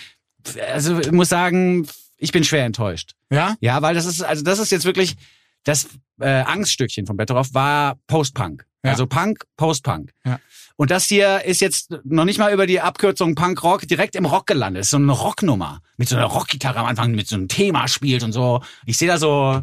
[0.72, 3.14] also ich muss sagen, ich bin schwer enttäuscht.
[3.30, 3.56] ja?
[3.60, 5.16] Ja, weil das ist, also das ist jetzt wirklich,
[5.64, 5.88] das
[6.20, 8.64] äh, Angststückchen von Betteroff war Post-Punk.
[8.84, 8.92] Ja.
[8.92, 10.12] Also Punk, Post-Punk.
[10.24, 10.38] Ja.
[10.76, 14.46] Und das hier ist jetzt noch nicht mal über die Abkürzung Punk-Rock direkt im Rock
[14.46, 14.80] gelandet.
[14.80, 15.80] Das ist so eine Rocknummer.
[15.96, 18.60] Mit so einer Rockgitarre am Anfang, mit so einem Thema spielt und so.
[18.84, 19.62] Ich sehe da so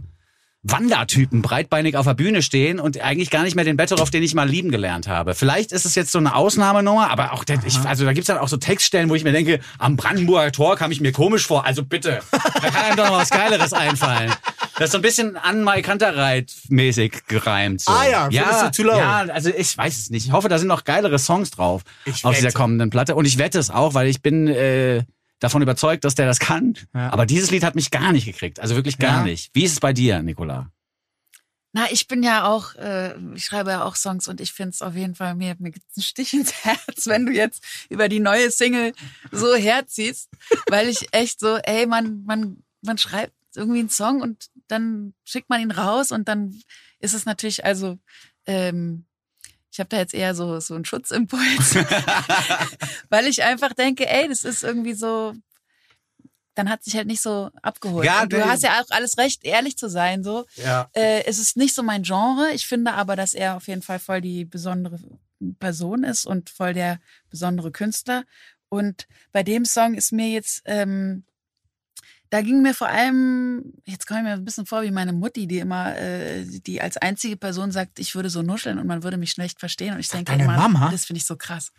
[0.64, 4.36] Wandertypen breitbeinig auf der Bühne stehen und eigentlich gar nicht mehr den Betteroff, den ich
[4.36, 5.34] mal lieben gelernt habe.
[5.34, 8.38] Vielleicht ist es jetzt so eine Ausnahmenummer, aber auch der, ich, also da gibt's dann
[8.38, 11.66] auch so Textstellen, wo ich mir denke, am Brandenburger Tor kam ich mir komisch vor.
[11.66, 14.32] Also bitte, da kann einem doch noch was Geileres einfallen.
[14.78, 17.82] Das ist so ein bisschen an Mai Kantereit mäßig gereimt.
[17.82, 17.91] So.
[17.91, 18.97] Ah ja, findest du zu low?
[18.97, 20.26] Ja, also ich weiß es nicht.
[20.28, 22.57] Ich hoffe, da sind noch geilere Songs drauf Ich auf dieser wette.
[22.57, 23.15] kommenden Platte.
[23.15, 25.03] Und ich wette es auch, weil ich bin äh,
[25.39, 26.78] davon überzeugt, dass der das kann.
[26.93, 27.11] Ja.
[27.11, 28.59] Aber dieses Lied hat mich gar nicht gekriegt.
[28.59, 29.24] Also wirklich gar Ja.
[29.24, 29.49] nicht.
[29.53, 30.72] Wie ist es bei dir, Nicola?
[31.74, 34.82] Na, ich bin ja auch, äh, ich schreibe ja auch Songs und ich finde es
[34.82, 38.19] auf jeden Fall, mir, mir gibt's einen Stich ins Herz, wenn du jetzt über die
[38.19, 38.91] neue Single
[39.32, 40.30] so herziehst,
[40.69, 45.49] weil ich echt so, ey, man, man, man schreibt irgendwie einen Song und dann schickt
[45.49, 46.60] man ihn raus und dann
[46.99, 47.97] ist es natürlich, also,
[48.45, 49.06] ähm,
[49.72, 51.76] ich habe da jetzt eher so, so einen Schutzimpuls,
[53.10, 55.34] weil ich einfach denke, ey, das ist irgendwie so,
[56.56, 58.06] dann hat sich halt nicht so abgeholt.
[58.06, 60.45] Ja, du hast ja auch alles recht, ehrlich zu sein, so.
[60.56, 60.89] Ja.
[60.93, 62.52] Äh, es ist nicht so mein Genre.
[62.54, 64.99] Ich finde aber, dass er auf jeden Fall voll die besondere
[65.60, 66.99] Person ist und voll der
[67.30, 68.26] besondere Künstler.
[68.68, 71.24] Und bei dem Song ist mir jetzt, ähm,
[72.32, 75.48] da ging mir vor allem, jetzt komme ich mir ein bisschen vor wie meine Mutti,
[75.48, 79.18] die immer, äh, die als einzige Person sagt, ich würde so nuscheln und man würde
[79.18, 79.94] mich schlecht verstehen.
[79.94, 80.90] Und ich denke deine immer, Mama?
[80.90, 81.74] das finde ich so krass.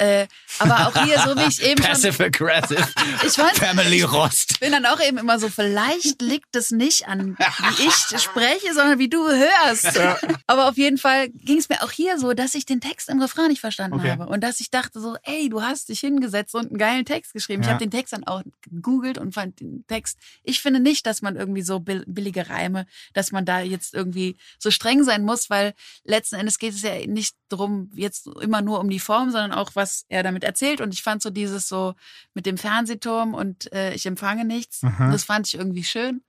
[0.00, 0.26] Äh,
[0.58, 2.86] aber auch hier, so wie ich eben schon, Passive Aggressive.
[3.26, 4.58] ich weiß, Family Rost.
[4.60, 8.98] bin dann auch eben immer so, vielleicht liegt es nicht an, wie ich spreche, sondern
[8.98, 10.00] wie du hörst.
[10.46, 13.20] Aber auf jeden Fall ging es mir auch hier so, dass ich den Text im
[13.20, 14.10] Refrain nicht verstanden Okay.
[14.12, 14.26] habe.
[14.26, 17.60] Und dass ich dachte so, ey, du hast dich hingesetzt und einen geilen Text geschrieben.
[17.62, 17.74] Ich Ja.
[17.74, 20.18] habe den Text dann auch gegoogelt und fand den Text.
[20.44, 24.36] Ich finde nicht, dass man irgendwie so bill- billige Reime, dass man da jetzt irgendwie
[24.58, 25.74] so streng sein muss, weil
[26.04, 29.72] letzten Endes geht es ja nicht drum, jetzt immer nur um die Form, sondern auch,
[29.74, 30.80] was er damit erzählt.
[30.80, 31.94] Und ich fand so dieses so
[32.34, 35.10] mit dem Fernsehturm und äh, ich empfange nichts, Aha.
[35.10, 36.22] das fand ich irgendwie schön.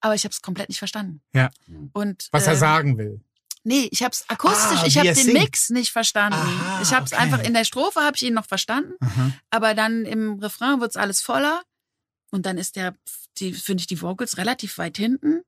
[0.00, 1.22] Aber ich habe es komplett nicht verstanden.
[1.32, 1.50] Ja.
[1.92, 3.20] Und, Was er ähm, sagen will.
[3.64, 5.38] Nee, ich habe es akustisch, Ah, ich habe den singt.
[5.38, 6.38] Mix nicht verstanden.
[6.40, 7.22] Ah, ich habe es okay.
[7.22, 9.32] einfach in der Strophe habe ich ihn noch verstanden, Aha.
[9.50, 11.62] aber dann im Refrain wird's alles voller
[12.32, 12.94] und dann ist der
[13.38, 15.42] die finde ich die Vocals relativ weit hinten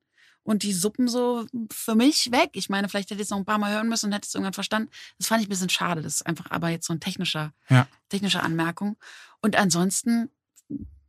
[0.45, 2.51] und die Suppen so für mich weg.
[2.53, 4.33] Ich meine, vielleicht hätte ich es noch ein paar Mal hören müssen und hätte es
[4.35, 4.89] irgendwann verstanden.
[5.17, 6.01] Das fand ich ein bisschen schade.
[6.01, 7.87] Das ist einfach aber jetzt so ein technischer Ja.
[8.07, 8.95] technische Anmerkung
[9.41, 10.29] und ansonsten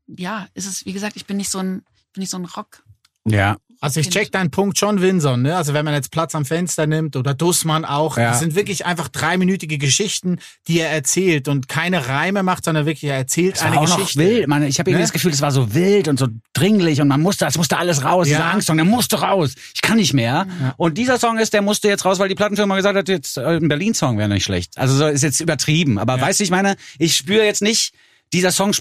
[0.08, 2.82] ja, ist es wie gesagt, ich bin nicht so ein bin nicht so ein Rock
[3.26, 3.56] Ja.
[3.78, 5.42] Also ich check deinen Punkt schon, Winson.
[5.42, 5.54] Ne?
[5.54, 8.30] Also wenn man jetzt Platz am Fenster nimmt oder Dussmann auch, Ja.
[8.30, 13.04] das sind wirklich einfach dreiminütige Geschichten, die er erzählt und keine Reime macht, sondern wirklich
[13.04, 14.18] er erzählt Es war eine auch noch Geschichte.
[14.20, 14.48] wild.
[14.48, 15.04] Man, ich habe irgendwie Ne?
[15.04, 18.02] das Gefühl, es war so wild und so dringlich und man musste, es musste alles
[18.02, 18.28] raus.
[18.28, 18.38] Ja.
[18.38, 19.54] Dieser Angstsong, der musste raus.
[19.74, 20.46] Ich kann nicht mehr.
[20.78, 23.42] Und dieser Song ist, der musste jetzt raus, weil die Plattenfirma gesagt hat, jetzt äh,
[23.58, 24.78] ein Berlin-Song wäre nicht schlecht.
[24.78, 25.98] Also so ist jetzt übertrieben.
[25.98, 27.92] Aber weißt du, ich meine, ich spüre jetzt nicht,
[28.32, 28.72] dieser Song,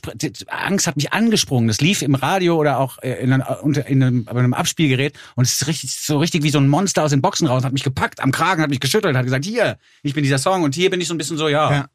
[0.48, 1.68] Angst hat mich angesprungen.
[1.68, 5.46] Das lief im Radio oder auch äh, in, einem- in einem, bei einem Abspielgerät und
[5.46, 7.84] es ist richtig, so richtig wie so ein Monster aus den Boxen raus, hat mich
[7.84, 10.90] gepackt am Kragen, hat mich geschüttelt, hat gesagt, hier, ich bin dieser Song und hier
[10.90, 11.72] bin ich so ein bisschen so, ja.
[11.72, 11.86] Ja.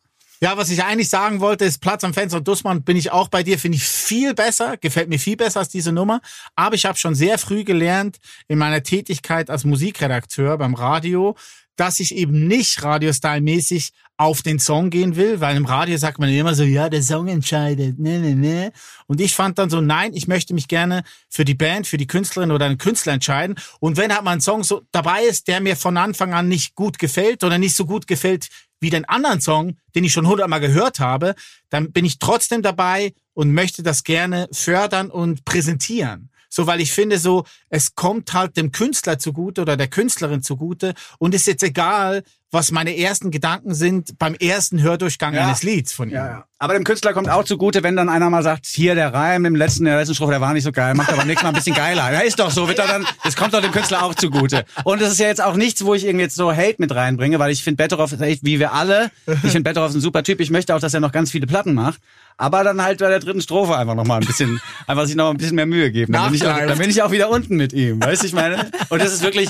[0.42, 3.28] Ja, was ich eigentlich sagen wollte, ist Platz am Fenster und Dussmann bin ich auch
[3.28, 6.22] bei dir, finde ich viel besser, gefällt mir viel besser als diese Nummer.
[6.56, 8.16] Aber ich habe schon sehr früh gelernt
[8.48, 11.36] in meiner Tätigkeit als Musikredakteur beim Radio,
[11.80, 16.28] dass ich eben nicht Radiostyle-mäßig auf den Song gehen will, weil im Radio sagt man
[16.28, 18.72] immer so, ja, der Song entscheidet, ne, ne, ne.
[19.06, 22.06] Und ich fand dann so, nein, ich möchte mich gerne für die Band, für die
[22.06, 23.56] Künstlerin oder den Künstler entscheiden.
[23.80, 26.74] Und wenn halt mal ein Song so dabei ist, der mir von Anfang an nicht
[26.74, 30.60] gut gefällt oder nicht so gut gefällt wie den anderen Song, den ich schon hundertmal
[30.60, 31.34] gehört habe,
[31.70, 36.29] dann bin ich trotzdem dabei und möchte das gerne fördern und präsentieren.
[36.50, 40.94] So, weil ich finde so, es kommt halt dem Künstler zugute oder der Künstlerin zugute
[41.18, 45.46] und ist jetzt egal, was meine ersten Gedanken sind beim ersten Hördurchgang Ja.
[45.46, 46.14] eines Lieds von ihm.
[46.16, 46.44] Ja, ja.
[46.58, 49.54] Aber dem Künstler kommt auch zugute, wenn dann einer mal sagt, hier der Reim im
[49.56, 51.74] letzten, der letzten Strophe, der war nicht so geil, macht aber nächstes Mal ein bisschen
[51.74, 52.12] geiler.
[52.12, 54.66] Ja, ist doch so, wird dann, das kommt doch dem Künstler auch zugute.
[54.84, 57.38] Und das ist ja jetzt auch nichts, wo ich irgendwie jetzt so Hate mit reinbringe,
[57.38, 60.50] weil ich finde Betteroff echt, wie wir alle, ich finde Betteroff ein super Typ, ich
[60.50, 61.98] möchte auch, dass er noch ganz viele Platten macht.
[62.36, 65.24] Aber dann halt bei der dritten Strophe einfach noch mal ein bisschen, einfach sich noch
[65.24, 66.12] mal ein bisschen mehr Mühe geben.
[66.12, 68.32] Dann bin, ich auch, dann bin ich auch wieder unten mit ihm, weißt du, ich
[68.34, 68.70] meine?
[68.90, 69.48] Und das ist wirklich,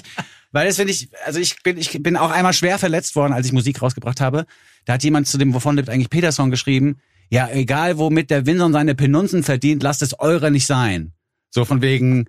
[0.53, 3.47] weil das finde ich, also ich bin, ich bin auch einmal schwer verletzt worden, als
[3.47, 4.47] ich Musik rausgebracht habe.
[4.85, 8.73] Da hat jemand zu dem Wovon lebt eigentlich Peterson geschrieben, ja, egal womit der Winson
[8.73, 11.13] seine Penunzen verdient, lasst es eure nicht sein.
[11.51, 12.29] So von wegen,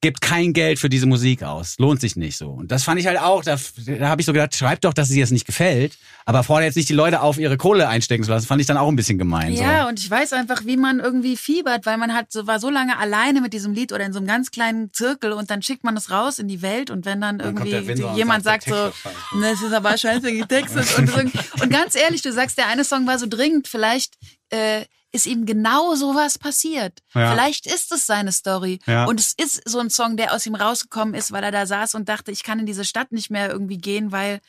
[0.00, 1.76] gibt kein Geld für diese Musik aus.
[1.78, 2.48] Lohnt sich nicht so.
[2.48, 5.08] Und das fand ich halt auch, da, da habe ich so gedacht, schreibt doch, dass
[5.08, 8.24] es dir jetzt nicht gefällt, aber fordert jetzt nicht die Leute auf, ihre Kohle einstecken
[8.24, 8.46] zu lassen.
[8.46, 9.52] Fand ich dann auch ein bisschen gemein.
[9.52, 9.88] Ja, so.
[9.88, 12.98] und ich weiß einfach, wie man irgendwie fiebert, weil man hat so, war so lange
[12.98, 15.96] alleine mit diesem Lied oder in so einem ganz kleinen Zirkel und dann schickt man
[15.96, 19.62] es raus in die Welt und wenn dann irgendwie und jemand sagt, sagt so, das
[19.62, 21.20] ist aber scheiße getextet und, so,
[21.62, 24.14] und ganz ehrlich, du sagst, der eine Song war so dringend, vielleicht
[24.50, 27.00] äh, ist ihm genau sowas passiert.
[27.14, 27.32] Ja.
[27.32, 28.78] Vielleicht ist es seine Story.
[28.86, 29.06] Ja.
[29.06, 31.94] Und es ist so ein Song, der aus ihm rausgekommen ist, weil er da saß
[31.94, 34.40] und dachte, ich kann in diese Stadt nicht mehr irgendwie gehen, weil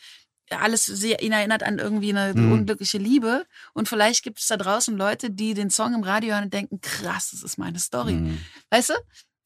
[0.50, 2.52] alles sehr, ihn erinnert an irgendwie eine Mhm.
[2.52, 3.46] unglückliche Liebe.
[3.74, 6.82] Und vielleicht gibt es da draußen Leute, die den Song im Radio hören und denken,
[6.82, 8.14] krass, das ist meine Story.
[8.14, 8.38] Mhm.
[8.70, 8.94] Weißt du?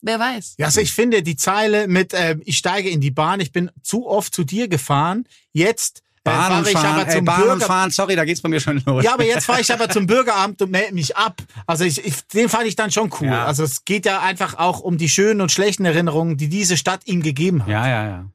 [0.01, 0.55] Wer weiß.
[0.57, 3.72] Ja, also ich finde die Zeile mit ähm, ich steige in die Bahn, ich bin
[3.82, 7.26] zu oft zu dir gefahren, jetzt äh, Bahn fahre und ich fahren, aber ey, zum
[7.26, 9.03] Bahn und Bürger fahren, sorry, da geht's bei mir schon los.
[9.03, 11.41] Ja, aber jetzt fahre ich aber zum Bürgeramt und melde mich ab.
[11.67, 13.28] Also ich, ich, den fand ich dann schon cool.
[13.28, 13.45] Ja.
[13.45, 17.01] Also es geht ja einfach auch um die schönen und schlechten Erinnerungen, die diese Stadt
[17.05, 17.69] ihm gegeben hat.
[17.69, 18.26] Ja, ja, ja.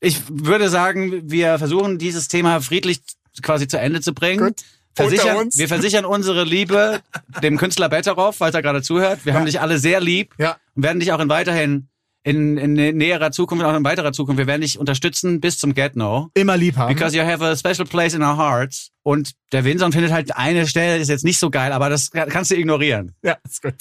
[0.00, 3.00] Ich würde sagen, wir versuchen dieses Thema friedlich
[3.42, 4.46] quasi zu Ende zu bringen.
[4.48, 4.60] Gut.
[4.94, 5.58] Versichern, Unter uns.
[5.58, 7.00] wir versichern unsere Liebe
[7.42, 9.20] dem Künstler Betteroff, falls er gerade zuhört.
[9.24, 10.56] Wir haben dich alle sehr lieb Ja.
[10.74, 11.88] und werden dich auch in weiterhin
[12.28, 15.96] in, in näherer Zukunft, auch in weiterer Zukunft, wir werden dich unterstützen bis zum Get
[15.96, 16.28] No.
[16.34, 16.94] Immer lieb haben.
[16.94, 18.90] Because you have a special place in our hearts.
[19.02, 22.50] Und der Winson findet halt eine Stelle, ist jetzt nicht so geil, aber das kannst
[22.50, 23.14] du ignorieren.
[23.22, 23.74] ja, ist gut.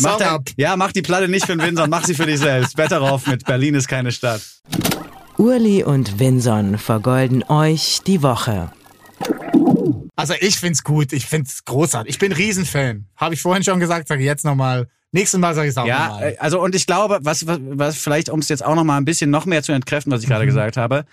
[0.00, 0.48] Mach ab.
[0.56, 2.76] Ja, mach die Platte nicht für den Winson, mach sie für dich selbst.
[2.76, 4.42] Betteroff mit Berlin ist keine Stadt.
[5.38, 8.72] Urli und Vinson vergolden euch die Woche.
[10.16, 12.10] Also ich find's gut, ich find's großartig.
[12.10, 13.06] Ich bin Riesenfan.
[13.16, 14.88] Habe ich vorhin schon gesagt, sage ich jetzt nochmal.
[15.16, 16.32] Nächstes Mal sage ich es auch Ja, nochmal.
[16.34, 18.98] äh, also und ich glaube, was, was, was vielleicht, um es jetzt auch noch mal
[18.98, 20.32] ein bisschen noch mehr zu entkräften, was ich Mhm.
[20.32, 21.04] gerade gesagt habe,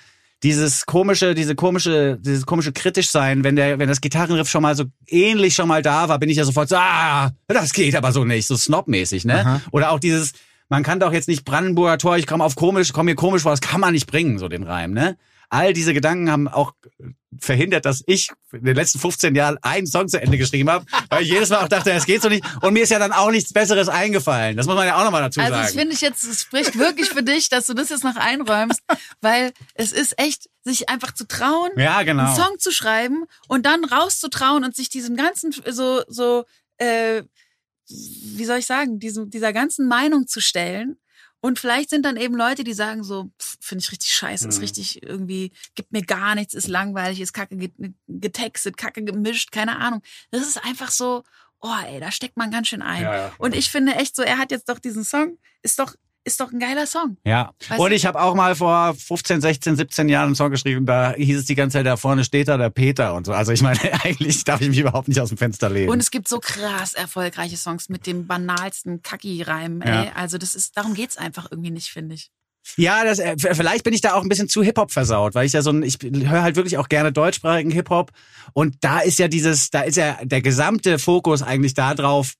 [0.43, 4.75] dieses komische, diese komische, dieses komische kritisch sein, wenn der, wenn das Gitarrenriff schon mal
[4.75, 8.11] so ähnlich schon mal da war, bin ich ja sofort so, ah, das geht aber
[8.11, 9.39] so nicht, so snobmäßig, ne?
[9.39, 9.61] Aha.
[9.71, 10.33] Oder auch dieses,
[10.67, 13.51] man kann doch jetzt nicht Brandenburger Tor, ich komme auf komisch, komme mir komisch vor,
[13.53, 15.15] das kann man nicht bringen, so den Reim, ne?
[15.53, 16.73] All diese Gedanken haben auch
[17.39, 21.23] verhindert, dass ich in den letzten 15 Jahren einen Song zu Ende geschrieben habe, weil
[21.23, 22.43] ich jedes Mal auch dachte, es geht so nicht.
[22.61, 24.57] Und mir ist ja dann auch nichts Besseres eingefallen.
[24.57, 25.79] Das muss man ja auch nochmal dazu Also das sagen.
[25.79, 28.81] finde ich jetzt, es spricht wirklich für dich, dass du das jetzt noch einräumst,
[29.21, 32.25] weil es ist echt, sich einfach zu trauen, Ja, genau.
[32.25, 36.45] einen Song zu schreiben und dann rauszutrauen und sich diesem ganzen so so
[36.77, 37.23] äh,
[37.87, 40.97] wie soll ich sagen, diesem dieser ganzen Meinung zu stellen.
[41.45, 43.29] Und vielleicht sind dann eben Leute, die sagen so,
[43.59, 44.61] finde ich richtig scheiße, ist Mhm.
[44.61, 47.73] richtig irgendwie, gibt mir gar nichts, ist langweilig, ist kacke get-
[48.07, 50.01] getextet, kacke gemischt, keine Ahnung.
[50.31, 51.23] Das ist einfach so,
[51.59, 53.03] oh ey, da steckt man ganz schön ein.
[53.03, 53.33] Ja, ja.
[53.39, 55.93] Und ich finde echt so, er hat jetzt doch diesen Song, ist doch,
[56.25, 57.17] ist doch ein geiler Song.
[57.25, 57.53] Ja.
[57.67, 61.13] Weißt Und ich habe auch mal vor 15, 16, 17 Jahren einen Song geschrieben, da
[61.13, 63.33] hieß es die ganze Zeit, da vorne steht da der Peter und so.
[63.33, 65.89] Also ich meine, eigentlich darf ich mich überhaupt nicht aus dem Fenster lehnen.
[65.89, 69.81] Und es gibt so krass erfolgreiche Songs mit dem banalsten Kacki-Reim.
[69.85, 70.11] Ja.
[70.15, 72.31] Also das ist, darum geht's einfach irgendwie nicht, finde ich.
[72.77, 75.53] Ja, das, äh, vielleicht bin ich da auch ein bisschen zu Hip-Hop versaut, weil ich
[75.53, 78.11] ja so ein, ich höre halt wirklich auch gerne deutschsprachigen Hip-Hop
[78.53, 82.33] und da ist ja dieses, da ist ja der gesamte Fokus eigentlich da drauf,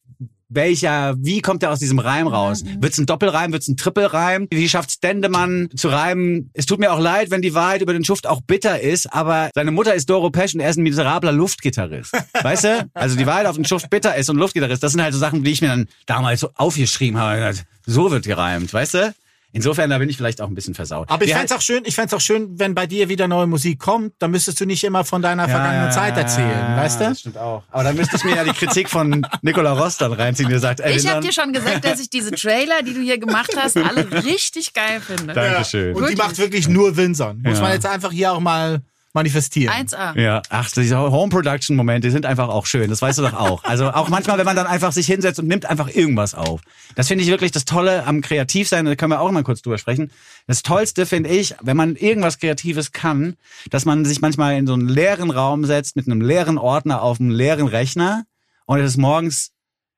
[0.50, 2.64] welcher, wie kommt er aus diesem Reim raus?
[2.80, 4.48] Wird's ein Doppelreim, wird's ein Trippelreim?
[4.52, 6.50] Wie schafft's Dendemann zu reimen?
[6.54, 9.50] Es tut mir auch leid, wenn die Wahrheit über den Schuft auch bitter ist, aber
[9.56, 12.14] seine Mutter ist Doro Pesch und er ist ein miserabler Luftgitarrist.
[12.42, 12.90] Weißt du?
[12.94, 15.44] Also die Wahrheit auf den Schuft bitter ist und Luftgitarrist, das sind halt so Sachen,
[15.44, 17.54] die ich mir dann damals so aufgeschrieben habe.
[17.86, 19.14] So wird gereimt, weißt du?
[19.54, 21.10] Insofern, da bin ich vielleicht auch ein bisschen versaut.
[21.10, 23.46] Aber ich Wir- fänd's auch schön, ich fänd's auch schön, wenn bei dir wieder neue
[23.48, 27.04] Musik kommt, dann müsstest du nicht immer von deiner vergangenen Zeit erzählen, weißt du?
[27.06, 27.64] Das stimmt auch.
[27.72, 30.80] Aber dann müsste ich mir ja die Kritik von Nicola Ross dann reinziehen, der sagt,
[30.80, 33.52] ey, Ich habe Lindern, dir schon gesagt, dass ich diese Trailer, die du hier gemacht
[33.56, 35.34] hast, alle richtig geil finde.
[35.34, 35.90] Dankeschön.
[35.90, 36.18] Und die Wirklich?
[36.18, 37.36] macht wirklich nur Windsor.
[37.36, 37.62] Muss Ja.
[37.64, 38.82] man jetzt einfach hier auch mal
[39.14, 39.74] manifestieren.
[39.74, 40.20] 1A.
[40.20, 42.90] Ja, ach, diese Home-Production-Momente sind einfach auch schön.
[42.90, 43.64] Das weißt du doch auch.
[43.64, 46.62] Also auch manchmal, wenn man dann einfach sich hinsetzt und nimmt einfach irgendwas auf.
[46.96, 48.86] Das finde ich wirklich das Tolle am Kreativsein.
[48.86, 50.12] Da können wir auch mal kurz drüber sprechen.
[50.48, 53.36] Das Tollste finde ich, wenn man irgendwas Kreatives kann,
[53.70, 57.20] dass man sich manchmal in so einen leeren Raum setzt mit einem leeren Ordner auf
[57.20, 58.26] einem leeren Rechner
[58.66, 59.52] und es ist morgens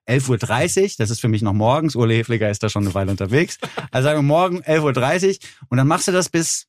[0.07, 3.11] 11.30 Uhr, das ist für mich noch morgens, Ule Hefliger ist da schon eine Weile
[3.11, 3.57] unterwegs.
[3.91, 5.36] Also sagen wir morgen 11.30 Uhr
[5.70, 6.68] und dann machst du das bis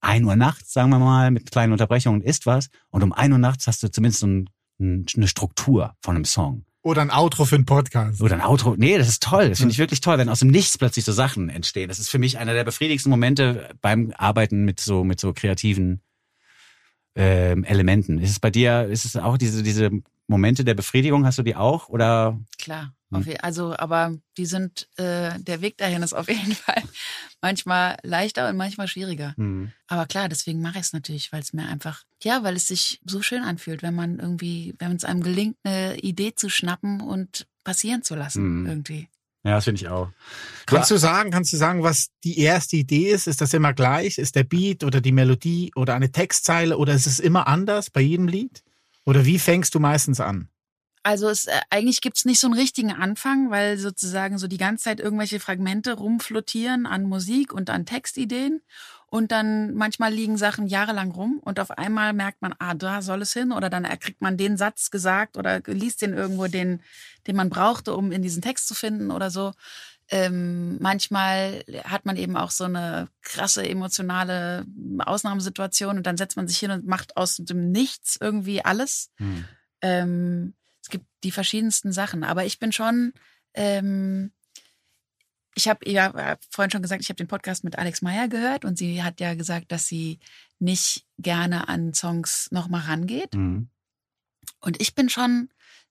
[0.00, 3.38] 1 Uhr nachts, sagen wir mal, mit kleinen Unterbrechungen isst was und um 1 Uhr
[3.38, 6.64] nachts hast du zumindest so ein, ein, eine Struktur von einem Song.
[6.82, 8.22] Oder ein Outro für einen Podcast.
[8.22, 8.74] Oder ein Outro.
[8.78, 9.50] Nee, das ist toll.
[9.50, 11.88] Das finde ich wirklich toll, wenn aus dem Nichts plötzlich so Sachen entstehen.
[11.88, 16.00] Das ist für mich einer der befriedigendsten Momente beim Arbeiten mit so, mit so kreativen
[17.16, 18.18] ähm, Elementen.
[18.18, 19.90] Ist es bei dir, ist es auch diese, diese
[20.26, 21.90] Momente der Befriedigung, hast du die auch?
[21.90, 22.94] Oder Klar.
[23.12, 23.22] Hm.
[23.22, 26.82] Je, also, aber die sind, äh, der Weg dahin ist auf jeden Fall
[27.42, 29.34] manchmal leichter und manchmal schwieriger.
[29.36, 29.72] hm.
[29.88, 33.00] Aber klar, deswegen mache ich es natürlich, weil es mir einfach, ja, weil es sich
[33.04, 37.46] so schön anfühlt, wenn man irgendwie, wenn es einem gelingt, eine Idee zu schnappen und
[37.64, 38.66] passieren zu lassen, Mhm.
[38.66, 39.08] irgendwie.
[39.42, 40.10] Ja, das finde ich auch.
[40.66, 43.26] Kannst du sagen, kannst du sagen, was die erste Idee ist?
[43.26, 44.18] Ist das immer gleich?
[44.18, 48.02] Ist der Beat oder die Melodie oder eine Textzeile oder ist es immer anders bei
[48.02, 48.62] jedem Lied?
[49.06, 50.48] Oder wie fängst du meistens an?
[51.02, 54.84] Also es, äh, eigentlich gibt's nicht so einen richtigen Anfang, weil sozusagen so die ganze
[54.84, 58.60] Zeit irgendwelche Fragmente rumflottieren an Musik und an Textideen.
[59.06, 63.22] Und dann manchmal liegen Sachen jahrelang rum und auf einmal merkt man, ah, da soll
[63.22, 63.50] es hin.
[63.50, 66.80] Oder dann kriegt man den Satz gesagt oder liest den irgendwo, den,
[67.26, 69.52] den man brauchte, um in diesen Text zu finden oder so.
[70.12, 74.64] Ähm, manchmal hat man eben auch so eine krasse emotionale
[74.98, 79.10] Ausnahmesituation und dann setzt man sich hin und macht aus dem Nichts irgendwie alles.
[79.16, 79.44] Hm.
[79.82, 80.54] Ähm,
[81.24, 83.12] die verschiedensten Sachen, aber ich bin schon,
[83.54, 84.32] ähm,
[85.54, 88.78] ich habe ja vorhin schon gesagt, ich habe den Podcast mit Alex Meyer gehört und
[88.78, 90.18] sie hat ja gesagt, dass sie
[90.58, 93.34] nicht gerne an Songs nochmal rangeht.
[93.34, 93.68] Mhm.
[94.60, 95.48] Und ich bin schon,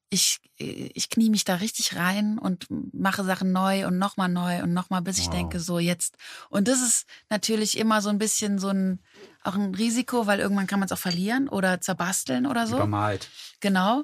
[0.09, 4.73] ich, ich knie mich da richtig rein und mache Sachen neu und nochmal neu und
[4.73, 5.33] nochmal, bis ich Wow.
[5.33, 6.17] denke, so jetzt.
[6.49, 8.99] Und das ist natürlich immer so ein bisschen so ein,
[9.43, 12.77] auch ein Risiko, weil irgendwann kann man es auch verlieren oder zerbasteln oder so.
[12.77, 13.29] Übermalt.
[13.59, 14.03] Genau.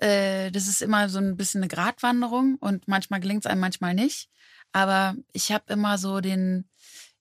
[0.00, 3.94] Äh, das ist immer so ein bisschen eine Gratwanderung und manchmal gelingt es einem, manchmal
[3.94, 4.28] nicht.
[4.72, 6.68] Aber ich habe immer so den,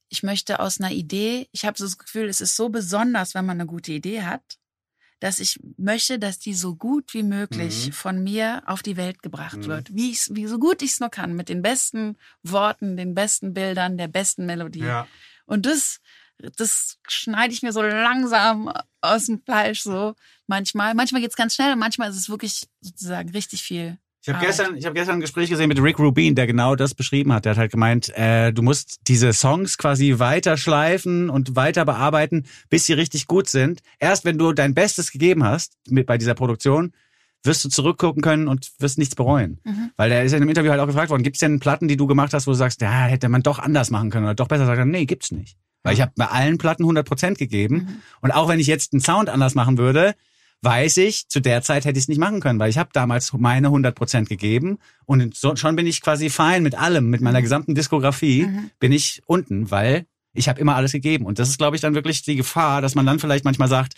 [0.07, 3.45] ich möchte aus einer Idee, ich habe so das Gefühl, es ist so besonders, wenn
[3.45, 4.57] man eine gute Idee hat,
[5.19, 7.91] dass ich möchte, dass die so gut wie möglich Mhm.
[7.91, 9.65] von mir auf die Welt gebracht Mhm.
[9.65, 9.93] wird.
[9.93, 13.53] Wie, ich's, wie so gut ich es nur kann, mit den besten Worten, den besten
[13.53, 14.83] Bildern, der besten Melodie.
[15.45, 15.99] Und das,
[16.55, 18.71] das schneide ich mir so langsam
[19.01, 20.15] aus dem Fleisch so
[20.47, 20.93] manchmal.
[20.93, 23.97] Manchmal geht's ganz schnell und manchmal ist es wirklich sozusagen richtig viel.
[24.21, 26.93] Ich habe gestern, ich habe gestern ein Gespräch gesehen mit Rick Rubin, der genau das
[26.93, 27.45] beschrieben hat.
[27.45, 32.45] Der hat halt gemeint, äh, du musst diese Songs quasi weiter schleifen und weiter bearbeiten,
[32.69, 33.81] bis sie richtig gut sind.
[33.97, 36.91] Erst wenn du dein Bestes gegeben hast mit bei dieser Produktion,
[37.43, 39.61] wirst du zurückgucken können und wirst nichts bereuen.
[39.63, 39.91] Mhm.
[39.95, 41.87] Weil der ist ja in einem Interview halt auch gefragt worden, gibt es denn Platten,
[41.87, 44.35] die du gemacht hast, wo du sagst, ja, hätte man doch anders machen können oder
[44.35, 45.57] doch besser sagen, nee, gibt's nicht.
[45.83, 48.01] Weil ich habe bei allen Platten 100% gegeben Mhm.
[48.21, 50.13] und auch wenn ich jetzt einen Sound anders machen würde,
[50.61, 53.31] weiß ich, zu der Zeit hätte ich es nicht machen können, weil ich habe damals
[53.33, 57.75] meine 100% gegeben und so, schon bin ich quasi fein mit allem, mit meiner gesamten
[57.75, 58.71] Diskografie Mhm.
[58.79, 61.25] bin ich unten, weil ich habe immer alles gegeben.
[61.25, 63.93] Und das ist, glaube ich, dann wirklich die Gefahr, dass man dann vielleicht manchmal sagt,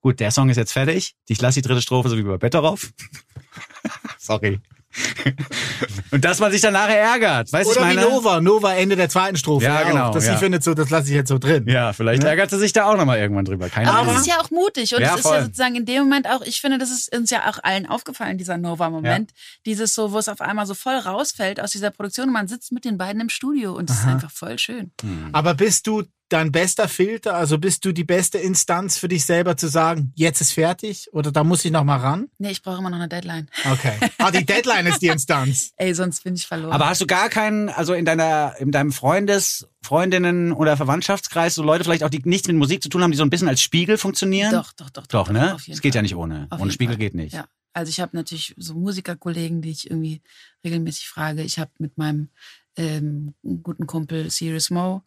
[0.00, 2.92] gut, der Song ist jetzt fertig, ich lasse die dritte Strophe so wie bei Betteroff.
[4.18, 4.60] Sorry.
[6.10, 8.08] und dass man sich dann nachher ärgert, weißt du, ich Oder wie meine?
[8.08, 8.40] Nova.
[8.40, 9.64] Nova Ende der zweiten Strophe.
[9.64, 9.86] Ja, auch.
[9.86, 10.34] genau, Das ja.
[10.34, 11.64] sie findet so, das lasse ich jetzt so drin.
[11.68, 12.28] Ja, vielleicht Ne?
[12.28, 13.68] ärgert sie sich da auch nochmal irgendwann drüber.
[13.68, 14.14] Keine Aber Ahnung.
[14.14, 15.36] das ist ja auch mutig und Ja, es ist voll.
[15.36, 18.38] ja sozusagen in dem Moment auch, ich finde, das ist uns ja auch allen aufgefallen,
[18.38, 19.32] dieser Nova-Moment.
[19.66, 22.72] Dieses so, wo es auf einmal so voll rausfällt aus dieser Produktion und man sitzt
[22.72, 24.92] mit den beiden im Studio und es ist einfach voll schön.
[25.32, 27.34] Aber bist du dein bester Filter?
[27.36, 31.30] Also bist du die beste Instanz für dich selber zu sagen, jetzt ist fertig oder
[31.32, 32.28] da muss ich noch mal ran?
[32.38, 33.48] Nee, ich brauche immer noch eine Deadline.
[33.70, 33.92] Okay.
[34.18, 35.72] Ah, die Deadline ist die Instanz.
[35.76, 36.72] Ey, sonst bin ich verloren.
[36.72, 41.62] Aber hast du gar keinen, also in deiner, in deinem Freundes, Freundinnen oder Verwandtschaftskreis, so
[41.62, 43.60] Leute vielleicht auch, die nichts mit Musik zu tun haben, die so ein bisschen als
[43.60, 44.52] Spiegel funktionieren?
[44.52, 45.06] doch, doch, doch.
[45.06, 45.54] Doch, ne?
[45.54, 45.98] auf jeden Es geht Fall.
[45.98, 46.46] ja nicht ohne.
[46.50, 47.00] Auf ohne Spiegel Fall.
[47.00, 47.34] geht nicht.
[47.34, 47.46] Ja.
[47.74, 50.22] Also ich habe natürlich so Musikerkollegen, die ich irgendwie
[50.64, 51.42] regelmäßig frage.
[51.42, 52.28] Ich habe mit meinem
[52.76, 55.02] ähm, guten Kumpel Sirius Mo,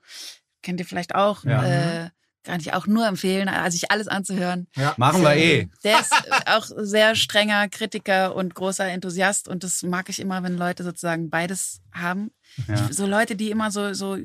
[0.67, 1.63] kennt ihr vielleicht auch, Ja.
[2.03, 2.09] äh,
[2.43, 4.67] kann ich auch nur empfehlen, also sich alles anzuhören.
[4.75, 4.93] Ja.
[4.97, 5.69] Machen wir eh.
[5.85, 6.13] Der ist
[6.45, 11.29] auch sehr strenger Kritiker und großer Enthusiast und das mag ich immer, wenn Leute sozusagen
[11.29, 12.31] beides haben.
[12.67, 12.91] Ja.
[12.91, 14.17] So Leute, die immer so, so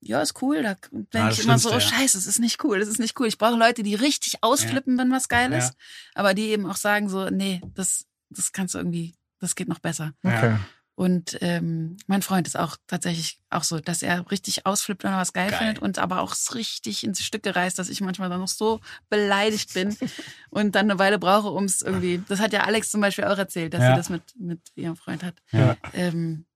[0.00, 0.62] ja, ist cool.
[0.62, 1.80] Da denke das ich immer so, oh ja.
[1.80, 3.26] scheiße, es ist nicht cool, es ist nicht cool.
[3.26, 5.58] Ich brauche Leute, die richtig ausflippen, wenn was geil Ja.
[5.58, 5.74] ist,
[6.14, 9.78] aber die eben auch sagen so, nee, das, das kannst du irgendwie, das geht noch
[9.80, 10.12] besser.
[10.22, 10.56] Okay.
[10.96, 15.18] Und ähm, mein Freund ist auch tatsächlich auch so, dass er richtig ausflippt, wenn er
[15.18, 15.58] was geil, Geil.
[15.58, 19.74] findet und aber auch richtig ins Stücke reißt, dass ich manchmal dann noch so beleidigt
[19.74, 19.96] bin
[20.50, 22.22] und dann eine Weile brauche, um es irgendwie.
[22.28, 23.90] Das hat ja Alex zum Beispiel auch erzählt, dass Ja.
[23.90, 25.34] sie das mit, mit ihrem Freund hat.
[25.50, 25.76] Ja.
[25.94, 26.46] Ähm,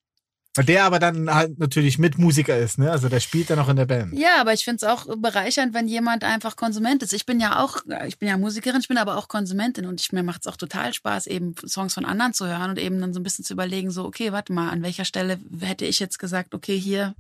[0.65, 2.91] Der aber dann halt natürlich Mitmusiker ist, ne?
[2.91, 4.13] Also der spielt dann noch in der Band.
[4.19, 7.13] ja, aber ich finde es auch bereichernd, wenn jemand einfach Konsument ist.
[7.13, 10.13] Ich bin ja auch, ich bin ja Musikerin, ich bin aber auch Konsumentin und ich,
[10.13, 13.13] mir macht es auch total Spaß, eben Songs von anderen zu hören und eben dann
[13.15, 16.19] so ein bisschen zu überlegen, so, okay, warte mal, an welcher Stelle hätte ich jetzt
[16.19, 17.15] gesagt, okay, hier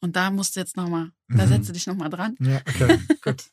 [0.00, 1.48] und da musst du jetzt nochmal, da Mhm.
[1.48, 2.36] setzt du dich nochmal dran.
[2.40, 2.98] Ja, okay.
[3.22, 3.44] Gut.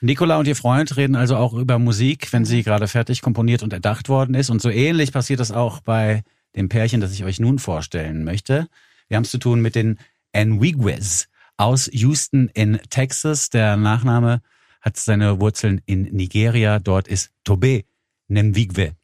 [0.00, 3.72] Nicola und ihr Freund reden also auch über Musik, wenn sie gerade fertig komponiert und
[3.72, 4.50] erdacht worden ist.
[4.50, 6.22] Und so ähnlich passiert das auch bei
[6.56, 8.68] dem Pärchen, das ich euch nun vorstellen möchte.
[9.08, 9.98] Wir haben es zu tun mit den
[10.32, 13.50] Enwiguez aus Houston in Texas.
[13.50, 14.42] Der Nachname
[14.80, 16.78] hat seine Wurzeln in Nigeria.
[16.78, 17.84] Dort ist Tobe
[18.28, 18.96] Nenwigwe.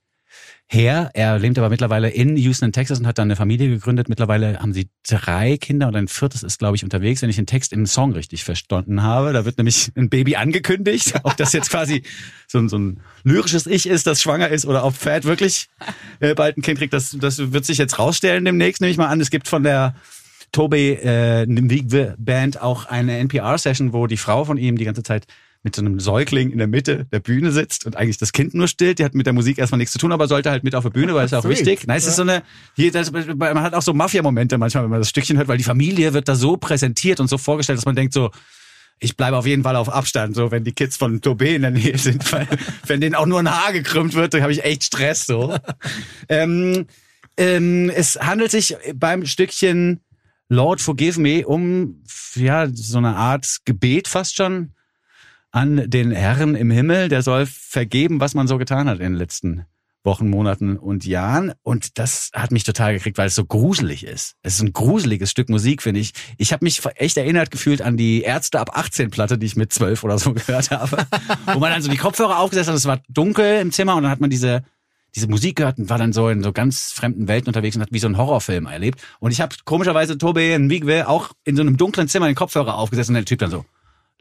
[0.72, 1.10] Her.
[1.14, 4.08] Er lebt aber mittlerweile in Houston, Texas und hat dann eine Familie gegründet.
[4.08, 7.46] Mittlerweile haben sie drei Kinder und ein viertes ist, glaube ich, unterwegs, wenn ich den
[7.46, 9.32] Text im Song richtig verstanden habe.
[9.32, 11.14] Da wird nämlich ein Baby angekündigt.
[11.24, 12.02] Ob das jetzt quasi
[12.46, 15.68] so, ein- so ein lyrisches Ich ist, das schwanger ist oder ob Fat wirklich
[16.20, 19.08] äh, bald ein Kind kriegt, das, das wird sich jetzt rausstellen demnächst, nehme ich mal
[19.08, 19.20] an.
[19.20, 19.94] Es gibt von der
[20.52, 21.46] Toby äh,
[22.18, 25.26] Band auch eine NPR-Session, wo die Frau von ihm die ganze Zeit
[25.62, 28.66] mit so einem Säugling in der Mitte der Bühne sitzt und eigentlich das Kind nur
[28.66, 28.98] stillt.
[28.98, 30.90] Die hat mit der Musik erstmal nichts zu tun, aber sollte halt mit auf der
[30.90, 31.86] Bühne, weil es ist auch wichtig.
[31.86, 32.42] Nein, es ist so eine,
[32.76, 35.64] hier, das, man hat auch so Mafia-Momente manchmal, wenn man das Stückchen hört, weil die
[35.64, 38.30] Familie wird da so präsentiert und so vorgestellt, dass man denkt so,
[39.00, 41.70] ich bleibe auf jeden Fall auf Abstand, so wenn die Kids von Tobé in der
[41.70, 42.46] Nähe sind, weil
[42.86, 45.56] wenn denen auch nur ein Haar gekrümmt wird, dann habe ich echt Stress so.
[46.28, 46.86] ähm,
[47.36, 50.00] ähm, es handelt sich beim Stückchen
[50.48, 52.02] Lord Forgive Me um
[52.34, 54.72] ja so eine Art Gebet fast schon
[55.52, 59.14] an den Herrn im Himmel, der soll vergeben, was man so getan hat in den
[59.14, 59.66] letzten
[60.02, 61.52] Wochen, Monaten und Jahren.
[61.62, 64.34] Und das hat mich total gekriegt, weil es so gruselig ist.
[64.42, 66.12] Es ist ein gruseliges Stück Musik, finde ich.
[66.38, 69.72] Ich habe mich echt erinnert gefühlt an die Ärzte ab 18 Platte, die ich mit
[69.72, 71.06] 12 oder so gehört habe.
[71.52, 74.12] Wo man dann so die Kopfhörer aufgesetzt hat, es war dunkel im Zimmer und dann
[74.12, 74.62] hat man diese
[75.16, 77.92] diese Musik gehört und war dann so in so ganz fremden Welten unterwegs und hat
[77.92, 79.00] wie so einen Horrorfilm erlebt.
[79.18, 82.76] Und ich habe komischerweise Tobi in Wigwe auch in so einem dunklen Zimmer den Kopfhörer
[82.76, 83.64] aufgesetzt und der Typ dann so,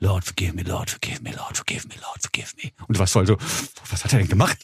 [0.02, 2.72] Lord, forgive me, Lord, forgive me, Lord, forgive me, Lord, forgive me.
[2.88, 3.38] Und du warst voll so,
[3.90, 4.58] was hat er denn gemacht?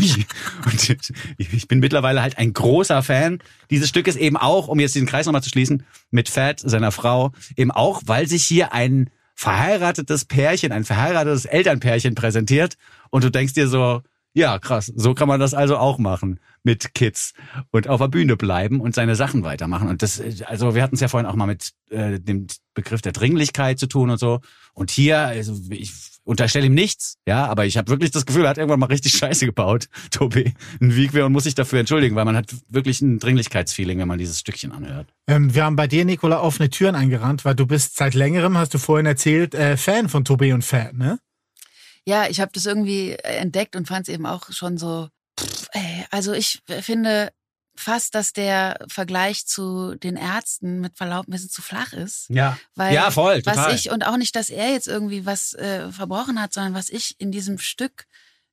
[0.00, 0.26] Ich.
[0.64, 1.04] Und
[1.38, 3.40] ich bin mittlerweile halt ein großer Fan
[3.70, 7.32] dieses Stückes eben auch, um jetzt diesen Kreis nochmal zu schließen, mit Fat, seiner Frau,
[7.56, 12.76] eben auch, weil sich hier ein verheiratetes Pärchen, ein verheiratetes Elternpärchen präsentiert
[13.10, 14.02] und du denkst dir so,
[14.34, 17.34] ja, krass, so kann man das also auch machen mit Kids
[17.70, 19.88] und auf der Bühne bleiben und seine Sachen weitermachen.
[19.88, 23.12] Und das, also wir hatten es ja vorhin auch mal mit äh, dem Begriff der
[23.12, 24.40] Dringlichkeit zu tun und so.
[24.72, 25.92] Und hier, also ich
[26.24, 29.12] unterstelle ihm nichts, ja, aber ich habe wirklich das Gefühl, er hat irgendwann mal richtig
[29.18, 33.18] Scheiße gebaut, Tobi, ein Wiegwehr und muss sich dafür entschuldigen, weil man hat wirklich ein
[33.18, 35.12] Dringlichkeitsfeeling, wenn man dieses Stückchen anhört.
[35.26, 38.72] Ähm, wir haben bei dir, Nicola, offene Türen eingerannt, weil du bist seit längerem, hast
[38.72, 41.18] du vorhin erzählt, äh, Fan von Tobé und Fat, ne?
[42.06, 45.08] Ja, ich habe das irgendwie äh, entdeckt und fand es eben auch schon so.
[45.38, 47.32] Pff, ey, also ich finde
[47.74, 52.26] fast, dass der Vergleich zu den Ärzten mit Verlaub ein bisschen zu flach ist.
[52.28, 52.58] Ja.
[52.74, 53.72] Weil Ja, voll, total.
[53.72, 56.90] was ich und auch nicht, dass er jetzt irgendwie was äh, verbrochen hat, sondern was
[56.90, 58.06] ich in diesem Stück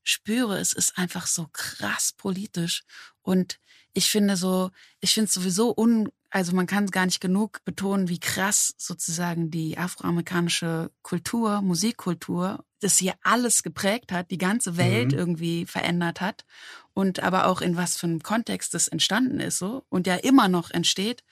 [0.04, 2.84] spüre, es ist einfach so krass politisch
[3.22, 3.60] und
[3.94, 4.72] ich finde so,
[5.02, 9.50] ich finde es sowieso un, also man kann gar nicht genug betonen, wie krass sozusagen
[9.52, 15.20] die afroamerikanische Kultur, Musikkultur, das hier alles geprägt hat, die ganze Welt Mhm.
[15.20, 16.46] irgendwie verändert hat
[16.94, 20.48] und aber auch in was für einem Kontext das entstanden ist so und ja immer
[20.48, 21.24] noch entsteht.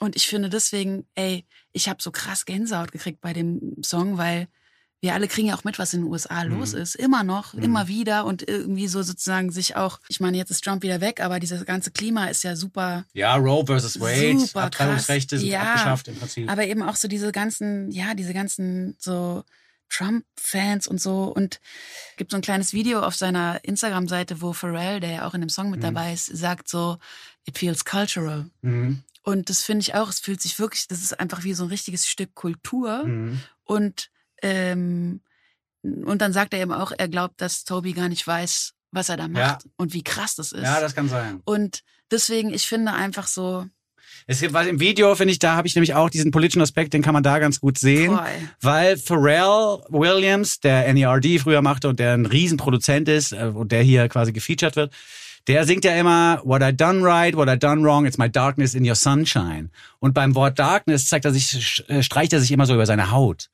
[0.00, 4.48] Und ich finde deswegen, ey, ich habe so krass Gänsehaut gekriegt bei dem Song, weil
[5.00, 6.94] wir alle kriegen ja auch mit, was in den USA los ist.
[6.94, 10.82] Immer noch, immer wieder und irgendwie so sozusagen sich auch, ich meine, jetzt ist Trump
[10.82, 15.38] wieder weg, aber dieses ganze Klima ist ja super Ja, Roe versus Wade, Super Abtreibungsrechte
[15.38, 15.62] sind Ja.
[15.74, 16.50] abgeschafft im Prinzip.
[16.50, 19.44] aber eben auch so diese ganzen, ja, diese ganzen so
[19.88, 21.24] Trump-Fans und so.
[21.24, 21.60] Und
[22.16, 25.50] gibt so ein kleines Video auf seiner Instagram-Seite, wo Pharrell, der ja auch in dem
[25.50, 26.98] Song mit dabei ist, sagt so,
[27.46, 28.46] it feels cultural.
[28.62, 29.02] Mhm.
[29.22, 31.68] Und das finde ich auch, es fühlt sich wirklich, das ist einfach wie so ein
[31.70, 33.04] richtiges Stück Kultur.
[33.04, 33.40] Mhm.
[33.64, 34.10] Und,
[34.42, 35.20] ähm,
[35.82, 39.16] und dann sagt er eben auch, er glaubt, dass Toby gar nicht weiß, was er
[39.16, 40.64] da macht und wie krass das ist.
[40.64, 41.40] Ja, das kann sein.
[41.44, 43.66] und deswegen, ich finde einfach so,
[44.26, 46.92] Es gibt was im Video, finde ich, da habe ich nämlich auch diesen politischen Aspekt,
[46.94, 48.14] den kann man da ganz gut sehen.
[48.16, 48.26] voll.
[48.60, 53.82] Weil Pharrell Williams, der NERD früher machte und der ein Riesenproduzent ist äh, und der
[53.82, 54.92] hier quasi gefeatured wird,
[55.46, 58.74] der singt ja immer What I done right, what I done wrong, it's my darkness
[58.74, 59.70] in your sunshine.
[60.00, 63.10] Und beim Wort Darkness zeigt er sich, äh, streicht er sich immer so über seine
[63.12, 63.48] Haut.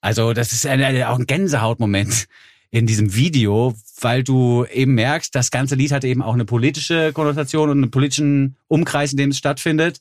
[0.00, 2.26] Also das ist ein, ein- auch ein Gänsehautmoment
[2.70, 7.12] in diesem Video, weil du eben merkst, das ganze Lied hat eben auch eine politische
[7.12, 10.00] Konnotation und einen politischen Umkreis, in dem es stattfindet.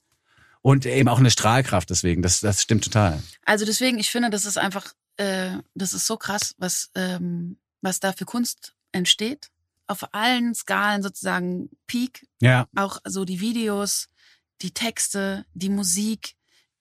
[0.61, 2.23] Und eben auch eine Strahlkraft deswegen.
[2.23, 3.21] Das, das stimmt total.
[3.45, 7.99] Also deswegen, ich finde, das ist einfach, äh, das ist so krass, was, ähm, was
[7.99, 9.51] da für Kunst entsteht.
[9.85, 12.67] Auf allen Skalen sozusagen Peak, Ja.
[12.75, 14.07] auch so die Videos,
[14.63, 16.33] die Texte, die Musik,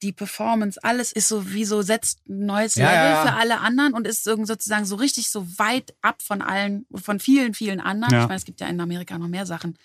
[0.05, 3.60] die Performance, alles ist so wie so setzt ein neues Ja, Level ja, für alle
[3.60, 8.12] anderen und ist sozusagen so richtig so weit ab von allen, von vielen, vielen anderen.
[8.12, 8.20] Ja.
[8.22, 9.78] Ich meine, es gibt ja in Amerika noch mehr Sachen.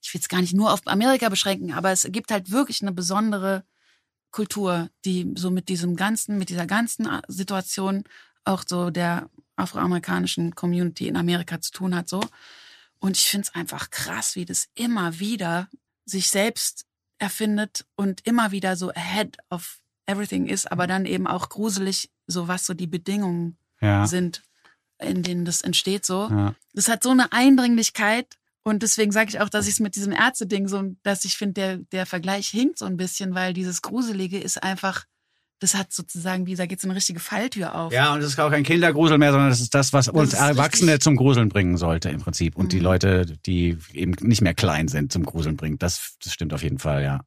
[0.00, 2.92] Ich will es gar nicht nur auf Amerika beschränken, aber es gibt halt wirklich eine
[2.92, 3.64] besondere
[4.30, 8.04] Kultur, die so mit diesem ganzen, mit dieser ganzen äh, Situation
[8.44, 12.20] auch so der afroamerikanischen Community in Amerika zu tun hat, so.
[13.00, 15.68] Und ich finde es einfach krass, wie das immer wieder
[16.04, 16.84] sich selbst
[17.18, 22.48] erfindet und immer wieder so ahead of everything ist, aber dann eben auch gruselig, so
[22.48, 24.06] was so die Bedingungen Ja.
[24.06, 24.42] sind,
[25.00, 26.28] in denen das entsteht, so.
[26.30, 26.54] ja.
[26.74, 30.12] Das hat so eine Eindringlichkeit Und deswegen sage ich auch, dass ich es mit diesem
[30.12, 34.38] Ärzte-Ding so, dass ich finde, der, der Vergleich hinkt so ein bisschen, weil dieses Gruselige
[34.38, 35.06] ist einfach,
[35.60, 37.92] das hat sozusagen, wie da geht so eine richtige Falltür auf.
[37.92, 40.38] Ja, und es ist auch kein Kindergrusel mehr, sondern das ist das, was uns ist
[40.38, 42.56] Erwachsene richtig- zum Gruseln bringen sollte im Prinzip.
[42.56, 42.82] Und die Mhm.
[42.82, 45.82] Leute, die eben nicht mehr klein sind, zum Gruseln bringt.
[45.82, 47.20] Das, das stimmt auf jeden Fall, ja.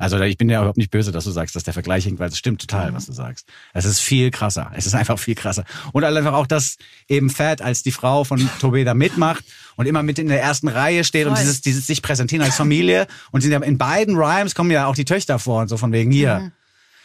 [0.00, 2.28] Also ich bin ja überhaupt nicht böse, dass du sagst, dass der Vergleich hinkt, weil
[2.28, 3.48] es stimmt total, was du sagst.
[3.74, 4.70] Es ist viel krasser.
[4.76, 5.64] Es ist einfach viel krasser.
[5.92, 6.76] Und einfach auch, dass
[7.08, 9.42] eben Fat als die Frau von Tobe da mitmacht
[9.74, 11.42] und immer mit in der ersten Reihe steht und Voll.
[11.42, 13.08] dieses, dieses sich präsentieren als Familie.
[13.32, 15.90] Und sind ja in beiden Rhymes kommen ja auch die Töchter vor und so von
[15.90, 16.52] wegen hier.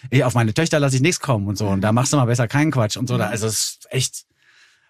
[0.10, 1.68] Ich, auf meine Töchter lasse ich nichts kommen und so.
[1.68, 3.18] Und da machst du mal besser keinen Quatsch und so.
[3.18, 4.26] Da, also es ist echt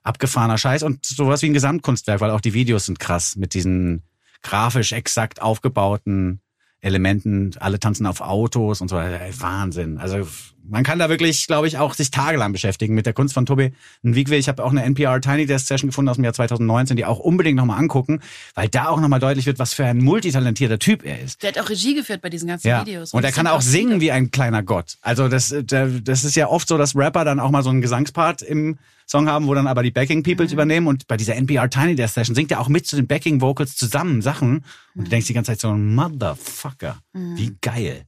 [0.03, 4.03] abgefahrener Scheiß und sowas wie ein Gesamtkunstwerk, weil auch die Videos sind krass mit diesen
[4.41, 6.41] grafisch exakt aufgebauten
[6.81, 7.51] Elementen.
[7.59, 8.97] Alle tanzen auf Autos und so.
[8.97, 9.97] Ey, Wahnsinn.
[9.97, 10.27] Also
[10.65, 13.73] man kann da wirklich, glaube ich, auch sich tagelang beschäftigen mit der Kunst von Tobi
[14.01, 14.35] Nwigwe.
[14.37, 17.19] Ich habe auch eine NPR Tiny Desk Session gefunden aus dem Jahr 2019, die auch
[17.19, 18.21] unbedingt nochmal angucken,
[18.55, 21.43] weil da auch nochmal deutlich wird, was für ein multitalentierter Typ er ist.
[21.43, 22.81] Der hat auch Regie geführt bei diesen ganzen Ja.
[22.85, 23.13] Videos.
[23.13, 24.97] Und er es kann auch singen wie ein kleiner Gott.
[25.01, 28.41] Also das, das ist ja oft so, dass Rapper dann auch mal so einen Gesangspart
[28.41, 30.53] im Song haben, wo dann aber die Backing Peoples Mhm.
[30.53, 30.87] übernehmen.
[30.87, 33.75] Und bei dieser NPR Tiny Desk Session singt er auch mit zu den Backing Vocals
[33.75, 34.63] zusammen Sachen.
[34.95, 37.37] Und du denkst die ganze Zeit so, Motherfucker, Mhm.
[37.37, 38.03] wie geil.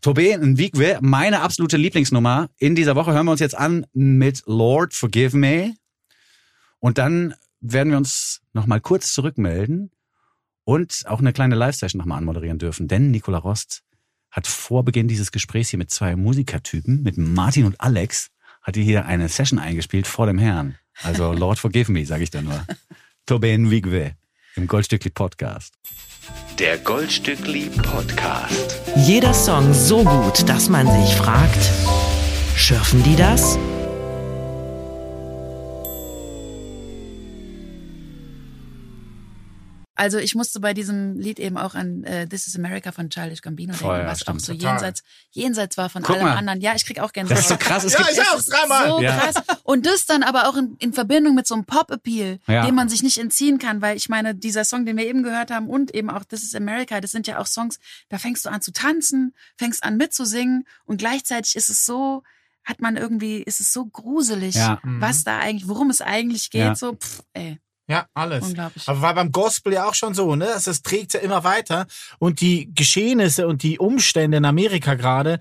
[0.00, 2.48] Tobe Nwigwe, meine absolute Lieblingsnummer.
[2.58, 5.74] In dieser Woche hören wir uns jetzt an mit Lord Forgive Me.
[6.78, 9.90] Und dann werden wir uns nochmal kurz zurückmelden
[10.62, 12.86] und auch eine kleine Live-Session nochmal anmoderieren dürfen.
[12.86, 13.82] Denn Nicola Rost
[14.30, 18.28] hat vor Beginn dieses Gesprächs hier mit zwei Musikertypen, mit Martin und Alex,
[18.62, 20.76] hat die hier eine Session eingespielt vor dem Herrn.
[21.02, 22.64] Also Lord Forgive Me, sage ich da nur.
[23.26, 24.14] Tobe Nwigwe
[24.56, 25.74] im Goldstückli Podcast.
[26.58, 28.80] Der Goldstückli Podcast.
[28.96, 31.70] Jeder Song so gut, dass man sich fragt,
[32.56, 33.58] schürfen die das?
[39.98, 43.40] Also ich musste bei diesem Lied eben auch an äh, This is America von Childish
[43.42, 44.70] Gambino Voll, denken, ja, was stimmt, auch so total.
[44.74, 45.02] jenseits,
[45.32, 46.36] jenseits war von Guck allem mal.
[46.36, 46.60] anderen.
[46.60, 47.36] Ja, ich krieg auch Gänsehaut.
[47.38, 47.82] Das ist so krass.
[47.84, 48.88] Es Ja, gibt, ich auch dreimal.
[48.90, 49.18] So Ja.
[49.18, 49.34] krass.
[49.64, 52.64] Und das dann aber auch in, in Verbindung mit so einem Pop-Appeal, Ja.
[52.64, 55.50] dem man sich nicht entziehen kann, weil ich meine, dieser Song, den wir eben gehört
[55.50, 58.50] haben und eben auch This is America, das sind ja auch Songs, da fängst du
[58.50, 62.22] an zu tanzen, fängst an mitzusingen und gleichzeitig ist es so,
[62.64, 64.78] hat man irgendwie, ist es so gruselig, Ja.
[64.84, 66.74] was da eigentlich, worum es eigentlich geht, Ja.
[66.76, 67.58] so, pff, ey,
[67.88, 68.44] Ja, alles.
[68.44, 68.86] unglaublich.
[68.86, 70.52] Aber war beim Gospel ja auch schon so, ne?
[70.52, 71.86] Also es trägt ja immer weiter.
[72.18, 75.38] Und die Geschehnisse und die Umstände in Amerika gerade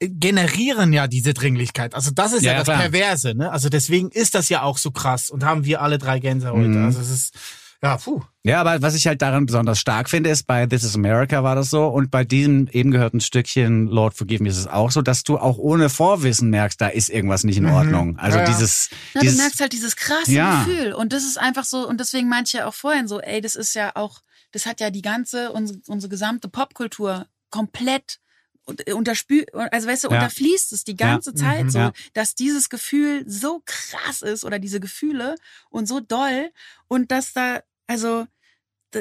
[0.00, 1.94] äh, generieren ja diese Dringlichkeit.
[1.94, 2.78] Also das ist Ja, ja, ja, das klar.
[2.78, 3.52] Perverse, ne?
[3.52, 6.68] Also deswegen ist das ja auch so krass und haben wir alle drei Gänse heute.
[6.68, 6.84] Mhm.
[6.86, 7.34] Also es ist,
[7.82, 8.20] ja, puh.
[8.44, 11.54] Ja, aber was ich halt daran besonders stark finde, ist bei This is America war
[11.54, 15.02] das so und bei diesem eben gehörten Stückchen Lord Forgive Me ist es auch so,
[15.02, 18.18] dass du auch ohne Vorwissen merkst, da ist irgendwas nicht in Ordnung.
[18.18, 18.50] Also Ja, ja.
[18.50, 20.64] dieses, Na, du dieses merkst halt dieses krasse Ja.
[20.64, 20.92] Gefühl.
[20.94, 23.54] Und das ist einfach so, und deswegen meinte ich ja auch vorhin so, ey, das
[23.54, 24.20] ist ja auch,
[24.52, 28.18] das hat ja die ganze, unsere, unsere gesamte Popkultur komplett
[28.64, 30.16] und- unterspül, also weißt du, Ja.
[30.16, 31.36] unterfließt es die ganze Ja.
[31.36, 31.70] Zeit Mhm.
[31.70, 31.92] so, Ja.
[32.12, 35.36] dass dieses Gefühl so krass ist oder diese Gefühle
[35.70, 36.50] und so doll
[36.86, 38.26] und dass da, also,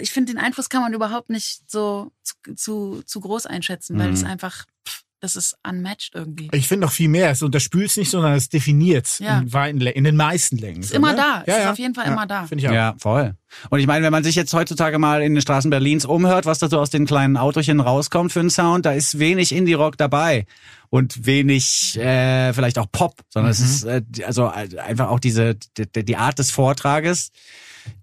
[0.02, 4.08] ich finde, den Einfluss kann man überhaupt nicht so zu, zu, zu groß einschätzen, weil
[4.08, 4.14] Mhm.
[4.16, 6.48] es einfach, pff, das ist unmatched irgendwie.
[6.54, 7.32] Ich finde noch viel mehr.
[7.32, 9.40] Es unterspült nicht, sondern es definiert Ja.
[9.40, 10.82] in, weiten in den meisten Längen.
[10.82, 11.18] Ist so, immer ne?
[11.18, 11.42] da.
[11.42, 11.72] Es Ja, ist ja.
[11.72, 12.14] auf jeden Fall ja.
[12.14, 12.46] immer da.
[12.46, 12.74] Finde ich auch.
[12.74, 13.34] Ja, voll.
[13.72, 16.60] Und ich meine, wenn man sich jetzt heutzutage mal in den Straßen Berlins umhört, was
[16.60, 20.46] da so aus den kleinen Autochen rauskommt für einen Sound, da ist wenig Indie-Rock dabei
[20.90, 25.56] und wenig äh, vielleicht auch Pop, sondern es ist äh, also äh, einfach auch diese
[25.78, 27.32] die, die Art des Vortrages,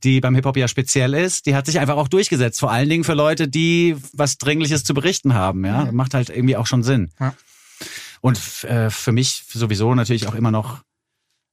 [0.03, 3.05] die beim Hip-Hop ja speziell ist, die hat sich einfach auch durchgesetzt, vor allen Dingen
[3.05, 5.65] für Leute, die was Dringliches zu berichten haben.
[5.65, 7.11] Ja, macht halt irgendwie auch schon Sinn.
[7.21, 7.35] Ja.
[8.21, 10.83] Und äh, für mich sowieso natürlich auch immer noch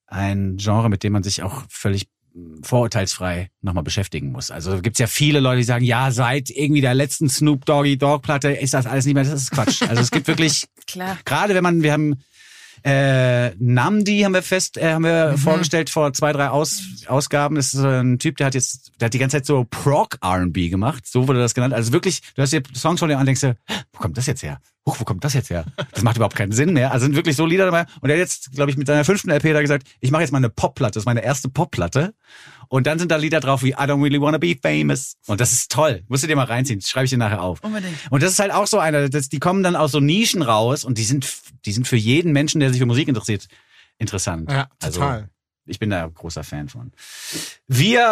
[0.07, 2.07] ein Genre, mit dem man sich auch völlig
[2.63, 4.51] vorurteilsfrei nochmal beschäftigen muss.
[4.51, 8.21] Also gibt's ja viele Leute, die sagen, ja, seit irgendwie der letzten Snoop Doggy Dogg
[8.21, 9.81] Platte ist das alles nicht mehr, das ist Quatsch.
[9.81, 11.17] Also es gibt wirklich, Klar.
[11.25, 12.21] gerade wenn man, wir haben
[12.83, 17.55] äh, Namdi haben wir fest, äh, haben wir vorgestellt vor zwei, drei Aus, Ausgaben.
[17.55, 20.17] Das ist so ein Typ, der hat jetzt, der hat die ganze Zeit so Prog
[20.21, 21.73] R&B gemacht, so wurde das genannt.
[21.73, 24.25] Also wirklich, du hast dir Songs von dem an, denkst du, "Hä, wo kommt das
[24.25, 24.59] jetzt her?
[24.87, 25.65] Huch, wo kommt das jetzt her?
[25.91, 26.91] Das macht überhaupt keinen Sinn mehr.
[26.91, 27.85] Also sind wirklich so Lieder dabei.
[28.01, 30.31] Und er hat jetzt, glaube ich, mit seiner fünften LP da gesagt, ich mache jetzt
[30.31, 32.15] mal eine Popplatte, das ist meine erste Popplatte.
[32.67, 35.17] Und dann sind da Lieder drauf wie I don't really wanna be famous.
[35.27, 36.03] Und das ist toll.
[36.07, 36.79] Musst du dir mal reinziehen.
[36.79, 37.63] Das schreibe ich dir nachher auf.
[37.63, 37.95] Unbedingt.
[38.09, 40.83] Und das ist halt auch so einer, das, die kommen dann aus so Nischen raus
[40.83, 41.31] und die sind,
[41.65, 43.47] die sind für jeden Menschen, der sich für Musik interessiert,
[43.99, 44.49] interessant.
[44.51, 45.29] Ja, Also, total.
[45.71, 46.91] Ich bin da großer Fan von.
[47.67, 48.03] Wir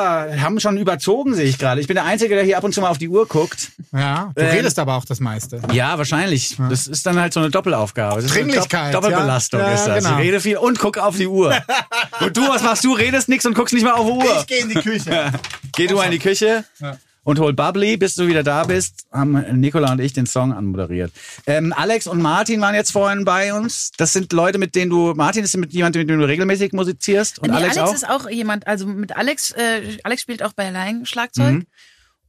[0.41, 1.81] haben schon überzogen, sehe ich gerade.
[1.81, 3.71] Ich bin der Einzige, der hier ab und zu mal auf die Uhr guckt.
[3.91, 5.61] ja, du Ähm, redest aber auch das meiste.
[5.71, 6.55] Ja, wahrscheinlich.
[6.69, 8.21] Das ist dann halt so eine Doppelaufgabe.
[8.21, 9.67] Das Dringlichkeit, Dopp- Doppelbelastung ja.
[9.67, 10.03] Ja, ist das.
[10.03, 10.17] genau.
[10.17, 11.55] Ich rede viel und gucke auf die Uhr.
[12.21, 12.93] und du, was machst du?
[12.93, 14.43] Redest nix und guckst nicht mal auf die Uhr.
[14.47, 15.31] gehe in die Küche.
[15.75, 16.63] Geh du mal in die Küche.
[16.79, 16.97] Ja.
[17.23, 21.11] Und hol Bubbly, bis du wieder da bist, haben Nicola und ich den Song anmoderiert.
[21.45, 23.91] Ähm, Alex und Martin waren jetzt vorhin bei uns.
[23.97, 27.39] Das sind Leute, mit denen du, Martin ist mit jemandem, mit dem du regelmäßig musizierst
[27.39, 27.95] und Nee, Alex, Alex auch?
[27.95, 31.53] ist auch jemand, also mit Alex, äh, Alex spielt auch bei Laien Schlagzeug.
[31.55, 31.65] Mhm.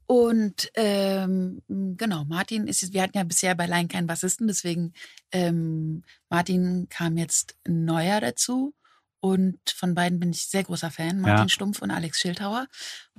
[0.06, 4.92] Und ähm, genau, Martin ist, jetzt- wir hatten ja bisher bei Laien keinen Bassisten, deswegen
[5.30, 8.74] ähm, Martin kam jetzt neuer dazu.
[9.20, 11.48] Und von beiden bin ich sehr großer Fan, Martin Ja.
[11.48, 12.66] Stumpf und Alex Schildhauer.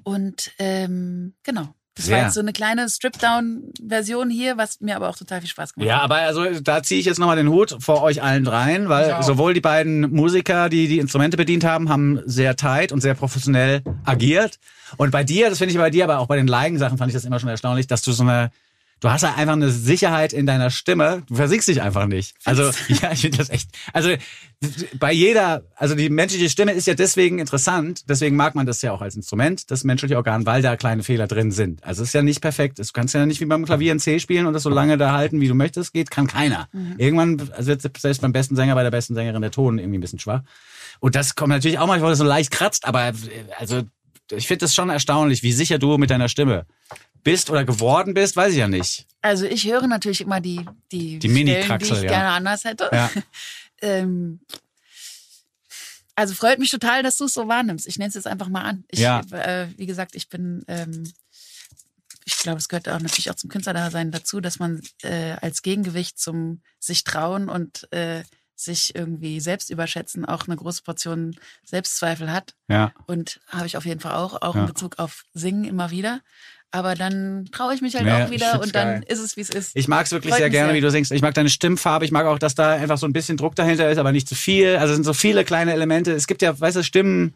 [0.03, 2.17] Und ähm, genau, das Sehr.
[2.17, 5.87] war jetzt so eine kleine Strip-Down-Version hier, was mir aber auch total viel Spaß gemacht
[5.87, 6.03] Ja, hat.
[6.03, 9.53] aber also da ziehe ich jetzt nochmal den Hut vor euch allen dreien, weil sowohl
[9.53, 14.57] die beiden Musiker, die die Instrumente bedient haben, haben sehr tight und sehr professionell agiert.
[14.97, 17.13] Und bei dir, das finde ich bei dir, aber auch bei den Leigen-Sachen fand ich
[17.13, 18.51] das immer schon erstaunlich, dass du so eine,
[19.01, 21.23] du hast ja einfach eine Sicherheit in deiner Stimme.
[21.27, 22.35] Du versinkst dich einfach nicht.
[22.45, 22.63] Also,
[23.01, 24.11] ja, ich finde das echt, also
[24.99, 28.91] bei jeder, also die menschliche Stimme ist ja deswegen interessant, deswegen mag man das ja
[28.91, 31.83] auch als Instrument, das menschliche Organ, weil da kleine Fehler drin sind.
[31.83, 32.77] Also es ist ja nicht perfekt.
[32.77, 35.13] Du kannst ja nicht wie beim Klavier ein C spielen und das so lange da
[35.13, 36.69] halten, wie du möchtest, geht, kann keiner.
[36.97, 40.01] Irgendwann also wird selbst beim besten Sänger, bei der besten Sängerin der Ton irgendwie ein
[40.01, 40.43] bisschen schwach.
[40.99, 43.13] Und das kommt natürlich auch manchmal, so leicht kratzt, aber äh,
[43.57, 43.81] also
[44.31, 46.65] ich finde das schon erstaunlich, wie sicher du mit deiner Stimme
[47.23, 49.05] bist oder geworden bist, weiß ich ja nicht.
[49.21, 52.09] Also ich höre natürlich immer die die, Die Stellen, die Mini-Kraxel, ich ja.
[52.09, 52.89] gerne anders hätte.
[52.91, 53.09] Ja.
[53.81, 54.39] ähm,
[56.15, 57.87] also freut mich total, dass du es so wahrnimmst.
[57.87, 58.83] Ich nenne es jetzt einfach mal an.
[58.89, 59.21] Ich, Ja.
[59.31, 61.11] äh, wie gesagt, ich bin, ähm,
[62.25, 66.19] ich glaube, es gehört auch natürlich auch zum Künstlerdasein dazu, dass man äh, als Gegengewicht
[66.19, 68.23] zum sich trauen und äh,
[68.55, 72.53] sich irgendwie selbst überschätzen auch eine große Portion Selbstzweifel hat.
[72.67, 72.93] Ja.
[73.07, 74.61] Und habe ich auf jeden Fall auch, auch Ja.
[74.61, 76.21] in Bezug auf Singen immer wieder.
[76.73, 79.03] Aber dann traue ich mich halt Ja, auch wieder und dann geil.
[79.07, 79.71] ist es, wie es ist.
[79.75, 80.75] Ich mag es wirklich Freut sehr gerne, sehr.
[80.77, 81.11] wie du singst.
[81.11, 82.05] Ich mag deine Stimmfarbe.
[82.05, 84.35] Ich mag auch, dass da einfach so ein bisschen Druck dahinter ist, aber nicht zu
[84.35, 84.77] viel.
[84.77, 86.13] Also es sind so viele kleine Elemente.
[86.13, 87.33] Es gibt ja, weißt du, Stimmen.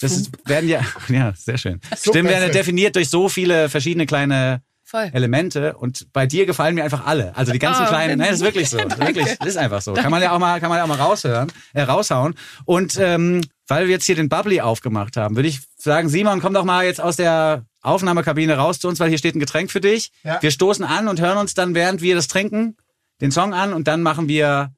[0.00, 1.80] Das ist, werden ja, ja, sehr schön.
[1.96, 5.10] Stimmen werden ja definiert durch so viele verschiedene kleine Voll.
[5.12, 7.36] Elemente und bei dir gefallen mir einfach alle.
[7.36, 8.78] Also die ganzen Oh, kleinen, nein, das ist wirklich so.
[8.98, 9.92] Wirklich, das ist einfach so.
[9.92, 12.34] Kann man ja auch mal, kann man ja auch mal raushören, äh, raushauen.
[12.64, 16.54] Und ähm, weil wir jetzt hier den Bubbly aufgemacht haben, würde ich sagen, Simon, komm
[16.54, 19.80] doch mal jetzt aus der Aufnahmekabine raus zu uns, weil hier steht ein Getränk für
[19.80, 20.10] dich.
[20.24, 20.42] Ja.
[20.42, 22.76] Wir stoßen an und hören uns dann, während wir das trinken,
[23.20, 24.72] den Song an und dann machen wir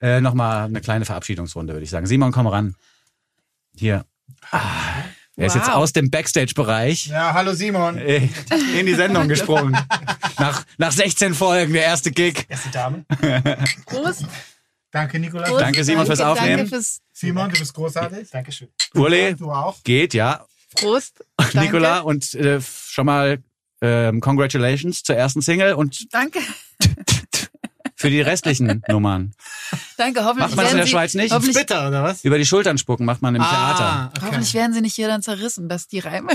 [0.00, 2.06] äh, nochmal eine kleine Verabschiedungsrunde, würde ich sagen.
[2.06, 2.74] Simon, komm ran.
[3.76, 4.04] Hier.
[4.50, 4.60] Ah,
[5.36, 5.62] er ist Wow.
[5.62, 7.98] jetzt aus dem Backstage-Bereich Ja, hallo Simon.
[7.98, 8.28] äh,
[8.78, 9.76] in die Sendung gesprungen.
[10.38, 12.46] nach, nach 16 Folgen, der erste Gig.
[12.48, 13.04] Erste Dame.
[13.86, 14.24] Prost.
[14.90, 15.48] Danke, Nikolas.
[15.48, 15.62] Prost.
[15.62, 16.66] Danke, Simon, fürs Danke Aufnehmen.
[16.66, 18.30] fürs Simon, du bist großartig.
[18.30, 18.68] Dankeschön.
[18.94, 19.82] Uli, Du auch.
[19.84, 20.44] geht, ja.
[20.74, 21.24] Prost.
[21.36, 21.60] Danke.
[21.60, 23.42] Nicola und äh, schon mal
[23.80, 26.40] ähm, Congratulations zur ersten Single und Danke.
[27.96, 29.32] für die restlichen Nummern.
[29.96, 30.24] Danke.
[30.24, 31.32] Hoffentlich Macht man das in der Sie, Schweiz nicht?
[31.32, 32.24] Hoffentlich, Bitter, oder was?
[32.24, 33.84] Über die Schultern spucken macht man im Theater.
[33.84, 34.26] Ah, okay.
[34.26, 36.32] hoffentlich werden sie nicht hier dann zerrissen, dass die Reime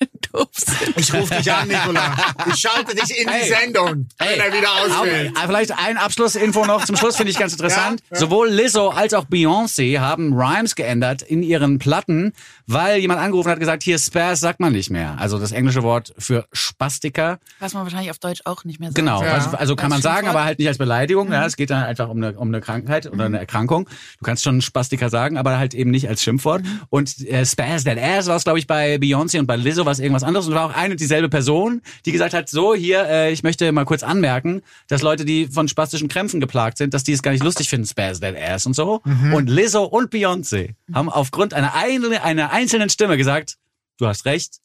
[0.32, 0.96] doof sind.
[0.98, 2.16] Ich rufe dich an, Nikola.
[2.48, 3.42] Ich schalte dich in Hey.
[3.44, 5.36] die Sendung, wenn er wieder ausfällt.
[5.36, 8.00] Auch, vielleicht ein Abschlussinfo noch zum Schluss, finde ich ganz interessant.
[8.10, 8.20] Ja, ja.
[8.20, 12.32] Sowohl Lizzo als auch Beyoncé haben Rhymes geändert in ihren Platten,
[12.66, 15.16] weil jemand angerufen hat gesagt, hier Spaz sagt man nicht mehr.
[15.18, 17.38] Also das englische Wort für Spastiker.
[17.60, 18.96] Was man wahrscheinlich auf Deutsch auch nicht mehr sagt.
[18.96, 19.32] Genau, Ja.
[19.32, 21.32] also, also kann man sagen, aber halt nicht als Beleidigung.
[21.32, 23.88] Ja, es geht dann einfach um eine, um eine Krankheit oder eine Erkrankung.
[24.18, 26.62] Du kannst schon Spastiker sagen, aber halt eben nicht als Schimpfwort.
[26.90, 29.92] Und äh, Spaz That Ass war es, glaube ich, bei Beyoncé und bei Lizzo war
[29.92, 30.46] es irgendwas anderes.
[30.46, 33.70] Und war auch eine und dieselbe Person, die gesagt hat, so hier, äh, ich möchte
[33.72, 37.30] mal kurz anmerken, dass Leute, die von spastischen Krämpfen geplagt sind, dass die es gar
[37.32, 39.00] nicht lustig finden, Spaz That Ass und so.
[39.32, 43.56] Und Lizzo und Beyoncé haben aufgrund einer, ein, einer einzelnen Stimme gesagt,
[43.98, 44.58] du hast recht,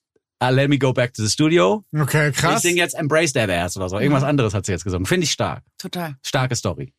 [0.43, 1.83] uh, let me go back to the studio.
[1.97, 2.61] Okay, Ich krass.
[2.61, 3.99] singe jetzt Embrace That Ass oder so.
[3.99, 5.05] Irgendwas anderes hat sie jetzt gesungen.
[5.05, 5.63] Finde ich stark.
[5.77, 6.15] Total.
[6.23, 6.93] Starke Story.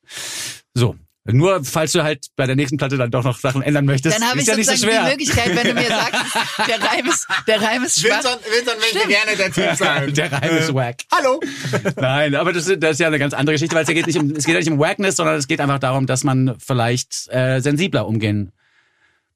[0.75, 0.97] So.
[1.25, 4.27] Nur falls du halt bei der nächsten Platte dann doch noch Sachen ändern möchtest, Dann
[4.27, 5.05] habe ist ich ja nicht so schwer.
[5.05, 6.23] die Möglichkeit, wenn du mir sagst,
[6.67, 8.17] der Reim ist, der Reim ist schwach.
[8.25, 10.15] Vincent, Vincent möchte gerne der Typ sein.
[10.15, 10.97] der Reim ist wack.
[11.13, 11.41] Hallo.
[11.97, 14.07] Nein, aber das, ist- das ist ja eine ganz andere Geschichte, weil es ja geht
[14.07, 16.57] nicht um, es geht ja nicht um Wackness, sondern es geht einfach darum, dass man
[16.59, 18.53] vielleicht äh, sensibler umgehen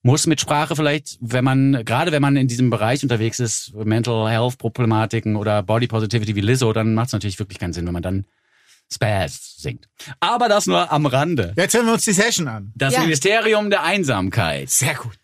[0.02, 4.28] muss mit Sprache vielleicht, wenn man, gerade wenn man in diesem Bereich unterwegs ist, Mental
[4.30, 7.92] Health Problematiken oder Body Positivity wie Lizzo, dann macht es natürlich wirklich keinen Sinn, wenn
[7.94, 8.24] man dann
[8.92, 9.88] Spaz singt.
[10.20, 11.52] Aber das nur am Rande.
[11.56, 12.72] Jetzt hören wir uns die Session an.
[12.76, 13.00] Das Ja.
[13.00, 14.70] Ministerium der Einsamkeit.
[14.70, 15.18] Sehr gut.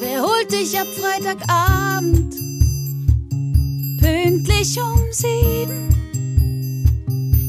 [0.00, 2.34] Wer holt dich ab Freitagabend?
[4.00, 5.88] Pünktlich um sieben.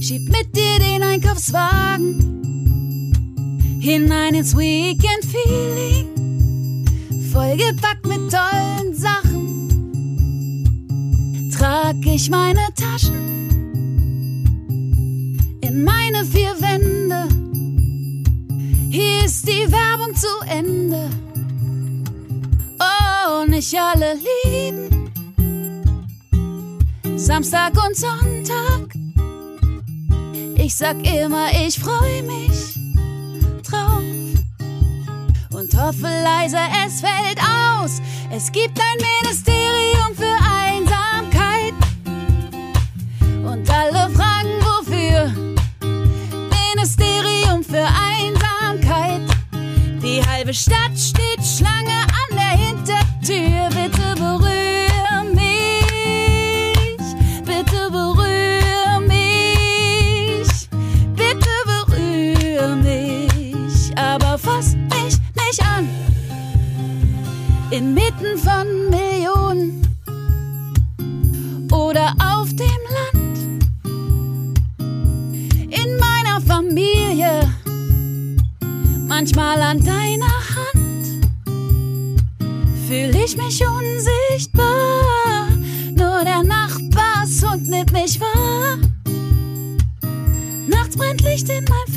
[0.02, 2.32] Schieb mit dir den Einkaufswagen
[3.80, 6.08] hinein ins Weekend-Feeling.
[7.32, 9.25] Vollgepackt mit tollen Sachen.
[11.66, 13.50] Trag ich meine Taschen
[15.62, 17.28] in meine vier Wände.
[18.92, 21.10] Hier ist die Werbung zu Ende.
[22.80, 24.14] Oh, nicht alle
[24.54, 25.10] lieben
[27.16, 28.94] Samstag und Sonntag.
[30.58, 32.78] Ich sag immer, ich freu mich
[33.68, 34.04] drauf
[35.50, 38.04] und hoffe leise, es fällt aus.
[38.30, 40.45] Es gibt ein Ministerium für
[43.56, 45.32] und alle fragen, wofür.
[46.74, 49.22] Ministerium für Einsamkeit.
[50.04, 53.75] Die halbe Stadt steht Schlange an der Hintertür.
[91.36, 91.95] Licht in mein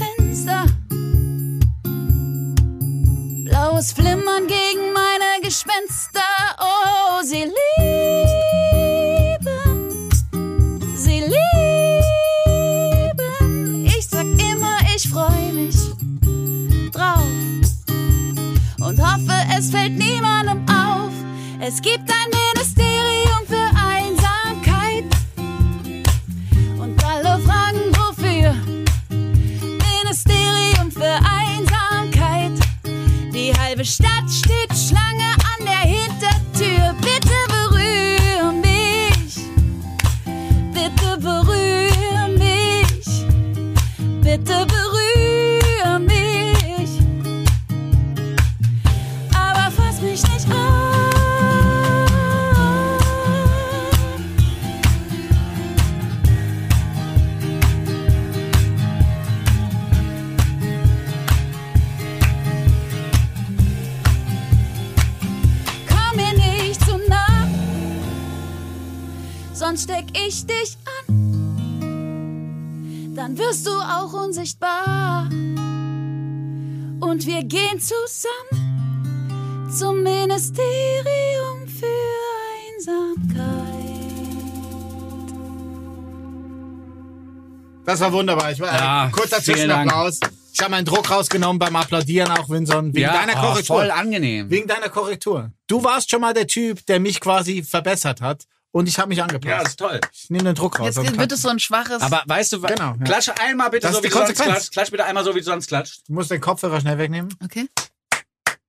[87.85, 88.53] Das war wunderbar.
[88.53, 89.91] Ich war, Ja, äh, kurzer vielen Dank.
[89.91, 90.21] Zwischenapplaus.
[90.53, 93.77] Ich habe meinen Druck rausgenommen beim Applaudieren auch, Winson, wegen ja, deiner oh, Korrektur.
[93.79, 94.51] voll angenehm.
[94.51, 95.53] Wegen deiner Korrektur.
[95.69, 99.23] Du warst schon mal der Typ, der mich quasi verbessert hat und ich habe mich
[99.23, 99.47] angepasst.
[99.51, 100.01] Ja, ist toll.
[100.13, 100.97] ich nehme den Druck raus.
[100.97, 102.03] Jetzt wird es so ein schwaches.
[102.03, 103.05] Aber weißt du, Genau, ja.
[103.05, 104.53] klatsche einmal bitte Das so wie du sonst Konsequenz.
[104.53, 104.73] klatscht.
[104.73, 106.01] Klatsch bitte einmal so wie du sonst klatscht.
[106.09, 107.35] du musst den Kopfhörer schnell wegnehmen.
[107.43, 107.69] okay.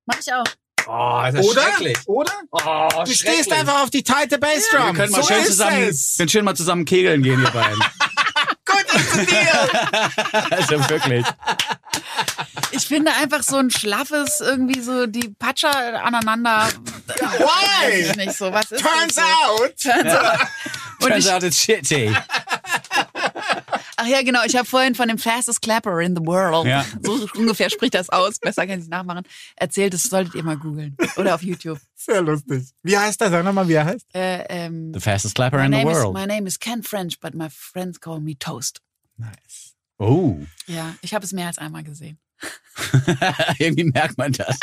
[0.05, 0.43] Mach ich auch.
[0.91, 1.61] Oh, ist das Oder?
[1.61, 1.97] schrecklich.
[2.07, 2.31] Oder?
[2.51, 4.87] Oh, Du stehst einfach auf die tighte Bassdrum.
[4.87, 6.17] Wir können mal so schön zusammen, es.
[6.17, 7.79] können schön mal zusammen kegeln gehen, ihr beiden.
[8.65, 10.49] Gut ist zu dir.
[10.51, 11.25] also wirklich.
[12.71, 16.67] Ich finde einfach so ein schlaffes, irgendwie so die Patscher aneinander.
[17.07, 17.91] Weiß Why?
[17.91, 18.51] ich nicht so.
[18.51, 19.21] Was ist Turns so?
[19.21, 19.75] out.
[19.77, 20.39] Turns out.
[21.01, 22.15] Turns out it's shitty.
[24.01, 24.39] Ach ja, genau.
[24.45, 26.85] Ich habe vorhin von dem fastest clapper in the world, Ja.
[27.01, 29.23] so ungefähr spricht das aus, besser kann ich es nachmachen,
[29.55, 29.93] erzählt.
[29.93, 30.95] Das solltet ihr mal googeln.
[31.17, 31.79] Oder auf YouTube.
[31.95, 32.69] Sehr lustig.
[32.83, 33.29] Wie heißt er?
[33.29, 34.07] Sag nochmal, wie er heißt.
[34.15, 36.13] Äh, ähm, The fastest clapper in the name is, world.
[36.13, 38.81] my name is Ken French, but my friends call me Toast.
[39.17, 39.75] Nice.
[39.97, 40.37] Oh.
[40.67, 42.17] Ja, ich habe es mehr als einmal gesehen.
[43.59, 44.57] Irgendwie merkt man das.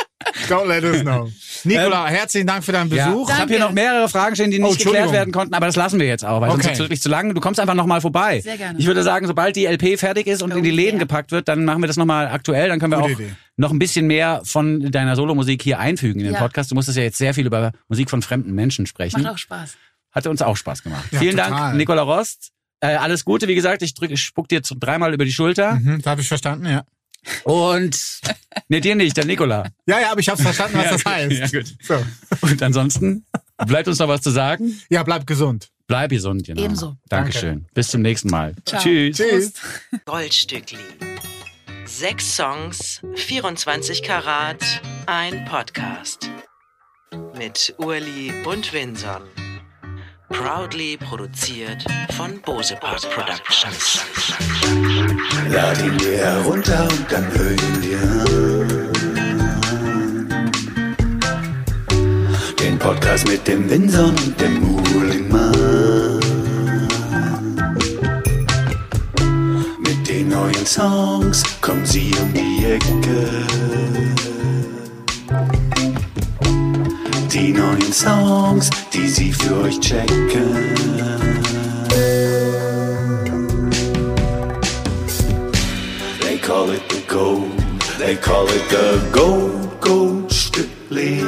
[0.48, 1.30] Don't let us know.
[1.64, 3.10] Nicola, herzlichen Dank für deinen Ja.
[3.10, 3.30] Besuch.
[3.30, 5.12] Ich habe hier noch mehrere Fragen stehen, die Oh, nicht geklärt Entschuldigung.
[5.12, 6.72] werden konnten, aber das lassen wir jetzt auch, weil sonst Okay.
[6.72, 7.34] ist es wirklich zu lang.
[7.34, 8.40] Du kommst einfach nochmal vorbei.
[8.40, 8.78] Sehr gerne.
[8.78, 11.48] Ich würde sagen, sobald die LP fertig ist und Oh, in die Läden gepackt wird,
[11.48, 12.68] dann machen wir das nochmal aktuell.
[12.68, 13.32] Dann können wir Gute auch Idee.
[13.56, 16.40] noch ein bisschen mehr von deiner Solomusik hier einfügen in den Ja.
[16.40, 16.70] Podcast.
[16.70, 19.22] Du musstest ja jetzt sehr viel über Musik von fremden Menschen sprechen.
[19.22, 19.76] Macht auch Spaß.
[20.12, 21.04] Hatte uns auch Spaß gemacht.
[21.10, 21.50] Ja, Vielen total.
[21.50, 22.52] Dank, Nicola Rost.
[22.80, 25.74] Äh, alles Gute, wie gesagt, ich drück, ich spuck dir dreimal über die Schulter.
[25.76, 26.82] Mhm, das habe ich verstanden, ja.
[27.44, 28.20] Und
[28.68, 29.68] ne, dir nicht, der Nicola.
[29.86, 31.12] Ja, ja, aber ich habe verstanden, was Ja, das gut.
[31.12, 31.52] heißt.
[31.52, 31.74] Ja, gut.
[31.82, 32.06] So.
[32.42, 33.24] Und ansonsten
[33.66, 34.80] bleibt uns noch was zu sagen.
[34.88, 35.68] Ja, bleib gesund.
[35.86, 36.62] Bleib gesund, genau.
[36.62, 36.96] Ebenso.
[37.08, 37.66] Dankeschön.
[37.74, 38.54] Bis zum nächsten Mal.
[38.64, 38.82] Ciao.
[38.82, 39.16] Tschüss.
[39.16, 39.52] Tschüss.
[40.04, 40.78] Goldstückli.
[41.84, 44.62] Sechs Songs, 24 Karat,
[45.06, 46.28] ein Podcast.
[47.38, 49.22] Mit Urli und Winson.
[50.28, 51.84] Proudly produziert
[52.16, 54.00] von Bose Park Productions.
[55.48, 58.92] Lad ihn dir herunter und dann hör ihn dir an.
[62.58, 66.20] Den Podcast mit dem Winson und dem Muhlingmann.
[69.78, 74.35] Mit den neuen Songs kommen sie um die Ecke.
[77.36, 80.74] Die neuen Songs, die sie für euch checken.
[86.22, 87.52] They call it the gold,
[87.98, 91.20] they call it the gold, gold Stückli.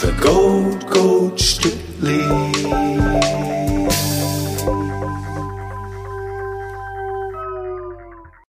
[0.00, 3.27] The gold, gold Stückli.